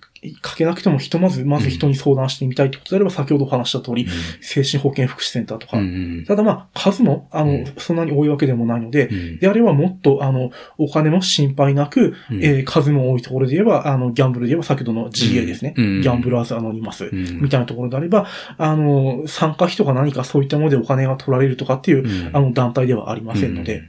[0.40, 4.06] かけなくてもひとまず、まず人に相談してみたいってことであれば、先ほどお話した通り、
[4.40, 7.64] 精神保健福祉センターとか、うんただまあ、数も、あの、うん。
[7.78, 9.38] そんなに多いわけでもないので、うん。
[9.38, 12.44] であればもっと、あの、お金も心配なく、うん。
[12.44, 15.74] えー数も多いところで言えば、あの、ギャンブルで言えば、先ほどの GA ですね。
[15.76, 16.00] うん。
[16.00, 17.06] ギャンブラーズアノニマス。
[17.06, 17.40] うん。
[17.40, 18.26] みたいなところであれば、
[18.58, 22.36] あの、参加費とか何かそういったものでお金が取られるとかっていう、うん。
[22.36, 23.84] あの、団体ではありませんので、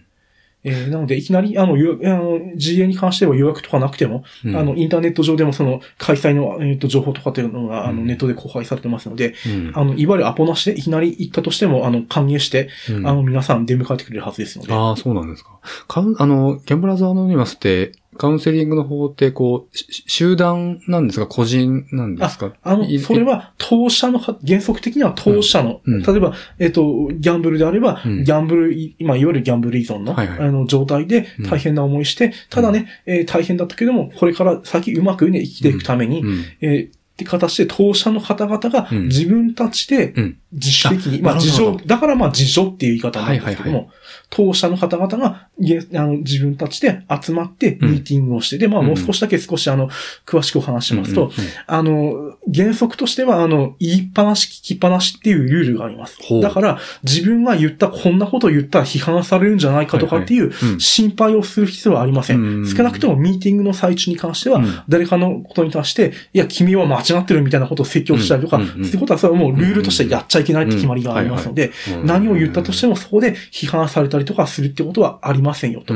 [0.64, 4.56] えーなので、いきなり、あの、あの、GA に関しては予約とかなくても、うん。
[4.56, 8.08] あの、インターネット上でもその、開催の、えっ、と、情報とかっていうのが、あの、うん。
[8.08, 9.72] ネットで公開されてますので、うん。
[9.76, 13.08] あの、いわゆるアポなしでいきなり行ったとしても、あの、歓迎して、うん。
[13.08, 14.74] あの、皆さん出迎えてくれるはずですので。
[14.74, 15.60] ああ、そうなんですか。
[15.88, 21.28] カウンあの、ギャンブラーズアノニマスって、カウンセリングの方って、こう、し集団なんですか？
[21.28, 22.54] 個人なんですか？
[22.64, 26.02] あのい、それは、当社のは、原則的には当社の、うんうん。
[26.04, 28.24] 例えば、えっ、と、ギャンブルであれば、うん。
[28.24, 30.40] ギャンブルい、今、いわゆるギャンブル依存の、はいはい。
[30.40, 31.50] あの、状態でうん。
[31.50, 36.44] 大変な思いして、ただね、えー大変だったけども、これから先うまくね、生きていくために、うん。
[36.62, 39.04] えーって形で当社の方々がうん。
[39.06, 40.38] 自分たちでうん。
[40.52, 43.98] 自主的に、あまあ自助だからまあ自助っていう言い方なんですけども、はいはい
[44.30, 47.92] 当社の方々がげあの自分たちで集まってうん。
[47.92, 49.90] ミーティングをして、で、まあもう少しだけ少しあの、
[50.26, 51.34] 詳しくお話しますと、うんうん
[51.66, 56.18] あの、原則としては、あの、言いっぱなし、聞きっぱなしっていうルールがあります。
[56.42, 62.64] だから、自分が言った、こんなこと言ったら批判されるんじゃないかとかっていう心配をする必要はありませうん。
[62.64, 62.68] ん。
[62.68, 68.64] 少なくともミーティングの最中に関してはうん、誰かのことに対して、いや、君は間違ってるみたいなことを説教したりとか、うん。
[68.64, 68.70] うん。
[68.70, 75.94] そういうことはそれはもうルールとしてやっちゃゃいけないって決まりがありますので、うん何を言ったとしてもそこで批判されたりとかするってことはありませんよと。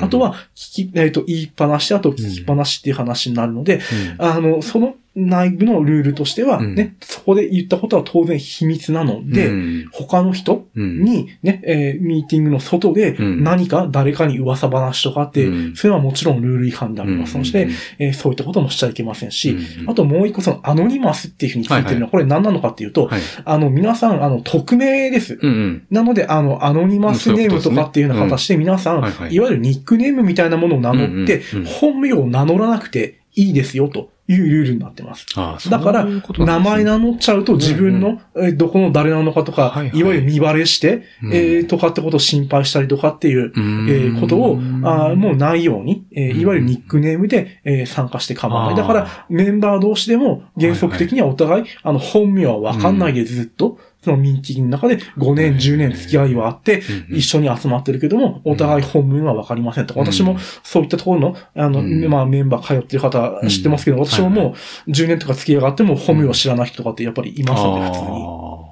[0.00, 3.80] あとは、聞き、えっ、と、言いっぱなし、あと聞きっぱなしっていう話になるので、
[4.18, 4.26] うん。
[4.26, 6.74] あの、その内部のルールとしては、うん。
[6.74, 9.88] ね、そこで言ったことは当然秘密なので、うん。
[9.92, 11.02] 他の人うん。
[11.02, 13.44] にね、えーミーティングの外でうん。
[13.44, 15.76] 何か誰かに噂話とかって、うん。
[15.76, 17.38] それはもちろんルール違反であります。
[17.38, 17.68] ので、
[17.98, 19.90] えーそういったこともしちゃいけませんし、うん。
[19.90, 23.20] あともう一個そのアノニマスっていうふうについてるのは、これ何なのかっていうと、はい。
[23.44, 25.38] あの皆さん、あの、匿名です。
[25.40, 25.86] うんうん。
[25.90, 29.38] なので、あの、アノニマスネームとかっていうような形で皆さん、はいはいい。
[29.38, 35.26] わゆるニックネームみたいなものを名乗ってうんうんうん、本名を名乗らなくていいですよというルールになってます。
[35.36, 36.06] ああだから
[36.38, 41.34] 名前名乗っちゃうと自分の、えーどこの誰なのかとか、はいわゆる見バレして、うん。
[41.34, 43.86] えーとかってことを心配したりとかっていう、うん。
[43.88, 48.76] えーことを、あーもうないように、えいわゆるニックネームで、えー参加して構わない。
[48.76, 59.98] だから、メンバー同士でも原則的にはお互い、あの、本名はわかんないでずっと、そのミンティングの中で5年、10年付き合いはあって、うん一緒に集まってるけども、お互い本名はわかりませんと。
[59.98, 64.54] 私もそういったところの、あの、うんまあメンバー通ってる方知ってますけど、うん私もも
[64.86, 68.63] う10年とか付き合いがあっても本名を知らない人とかってやっぱりいますので、普通に。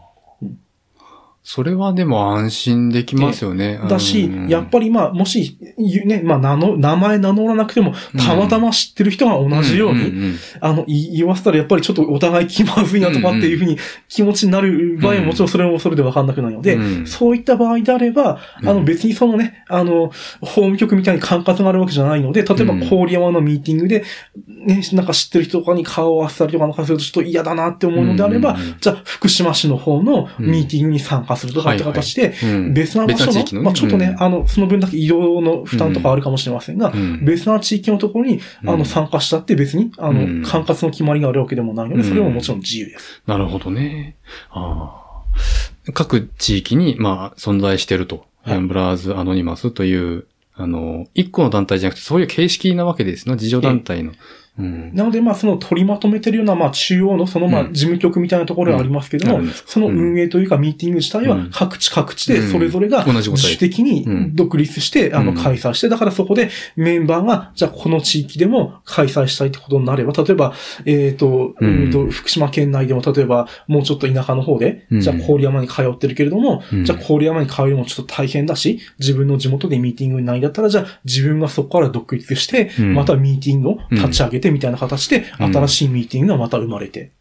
[1.45, 3.81] それはでも安心できますよね。
[3.89, 10.35] だしうん、やっぱりまあ、もし、ゆね、まあ、名の、名前名乗らなくても、たまたま知ってる人が同じように、んんん。
[10.61, 13.77] あの、い言わせたらやっぱりちょっとお互い気まずいなとかっていうふうに
[14.09, 17.07] 気持ちになる場合はうんもちろんそれもそれでわかんなくなるので、うん。
[17.07, 22.89] そういった場合であれば、あのうん別にそのね、あの、法務局みたいに管轄があるわけじゃないので、例えばうん。
[22.89, 24.05] 郡山のミーティングで、
[24.47, 32.75] ね、なんか知ってる人とかに顔を合わせたりとかなんかするとちょっと嫌だなって思うのであればうんうんうん、じゃあ福島市の方のミーティングに参加するとかって形で、うん。
[32.75, 34.23] 別な場所の、まあちょっとね、うん。
[34.23, 37.25] あの、その分だけ移動の負担とかあるかもしれませんが、うん。
[37.25, 38.85] 別な地域のところに、あの、うん。
[38.85, 40.43] 参加したって別に、あの、うん。
[40.43, 42.09] 管轄の決まりがあるわけでもないので、うん。
[42.09, 43.23] それももちろん自由です。
[43.27, 44.17] なるほどね。
[44.51, 48.27] ああ各地域に、まあ、存在してると。
[48.45, 53.35] ギャンブラーズ・アノニマスという、あの、一個の団体じゃなくて、そういう形式なわけですね。
[53.35, 54.13] 自助団体の。
[54.59, 54.95] うん。
[54.95, 57.73] なので、まあ、その取りまとめてるような、まあ、中央のその、まあ、うん。
[57.73, 59.51] 事務局みたいなところがありますけども、うん。
[59.51, 61.51] その運営というか、ミーティング自体はうん。
[61.51, 62.51] 各地各地で、うん。
[62.53, 64.37] それぞれが自主的にうん。
[64.37, 65.37] 独立して、あの、うん。
[65.39, 70.53] 開催して、だからそこでメンバーが、じゃあ、この地域でも開催したいってことになれば、例えば、
[70.85, 71.85] えっと、うん。
[71.85, 75.01] うんと、福島県内でも、例えば、もうちょっと田舎の方で、うん。
[75.01, 76.85] じゃあ、郡山に通ってるけれども、うん。
[76.85, 82.95] じゃあ、郡山に通うのもちょっと大変だし、自分の地元でミーティングにないんだったら、じゃあ、自分がそこから独立して、うん。
[82.95, 87.13] またミーティングを立ち上げてみたいな形で、うん新しいミーティングがまた生まれて、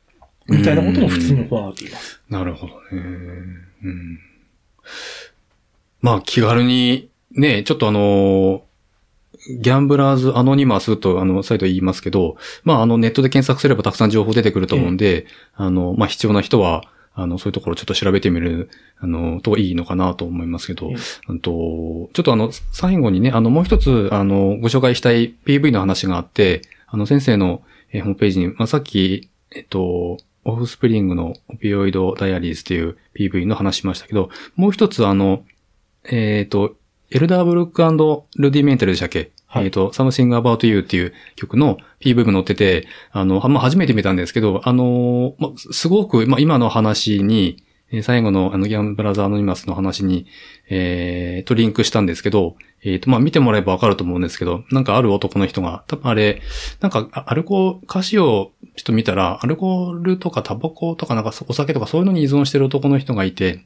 [0.47, 2.21] みたいなことも普通に行われています。
[2.29, 2.81] なるほどね。
[3.83, 4.19] うん。
[6.01, 8.63] まあ、気軽に、ね、ちょっとあの、
[9.59, 15.25] ギャンブラーズアノニマスとあの、サイト言いますけど、まあ、あの、ネットで検索すればたくさん情報出てくると思うんで、
[15.55, 16.83] あの、まあ、必要な人は、
[17.13, 18.69] あの、そういうところをちょっと調べてみる、
[18.99, 20.95] あの、といいのかなと思いますけど、ええ
[21.27, 26.61] あと、ちょっとあの、最後にね、あの、もう一つ、あの、ご紹介したい PV の話があって、
[26.91, 35.43] あの、先生の、えーホームページに、まあ、さっき、えっと、オフスプリングのオピオイドダイアリーズっていう PV の話しましたけど、もう一つあの、
[36.05, 36.75] えっ、と、
[37.11, 37.81] エルダーブルック
[38.37, 39.65] ルディメンタルでしたっけ、はい。
[39.65, 50.25] えっ、と、Something About You っていう曲の PV も載ってて、あの、はまあ、初めて見たんですけど、あの、まあ、すごく、まあ、今の話に、えー最後のあの、ギャンブラザーアノニマスの話に、
[50.69, 56.41] えー、とリンクしたんですけど、えっ、と、まあ、見てもらえばわかると思うんですけど、なんかある男の人が、多分あれ、
[56.79, 63.65] なんか、あアルコール、歌詞をちょっと見たら、アルコールとかタバコとかなんかお酒とかそういうのに依存してる男の人がいて、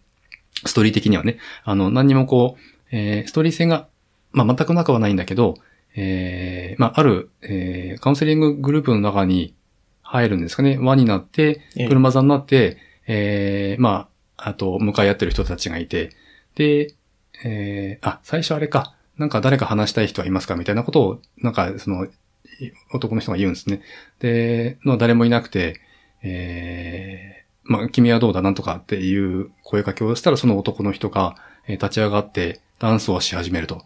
[0.65, 2.61] ストーリー的にはね、あの、何にもこう、
[2.91, 3.87] えーストーリー性が、
[4.31, 5.55] まあ、全く仲はないんだけど、
[5.95, 9.53] えーまあ、ある、えーカウンセリンググループの中に
[10.01, 10.77] 入るんですかね。
[10.77, 11.87] 輪になって、ええ。
[11.87, 12.77] 車座になって、
[13.07, 16.11] えーまあ、あと、向かい合ってる人たちがいて、
[16.55, 16.93] で、
[17.43, 22.07] えーあ、最初あれか、なんか誰か話したい人はいますかみたいなことを、なんか、その、
[22.93, 23.81] 男の人が言うんですね。
[24.19, 25.81] で、の誰もいなくて、
[26.21, 31.35] えーまあ、君はどうだなんとかっていう声かけをしたら、その男の人が、
[31.67, 33.83] え立ち上がってダンスをし始めると。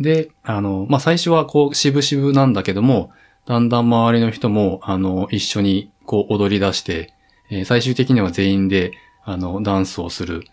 [0.00, 3.12] で、あの、まあ、最初はこう、渋々なんだけども、
[3.46, 7.12] だんだん周りの人も、あの、一緒にこう踊り出して、
[7.50, 8.92] えー最終的には全員で、
[9.24, 10.44] あの、ダンスをする。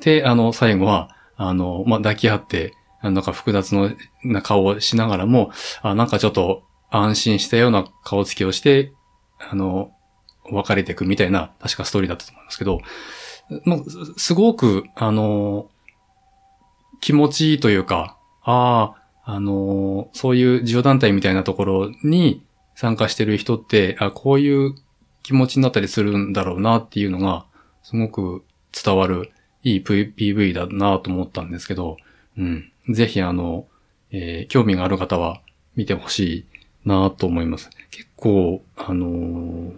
[0.00, 3.74] で、あの、最後は、あの、まあ、抱き合って、なんか複雑
[4.22, 5.50] な顔をしながらも、
[5.82, 8.92] あ、なんかちょっと安心したような顔つきをして、
[9.38, 9.92] あの、
[10.50, 12.80] 別れていくみたいな、確かストーリーだったと思いますけど、
[13.64, 13.78] まあ、
[14.16, 15.70] すごく、あの、
[17.00, 18.94] 気持ちいいというか、あ
[19.24, 22.44] あ、あの、そういう自助団体みたいなところに
[22.74, 24.74] 参加してる人って、あこういう
[25.22, 27.46] 気持ちになったりするんだろうなっていうのが、
[27.82, 29.30] すごく伝わる
[29.62, 31.96] いい PV だなと思ったんですけど、
[32.38, 32.72] うん。
[32.90, 33.66] ぜひあの、
[34.12, 35.40] えー、興味がある方は
[35.76, 36.44] 見てほし
[36.84, 37.70] いなと思います。
[37.90, 39.72] 結構、あのー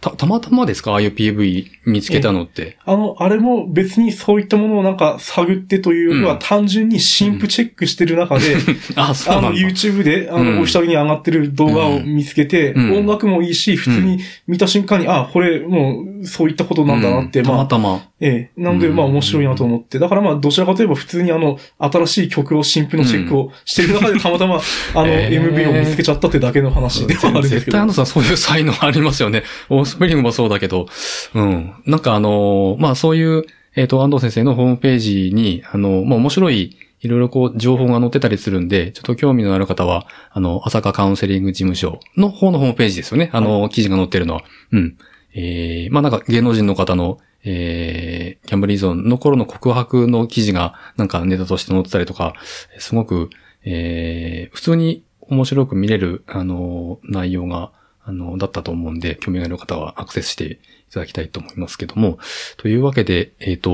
[0.00, 0.90] た、たまたまですか？
[0.90, 2.76] ああいう PV 見つけたのって。
[2.84, 8.56] あの、あれも別にそういったものをなんか探ってというよりは、単純に新婦チェックしてる中で、
[8.96, 14.18] あ、そうあの、YouTube で、あの、オフィシャルに上がってる動画を見つけて、音楽もいいし、普通に
[14.48, 17.66] 見た瞬間に、あ、これもう、そういったことなんだなって、まあ。
[17.66, 18.08] たまたま。
[18.20, 18.60] ええ。
[18.60, 19.98] なんで、まあ面白いなと思って。
[19.98, 24.56] だからまあ、どちらかといえば普通にあの、新しい曲を新婦のチェックをしてる中でたまたま、
[24.94, 27.60] あの、MV を見つけちゃったってだけの話ではあるんですけど。
[27.60, 29.42] 絶対あのさんそういう才能ありますよね。
[29.68, 30.86] オースプリングもそうだけど、
[31.34, 31.72] うん。
[31.86, 33.44] なんかあの、まあそういう、
[33.74, 43.30] えっ、ー、と、安藤先生のホームページに、あの、まあ面白い、いろいろこう、情報が載ってたりするんで、ちょっと興味のある方は、あの、朝霞カウンセリング事務所の方のホームページですよね。
[43.32, 44.42] あの、記事が載ってるのは。
[44.70, 44.96] うん。
[45.34, 52.34] えー、まあなんか芸能人の方の、えー、キャンブル依存の頃の告白の記事がなんかネタとして載ってたりとか、
[52.78, 53.30] すごく、
[53.64, 57.72] えー、普通に面白く見れる、あの、内容が、
[58.04, 60.58] あの、だったと思うんで、興味がある方はアクセスしてい
[60.92, 62.18] ただきたいと思いますけども、
[62.56, 63.70] というわけで、えっ、ー、と、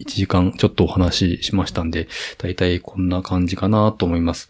[0.00, 2.08] 1時間ちょっとお話ししましたんで、
[2.38, 4.48] だいたいこんな感じかなと思います。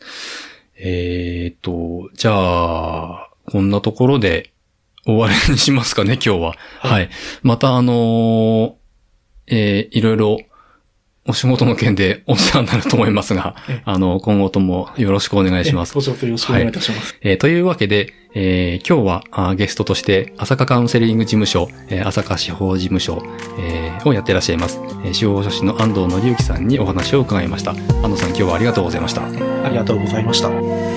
[0.76, 4.52] えっ、ー、と、じゃあ、こんなところで
[5.16, 6.38] 終わりにしますかね、今日は。
[6.80, 6.90] はい。
[6.90, 7.10] はい、
[7.42, 8.72] またあのー、
[9.48, 10.38] えー、いろいろ
[11.26, 13.54] お仕事の件でお世話になると思いますが、
[13.84, 15.94] あの、今後ともよろしくお願いします。
[15.94, 17.12] ごよろしくお願いいたします。
[17.12, 23.22] はい、えー、というわけで、えー、今日はあゲストとして、朝霞カウンセリング事務所、えー、朝霞司法事務所、
[23.58, 27.72] えー、をやっていらっしゃいます、えー、司法書士の安藤則之さんにお話を伺いました。
[27.72, 29.24] 安藤さん、今日はありがとうございました。
[29.26, 30.89] ありがとうございました。